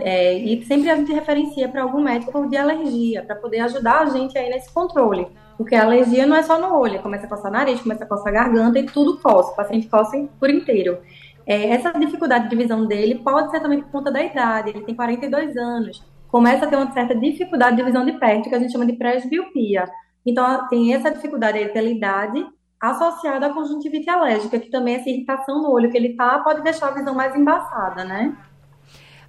é, 0.02 0.38
e 0.38 0.64
sempre 0.66 0.90
a 0.90 0.96
gente 0.96 1.12
referencia 1.12 1.70
para 1.70 1.84
algum 1.84 2.02
médico 2.02 2.48
de 2.50 2.58
alergia, 2.58 3.24
para 3.24 3.36
poder 3.36 3.62
ajudar 3.62 4.02
a 4.02 4.06
gente 4.08 4.38
aí 4.38 4.50
nesse 4.50 4.72
controle. 4.74 5.28
Porque 5.62 5.76
a 5.76 5.84
alergia 5.84 6.26
não 6.26 6.36
é 6.36 6.42
só 6.42 6.60
no 6.60 6.76
olho, 6.76 7.00
começa 7.04 7.28
a 7.28 7.30
coçar 7.30 7.52
nariz, 7.52 7.80
começa 7.80 8.04
a 8.04 8.08
coçar 8.08 8.30
a 8.30 8.32
garganta 8.32 8.80
e 8.80 8.86
tudo 8.88 9.20
coça. 9.20 9.52
O 9.52 9.56
paciente 9.56 9.88
coça 9.88 10.18
por 10.40 10.50
inteiro. 10.50 10.98
É, 11.46 11.70
essa 11.70 11.92
dificuldade 11.92 12.50
de 12.50 12.56
visão 12.56 12.88
dele 12.88 13.22
pode 13.24 13.52
ser 13.52 13.60
também 13.60 13.80
por 13.80 13.92
conta 13.92 14.12
da 14.12 14.24
idade. 14.24 14.72
Ele 14.72 14.82
tem 14.82 14.96
42 14.96 15.56
anos. 15.56 16.04
Começa 16.30 16.66
a 16.66 16.68
ter 16.68 16.78
uma 16.78 16.92
certa 16.92 17.14
dificuldade 17.14 17.78
de 17.78 17.84
visão 17.84 18.04
de 18.04 18.14
perto, 18.14 18.50
que 18.50 18.56
a 18.56 18.60
gente 18.60 18.72
chama 18.72 18.88
de 18.88 18.94
presbiopia. 18.94 19.86
Então, 20.26 20.68
tem 20.68 20.96
essa 20.96 21.12
dificuldade 21.12 21.60
aí 21.60 21.70
pela 21.70 21.88
idade 21.88 22.44
associada 22.80 23.46
à 23.46 23.54
conjuntivite 23.54 24.10
alérgica, 24.10 24.58
que 24.58 24.72
também 24.72 24.96
essa 24.96 25.12
irritação 25.12 25.62
no 25.62 25.70
olho 25.70 25.92
que 25.92 25.98
ele 25.98 26.16
tá 26.16 26.40
pode 26.40 26.64
deixar 26.64 26.88
a 26.88 26.96
visão 26.96 27.14
mais 27.14 27.36
embaçada, 27.36 28.04
né? 28.04 28.36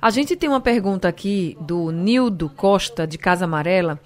A 0.01 0.09
gente 0.09 0.35
tem 0.35 0.49
uma 0.49 0.63
pergunta 0.63 1.07
aqui 1.09 1.59
do 1.61 1.91
Nildo 1.91 2.49
Costa, 2.49 3.07
de 3.07 3.19
Casa 3.19 3.45
Amarela. 3.45 4.01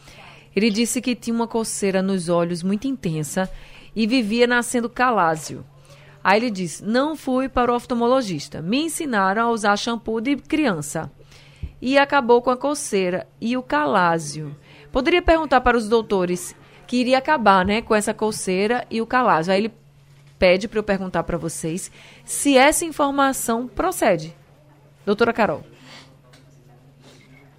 Ele 0.57 0.71
disse 0.71 1.03
que 1.03 1.15
tinha 1.15 1.37
uma 1.37 1.47
coceira 1.47 2.01
nos 2.01 2.31
olhos 2.31 2.63
muito 2.63 2.89
intensa 2.89 3.51
e 3.95 4.07
vivia 4.07 4.47
nascendo 4.47 4.89
calásio. 4.89 5.63
Aí 6.25 6.41
ele 6.41 6.51
disse: 6.51 6.83
Não 6.83 7.15
fui 7.15 7.47
para 7.47 7.71
o 7.71 7.77
oftalmologista. 7.77 8.63
Me 8.63 8.79
ensinaram 8.85 9.43
a 9.43 9.51
usar 9.51 9.77
shampoo 9.77 10.19
de 10.19 10.35
criança. 10.37 11.13
E 11.81 11.99
acabou 11.99 12.41
com 12.41 12.49
a 12.49 12.57
coceira 12.57 13.29
e 13.39 13.55
o 13.55 13.63
calásio. 13.63 14.57
Poderia 14.91 15.21
perguntar 15.21 15.61
para 15.61 15.77
os 15.77 15.91
doutores 15.91 16.57
que 16.87 16.97
iria 16.97 17.19
acabar 17.19 17.63
né, 17.67 17.83
com 17.83 17.95
essa 17.95 18.15
coceira 18.15 18.87
e 18.91 19.03
o 19.03 19.07
calásio. 19.07 19.53
Aí 19.53 19.61
ele 19.61 19.75
pede 20.39 20.69
para 20.69 20.79
eu 20.79 20.83
perguntar 20.83 21.23
para 21.25 21.37
vocês 21.37 21.93
se 22.25 22.57
essa 22.57 22.87
informação 22.87 23.69
procede. 23.69 24.35
Doutora 25.05 25.35
Carol. 25.35 25.63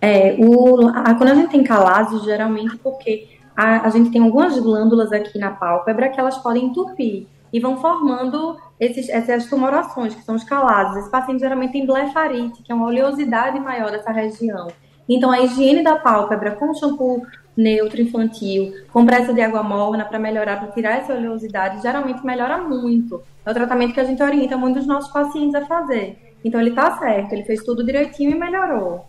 É, 0.01 0.35
o, 0.39 0.87
a, 0.89 1.15
quando 1.15 1.29
a 1.29 1.35
gente 1.35 1.49
tem 1.49 1.63
calásio, 1.63 2.23
geralmente 2.23 2.77
porque 2.77 3.27
a, 3.55 3.87
a, 3.87 3.89
gente 3.89 4.11
tem 4.11 4.21
algumas 4.21 4.57
glândulas 4.59 5.11
aqui 5.11 5.39
na 5.39 5.51
pálpebra 5.51 6.09
que 6.09 6.19
elas 6.19 6.37
podem 6.37 6.65
entupir 6.65 7.25
e 7.51 7.59
vão 7.59 7.77
formando 7.77 8.57
esses, 8.79 9.09
essas 9.09 9.47
tumorações, 9.47 10.13
que 10.13 10.23
são 10.23 10.35
os 10.35 10.43
calásios. 10.43 10.97
Esse 10.97 11.09
paciente 11.09 11.39
geralmente 11.39 11.71
tem 11.71 11.85
blefarite, 11.85 12.61
que 12.61 12.71
é 12.71 12.75
uma 12.75 12.85
oleosidade 12.85 13.59
maior 13.59 13.89
dessa 13.89 14.11
região. 14.11 14.67
Então, 15.09 15.31
a 15.31 15.41
higiene 15.41 15.83
da 15.83 15.95
pálpebra 15.95 16.51
com 16.51 16.73
shampoo 16.73 17.25
neutro 17.55 17.99
infantil, 17.99 18.73
compressa 18.91 19.33
de 19.33 19.41
água 19.41 19.63
morna 19.63 20.05
para 20.05 20.19
melhorar, 20.19 20.59
para 20.59 20.71
tirar 20.71 20.97
essa 20.99 21.13
oleosidade, 21.13 21.81
geralmente 21.81 22.23
melhora 22.23 22.59
muito. 22.59 23.23
É 23.43 23.49
o 23.49 23.53
tratamento 23.53 23.93
que 23.93 23.99
a 23.99 24.03
gente 24.03 24.21
orienta 24.21 24.57
muitos 24.57 24.85
dos 24.85 24.93
nossos 24.93 25.11
pacientes 25.11 25.55
a 25.55 25.65
fazer. 25.65 26.35
Então, 26.43 26.61
ele 26.61 26.69
está 26.69 26.97
certo, 26.99 27.33
ele 27.33 27.45
fez 27.45 27.63
tudo 27.63 27.83
direitinho 27.83 28.31
e 28.31 28.35
melhorou. 28.35 29.05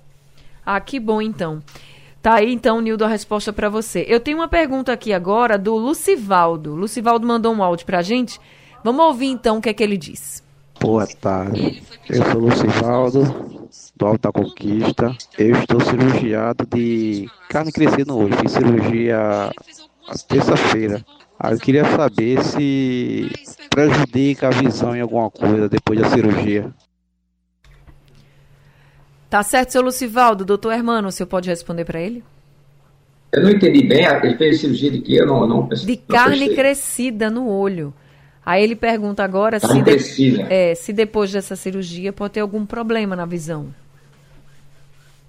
Ah, 0.71 0.81
que 0.81 1.01
bom 1.01 1.23
então. 1.23 1.63
Tá 2.21 2.35
aí 2.35 2.53
então, 2.53 2.79
Nildo, 2.83 3.03
a 3.03 3.09
resposta 3.09 3.55
para 3.55 3.71
você. 3.71 4.05
Eu 4.07 4.21
tenho 4.21 4.37
uma 4.37 4.49
pergunta 4.49 4.93
aqui 4.93 5.15
agora 5.15 5.57
do 5.57 5.75
Lucivaldo. 5.75 6.75
Lucivaldo 6.75 7.27
mandou 7.27 7.55
um 7.55 7.63
áudio 7.63 7.87
pra 7.87 8.03
gente. 8.03 8.39
Vamos 8.85 9.03
ouvir 9.03 9.29
então 9.29 9.57
o 9.57 9.61
que 9.63 9.71
é 9.71 9.73
que 9.73 9.83
ele 9.83 9.97
diz. 9.97 10.45
Boa 10.79 11.07
tarde. 11.07 11.83
Eu 12.07 12.23
sou 12.31 12.41
Lucivaldo, 12.43 13.69
do 13.97 14.07
Alta 14.07 14.31
Conquista. 14.31 15.17
Eu 15.39 15.57
estou 15.57 15.81
cirurgiado 15.81 16.67
de 16.67 17.27
carne 17.49 17.73
crescer 17.73 18.07
no 18.07 18.19
olho. 18.19 18.37
Fiz 18.37 18.53
cirurgia 18.53 19.51
terça-feira. 20.29 21.03
Eu 21.51 21.59
queria 21.59 21.87
saber 21.97 22.45
se 22.45 23.31
prejudica 23.71 24.49
a 24.49 24.51
visão 24.51 24.95
em 24.95 25.01
alguma 25.01 25.31
coisa 25.31 25.67
depois 25.67 25.99
da 25.99 26.11
cirurgia. 26.11 26.71
Tá 29.29 29.43
certo, 29.43 29.71
seu 29.71 29.83
Lucivaldo. 29.83 30.45
Doutor 30.45 30.73
Hermano, 30.73 31.09
o 31.09 31.13
senhor 31.13 31.27
pode 31.27 31.49
responder 31.49 31.85
para 31.85 32.01
ele? 32.01 32.25
Eu 33.31 33.43
não 33.43 33.51
entendi 33.51 33.87
bem. 33.87 34.07
Ele 34.07 34.37
fez 34.37 34.61
cirurgia 34.61 34.91
de 34.91 35.01
quê? 35.01 35.21
Eu 35.21 35.27
não, 35.27 35.47
não 35.47 35.69
De 35.69 35.97
carne 35.97 36.55
crescida 36.55 37.29
no 37.29 37.49
olho. 37.49 37.93
Aí 38.45 38.65
ele 38.65 38.75
pergunta 38.75 39.23
agora 39.23 39.61
se, 39.61 39.83
de, 39.83 40.41
é, 40.49 40.75
se 40.75 40.91
depois 40.91 41.31
dessa 41.31 41.55
cirurgia 41.55 42.15
pode 42.15 42.33
ter 42.35 42.41
algum 42.41 42.65
problema 42.65 43.15
na 43.15 43.27
visão. 43.27 43.75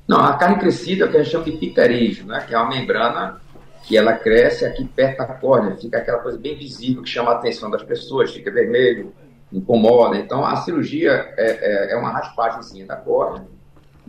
Não, 0.08 0.22
a 0.22 0.38
carne 0.38 0.58
crescida 0.58 1.04
é 1.04 1.08
o 1.08 1.12
que 1.12 1.18
a 1.18 1.24
gente 1.24 1.32
chama 1.34 1.44
de 1.44 1.52
pterígio, 1.52 2.26
né? 2.26 2.46
que 2.48 2.56
é 2.56 2.58
uma 2.58 2.70
membrana 2.70 3.42
que 3.84 3.98
ela 3.98 4.14
cresce 4.14 4.66
aqui 4.66 4.86
perto 4.86 5.18
da 5.18 5.26
córnea, 5.26 5.76
fica 5.76 5.98
aquela 5.98 6.20
coisa 6.20 6.38
bem 6.38 6.56
visível 6.56 7.04
que 7.04 7.10
chama 7.10 7.32
a 7.32 7.36
atenção 7.36 7.70
das 7.70 7.84
pessoas, 7.84 8.32
fica 8.32 8.50
vermelho, 8.50 9.14
incomoda. 9.52 10.16
Então 10.16 10.46
a 10.46 10.56
cirurgia 10.56 11.34
é, 11.38 11.90
é, 11.92 11.94
é 11.94 11.98
uma 11.98 12.12
raspagemzinha 12.12 12.86
da 12.86 12.96
córnea 12.96 13.59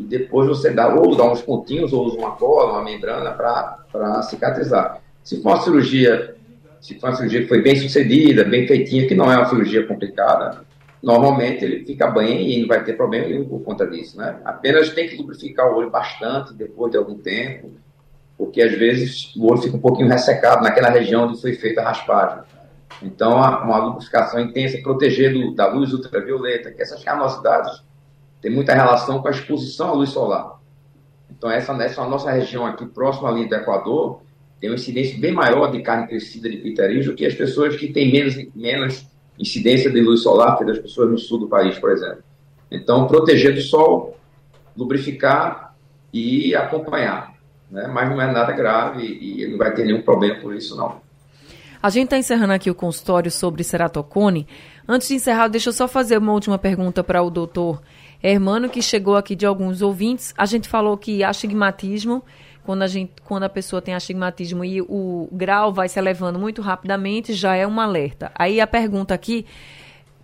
e 0.00 0.04
depois 0.04 0.48
você 0.48 0.70
dá 0.70 0.88
ou 0.88 1.14
dá 1.14 1.30
uns 1.30 1.42
pontinhos 1.42 1.92
ou 1.92 2.06
usa 2.06 2.16
uma 2.16 2.30
cola, 2.32 2.72
uma 2.72 2.84
membrana 2.84 3.32
para 3.32 4.22
cicatrizar. 4.22 4.98
Se 5.22 5.42
for 5.42 5.50
uma 5.50 5.60
cirurgia, 5.60 6.34
se 6.80 6.98
for 6.98 7.10
uma 7.10 7.16
cirurgia 7.16 7.42
que 7.42 7.48
foi 7.48 7.60
bem 7.60 7.76
sucedida, 7.76 8.42
bem 8.42 8.66
feitinha, 8.66 9.06
que 9.06 9.14
não 9.14 9.30
é 9.30 9.36
uma 9.36 9.44
cirurgia 9.44 9.86
complicada, 9.86 10.62
normalmente 11.02 11.64
ele 11.64 11.84
fica 11.84 12.06
bem 12.10 12.50
e 12.50 12.60
não 12.62 12.68
vai 12.68 12.82
ter 12.82 12.94
problema 12.94 13.28
nenhum 13.28 13.44
por 13.44 13.60
conta 13.60 13.86
disso, 13.86 14.16
né? 14.16 14.38
Apenas 14.42 14.88
tem 14.88 15.06
que 15.06 15.16
lubrificar 15.16 15.70
o 15.70 15.76
olho 15.76 15.90
bastante 15.90 16.54
depois 16.54 16.90
de 16.90 16.96
algum 16.96 17.18
tempo, 17.18 17.70
porque 18.38 18.62
às 18.62 18.72
vezes 18.72 19.36
o 19.36 19.50
olho 19.50 19.60
fica 19.60 19.76
um 19.76 19.80
pouquinho 19.80 20.08
ressecado 20.08 20.62
naquela 20.62 20.88
região 20.88 21.28
onde 21.28 21.38
foi 21.38 21.52
feita 21.52 21.82
a 21.82 21.84
raspagem. 21.84 22.42
Então, 23.02 23.36
uma 23.36 23.78
lubrificação 23.78 24.40
intensa, 24.40 24.78
proteger 24.82 25.54
da 25.54 25.68
luz 25.68 25.92
ultravioleta, 25.92 26.70
que 26.70 26.80
essas 26.80 27.04
canosidades 27.04 27.82
tem 28.40 28.50
muita 28.50 28.74
relação 28.74 29.20
com 29.20 29.28
a 29.28 29.30
exposição 29.30 29.90
à 29.90 29.92
luz 29.92 30.10
solar. 30.10 30.58
Então, 31.30 31.50
essa, 31.50 31.72
essa 31.82 32.04
nossa 32.04 32.30
região 32.30 32.66
aqui, 32.66 32.84
próxima 32.86 33.28
ali 33.28 33.48
do 33.48 33.54
Equador, 33.54 34.20
tem 34.60 34.68
uma 34.68 34.76
incidência 34.76 35.18
bem 35.18 35.32
maior 35.32 35.70
de 35.70 35.80
carne 35.80 36.06
crescida 36.06 36.48
de 36.48 36.58
pterígio 36.58 37.14
que 37.14 37.24
as 37.24 37.34
pessoas 37.34 37.76
que 37.76 37.88
têm 37.88 38.12
menos, 38.12 38.36
menos 38.54 39.06
incidência 39.38 39.90
de 39.90 40.00
luz 40.00 40.22
solar, 40.22 40.58
que 40.58 40.64
das 40.64 40.78
pessoas 40.78 41.10
no 41.10 41.18
sul 41.18 41.38
do 41.38 41.48
país, 41.48 41.78
por 41.78 41.90
exemplo. 41.90 42.22
Então, 42.70 43.06
proteger 43.06 43.54
do 43.54 43.60
sol, 43.62 44.16
lubrificar 44.76 45.74
e 46.12 46.54
acompanhar. 46.54 47.34
Né? 47.70 47.86
Mas 47.86 48.08
não 48.10 48.20
é 48.20 48.30
nada 48.30 48.52
grave 48.52 49.02
e 49.02 49.46
não 49.48 49.56
vai 49.56 49.72
ter 49.72 49.84
nenhum 49.84 50.02
problema 50.02 50.40
por 50.40 50.54
isso, 50.54 50.76
não. 50.76 51.00
A 51.82 51.88
gente 51.88 52.04
está 52.04 52.18
encerrando 52.18 52.52
aqui 52.52 52.70
o 52.70 52.74
consultório 52.74 53.30
sobre 53.30 53.64
ceratocone. 53.64 54.46
Antes 54.86 55.08
de 55.08 55.14
encerrar, 55.14 55.48
deixa 55.48 55.70
eu 55.70 55.72
só 55.72 55.88
fazer 55.88 56.18
uma 56.18 56.32
última 56.32 56.58
pergunta 56.58 57.02
para 57.02 57.22
o 57.22 57.30
doutor 57.30 57.80
Hermano, 58.22 58.68
que 58.68 58.82
chegou 58.82 59.16
aqui 59.16 59.34
de 59.34 59.46
alguns 59.46 59.80
ouvintes. 59.80 60.34
A 60.36 60.44
gente 60.44 60.68
falou 60.68 60.96
que 60.96 61.24
astigmatismo, 61.24 62.22
quando 62.64 62.82
a, 62.82 62.86
gente, 62.86 63.12
quando 63.24 63.44
a 63.44 63.48
pessoa 63.48 63.80
tem 63.80 63.94
astigmatismo 63.94 64.64
e 64.64 64.82
o 64.82 65.28
grau 65.32 65.72
vai 65.72 65.88
se 65.88 65.98
elevando 65.98 66.38
muito 66.38 66.60
rapidamente, 66.60 67.32
já 67.32 67.54
é 67.56 67.66
um 67.66 67.80
alerta. 67.80 68.30
Aí 68.34 68.60
a 68.60 68.66
pergunta 68.66 69.14
aqui 69.14 69.46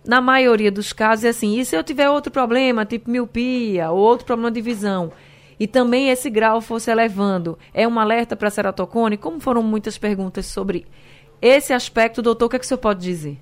na 0.05 0.21
maioria 0.21 0.71
dos 0.71 0.93
casos, 0.93 1.25
é 1.25 1.29
assim, 1.29 1.59
e 1.59 1.65
se 1.65 1.75
eu 1.75 1.83
tiver 1.83 2.09
outro 2.09 2.31
problema, 2.31 2.85
tipo 2.85 3.09
miopia, 3.09 3.91
ou 3.91 3.99
outro 3.99 4.25
problema 4.25 4.49
de 4.49 4.61
visão, 4.61 5.11
e 5.59 5.67
também 5.67 6.09
esse 6.09 6.29
grau 6.29 6.61
fosse 6.61 6.89
elevando, 6.89 7.57
é 7.73 7.85
um 7.87 7.99
alerta 7.99 8.35
para 8.35 8.49
ceratocone? 8.49 9.17
Como 9.17 9.39
foram 9.39 9.61
muitas 9.61 9.97
perguntas 9.97 10.45
sobre 10.45 10.85
esse 11.41 11.73
aspecto, 11.73 12.21
doutor, 12.21 12.45
o 12.45 12.49
que, 12.49 12.55
é 12.55 12.59
que 12.59 12.65
o 12.65 12.67
senhor 12.67 12.79
pode 12.79 13.01
dizer? 13.01 13.37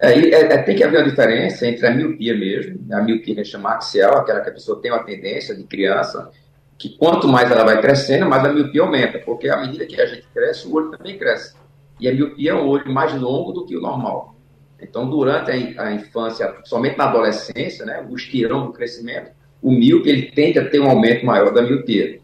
É, 0.00 0.12
é, 0.12 0.40
é, 0.54 0.58
tem 0.58 0.76
que 0.76 0.82
haver 0.82 0.98
uma 0.98 1.08
diferença 1.08 1.66
entre 1.66 1.86
a 1.86 1.90
miopia 1.90 2.36
mesmo, 2.36 2.80
a 2.92 3.00
miopia 3.00 3.34
que 3.34 3.40
a 3.40 3.44
gente 3.44 3.52
chama 3.52 3.74
axial, 3.74 4.18
aquela 4.18 4.40
que 4.40 4.50
a 4.50 4.52
pessoa 4.52 4.80
tem 4.80 4.90
uma 4.90 5.04
tendência 5.04 5.54
de 5.54 5.62
criança, 5.64 6.30
que 6.76 6.96
quanto 6.96 7.28
mais 7.28 7.50
ela 7.50 7.64
vai 7.64 7.80
crescendo, 7.80 8.28
mais 8.28 8.44
a 8.44 8.52
miopia 8.52 8.82
aumenta, 8.82 9.18
porque 9.20 9.48
à 9.48 9.60
medida 9.60 9.86
que 9.86 10.00
a 10.00 10.06
gente 10.06 10.26
cresce, 10.34 10.66
o 10.66 10.74
olho 10.74 10.90
também 10.90 11.16
cresce. 11.16 11.54
E 12.00 12.08
a 12.08 12.12
miopia 12.12 12.50
é 12.50 12.54
um 12.54 12.66
olho 12.66 12.92
mais 12.92 13.14
longo 13.14 13.52
do 13.52 13.64
que 13.64 13.76
o 13.76 13.80
normal. 13.80 14.34
Então, 14.80 15.08
durante 15.08 15.50
a, 15.50 15.84
a 15.84 15.92
infância, 15.94 16.52
somente 16.64 16.98
na 16.98 17.04
adolescência, 17.04 17.86
né, 17.86 18.04
o 18.08 18.14
estirão 18.16 18.66
do 18.66 18.72
crescimento, 18.72 19.30
o 19.62 19.70
míope 19.70 20.10
ele 20.10 20.30
tende 20.32 20.58
a 20.58 20.68
ter 20.68 20.80
um 20.80 20.90
aumento 20.90 21.24
maior 21.24 21.52
da 21.54 21.62
miopia. 21.62 22.20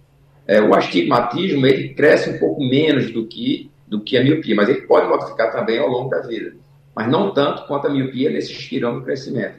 É, 0.46 0.60
o 0.60 0.74
astigmatismo 0.74 1.66
ele 1.66 1.94
cresce 1.94 2.28
um 2.28 2.38
pouco 2.38 2.62
menos 2.62 3.10
do 3.12 3.26
que, 3.26 3.70
do 3.86 4.00
que 4.00 4.18
a 4.18 4.22
miopia, 4.22 4.54
mas 4.54 4.68
ele 4.68 4.82
pode 4.82 5.08
modificar 5.08 5.50
também 5.52 5.78
ao 5.78 5.88
longo 5.88 6.10
da 6.10 6.20
vida, 6.20 6.54
mas 7.00 7.08
não 7.08 7.32
tanto 7.32 7.64
quanto 7.66 7.86
a 7.86 7.90
miopia 7.90 8.28
nesse 8.28 8.52
estirão 8.52 8.98
do 8.98 9.02
crescimento. 9.02 9.54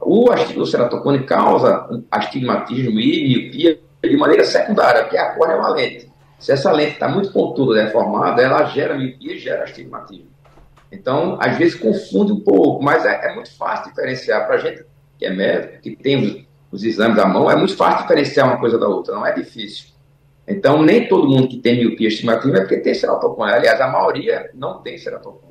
O 0.00 0.32
astigmatismo 0.32 1.24
causa 1.24 2.02
astigmatismo 2.10 2.98
e 2.98 3.28
miopia 3.28 3.78
de 4.02 4.16
maneira 4.16 4.44
secundária, 4.44 5.02
porque 5.02 5.16
a 5.16 5.32
córnea 5.34 5.54
é 5.54 5.58
uma 5.58 5.68
lente. 5.68 6.10
Se 6.40 6.50
essa 6.50 6.72
lente 6.72 6.94
está 6.94 7.08
muito 7.08 7.32
pontuda, 7.32 7.84
deformada, 7.84 8.42
ela 8.42 8.64
gera 8.64 8.98
miopia 8.98 9.34
e 9.34 9.38
gera 9.38 9.62
astigmatismo. 9.62 10.26
Então, 10.90 11.38
às 11.40 11.56
vezes 11.56 11.76
confunde 11.76 12.32
um 12.32 12.40
pouco, 12.40 12.82
mas 12.82 13.04
é, 13.04 13.30
é 13.30 13.34
muito 13.34 13.56
fácil 13.56 13.90
diferenciar. 13.90 14.44
Para 14.44 14.56
a 14.56 14.58
gente 14.58 14.84
que 15.18 15.26
é 15.26 15.30
médico, 15.30 15.80
que 15.82 15.94
tem 15.94 16.16
os, 16.16 16.44
os, 16.72 16.82
exames 16.82 17.18
à 17.18 17.26
mão, 17.26 17.48
é 17.48 17.54
muito 17.54 17.76
fácil 17.76 18.02
diferenciar 18.02 18.48
uma 18.48 18.58
coisa 18.58 18.76
da 18.76 18.88
outra, 18.88 19.14
não 19.14 19.24
é 19.24 19.32
difícil. 19.32 19.90
Então, 20.48 20.82
nem 20.82 21.06
todo 21.06 21.28
mundo 21.28 21.46
que 21.46 21.58
tem 21.58 21.76
miopia 21.76 22.08
estimativa 22.08 22.56
é 22.56 22.60
porque 22.62 22.78
tem 22.78 22.94
ceratocone. 22.94 23.52
Aliás, 23.52 23.80
a 23.80 23.86
maioria 23.86 24.50
não 24.54 24.82
tem 24.82 24.98
ceratocone. 24.98 25.49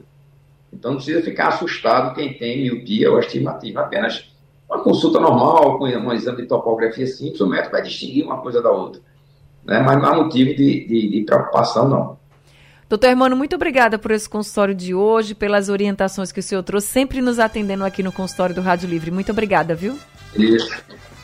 Então, 0.72 0.92
não 0.92 0.98
precisa 0.98 1.22
ficar 1.22 1.50
assustado 1.50 2.14
quem 2.16 2.38
tem 2.38 2.64
miopia 2.64 3.12
ou 3.12 3.18
astigmatismo. 3.18 3.80
Apenas 3.80 4.30
uma 4.70 4.84
consulta 4.84 5.20
normal, 5.20 5.78
com 5.78 5.86
um 5.86 6.14
exame 6.14 6.44
de 6.44 6.48
topografia 6.48 7.08
simples, 7.08 7.42
o 7.42 7.48
médico 7.48 7.72
vai 7.72 7.82
distinguir 7.82 8.24
uma 8.24 8.42
coisa 8.42 8.62
da 8.62 8.70
outra. 8.70 9.02
Né? 9.66 9.80
Mas 9.80 9.98
não 9.98 10.06
há 10.06 10.16
motivo 10.16 10.56
de, 10.56 10.88
de, 10.88 11.10
de 11.10 11.24
preocupação, 11.26 11.88
não. 11.88 12.20
Doutor 12.88 13.08
Hermano, 13.08 13.36
muito 13.36 13.56
obrigada 13.56 14.00
por 14.00 14.12
esse 14.12 14.28
consultório 14.28 14.74
de 14.74 14.96
hoje, 14.96 15.36
pelas 15.36 15.70
orientações 15.70 16.32
que 16.32 16.40
o 16.40 16.44
senhor 16.44 16.64
trouxe, 16.64 16.88
sempre 16.88 17.22
nos 17.22 17.38
atendendo 17.38 17.86
aqui 17.86 18.02
no 18.02 18.12
consultório 18.12 18.56
do 18.56 18.62
Rádio 18.62 18.90
Livre. 18.90 19.12
Muito 19.12 19.32
obrigada, 19.32 19.76
viu? 19.76 19.98
Isso. 20.36 20.72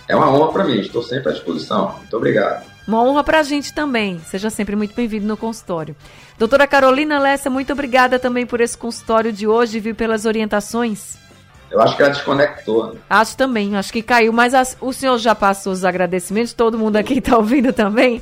É 0.07 0.15
uma 0.15 0.31
honra 0.31 0.51
para 0.51 0.63
mim, 0.63 0.79
estou 0.79 1.01
sempre 1.01 1.29
à 1.29 1.31
disposição. 1.31 1.95
Muito 1.97 2.15
obrigado. 2.15 2.74
Uma 2.87 3.01
honra 3.03 3.23
para 3.23 3.39
a 3.39 3.43
gente 3.43 3.73
também. 3.73 4.19
Seja 4.19 4.49
sempre 4.49 4.75
muito 4.75 4.95
bem-vindo 4.95 5.25
no 5.25 5.35
consultório. 5.35 5.95
Doutora 6.37 6.67
Carolina 6.67 7.19
Lessa, 7.19 7.49
muito 7.49 7.73
obrigada 7.73 8.19
também 8.19 8.45
por 8.45 8.61
esse 8.61 8.77
consultório 8.77 9.33
de 9.33 9.47
hoje, 9.47 9.79
viu, 9.79 9.95
pelas 9.95 10.25
orientações. 10.25 11.17
Eu 11.71 11.81
acho 11.81 11.95
que 11.95 12.03
ela 12.03 12.11
desconectou. 12.11 12.93
Né? 12.93 12.99
Acho 13.09 13.35
também, 13.35 13.75
acho 13.75 13.91
que 13.91 14.01
caiu. 14.01 14.31
Mas 14.31 14.53
as, 14.53 14.77
o 14.79 14.93
senhor 14.93 15.17
já 15.17 15.33
passou 15.33 15.73
os 15.73 15.83
agradecimentos, 15.83 16.53
todo 16.53 16.77
mundo 16.77 16.97
aqui 16.97 17.15
está 17.17 17.37
ouvindo 17.37 17.73
também. 17.73 18.21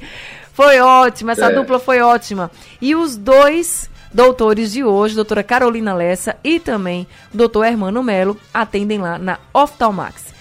Foi 0.53 0.79
ótima, 0.79 1.33
essa 1.33 1.47
é. 1.47 1.53
dupla 1.53 1.79
foi 1.79 1.99
ótima. 1.99 2.49
E 2.81 2.95
os 2.95 3.17
dois 3.17 3.89
doutores 4.13 4.71
de 4.71 4.83
hoje, 4.83 5.15
doutora 5.15 5.43
Carolina 5.43 5.93
Lessa 5.93 6.35
e 6.43 6.59
também 6.59 7.07
doutor 7.33 7.65
Hermano 7.65 8.03
Melo, 8.03 8.39
atendem 8.53 8.99
lá 8.99 9.17
na 9.17 9.39
Oftalmax. 9.53 10.32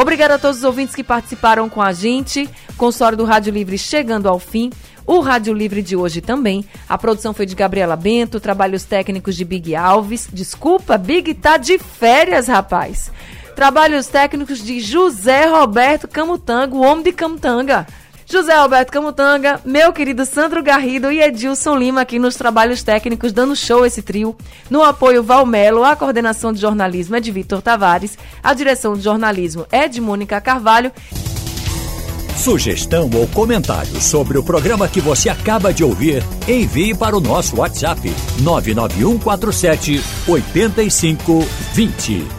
Obrigada 0.00 0.36
a 0.36 0.38
todos 0.38 0.58
os 0.58 0.62
ouvintes 0.62 0.94
que 0.94 1.02
participaram 1.02 1.68
com 1.68 1.82
a 1.82 1.92
gente. 1.92 2.48
Consórcio 2.76 3.16
do 3.16 3.24
Rádio 3.24 3.52
Livre 3.52 3.76
chegando 3.76 4.28
ao 4.28 4.38
fim. 4.38 4.70
O 5.04 5.18
Rádio 5.18 5.52
Livre 5.52 5.82
de 5.82 5.96
hoje 5.96 6.20
também. 6.20 6.64
A 6.88 6.96
produção 6.96 7.34
foi 7.34 7.44
de 7.44 7.56
Gabriela 7.56 7.96
Bento, 7.96 8.38
trabalhos 8.38 8.84
técnicos 8.84 9.34
de 9.34 9.44
Big 9.44 9.74
Alves. 9.74 10.28
Desculpa, 10.32 10.96
Big 10.96 11.34
tá 11.34 11.56
de 11.56 11.80
férias, 11.80 12.46
rapaz. 12.46 13.10
Trabalhos 13.56 14.06
técnicos 14.06 14.62
de 14.62 14.78
José 14.78 15.46
Roberto 15.46 16.06
Camutango, 16.06 16.76
o 16.76 16.82
homem 16.82 17.02
de 17.02 17.10
Camutanga. 17.10 17.84
José 18.30 18.52
Alberto 18.52 18.92
Camutanga, 18.92 19.58
meu 19.64 19.90
querido 19.90 20.26
Sandro 20.26 20.62
Garrido 20.62 21.10
e 21.10 21.18
Edilson 21.18 21.74
Lima 21.74 22.02
aqui 22.02 22.18
nos 22.18 22.34
trabalhos 22.34 22.82
técnicos, 22.82 23.32
dando 23.32 23.56
show 23.56 23.86
esse 23.86 24.02
trio. 24.02 24.36
No 24.68 24.82
apoio 24.82 25.22
Valmelo, 25.22 25.82
a 25.82 25.96
coordenação 25.96 26.52
de 26.52 26.60
jornalismo 26.60 27.16
é 27.16 27.20
de 27.20 27.32
Vitor 27.32 27.62
Tavares, 27.62 28.18
a 28.42 28.52
direção 28.52 28.92
de 28.92 29.00
jornalismo 29.00 29.66
é 29.72 29.88
de 29.88 29.98
Mônica 29.98 30.38
Carvalho. 30.42 30.92
Sugestão 32.36 33.08
ou 33.14 33.26
comentário 33.28 33.98
sobre 33.98 34.36
o 34.36 34.42
programa 34.42 34.86
que 34.88 35.00
você 35.00 35.30
acaba 35.30 35.72
de 35.72 35.82
ouvir, 35.82 36.22
envie 36.46 36.94
para 36.94 37.16
o 37.16 37.20
nosso 37.20 37.56
WhatsApp 37.56 38.14
99147 38.42 40.02
8520. 40.28 42.37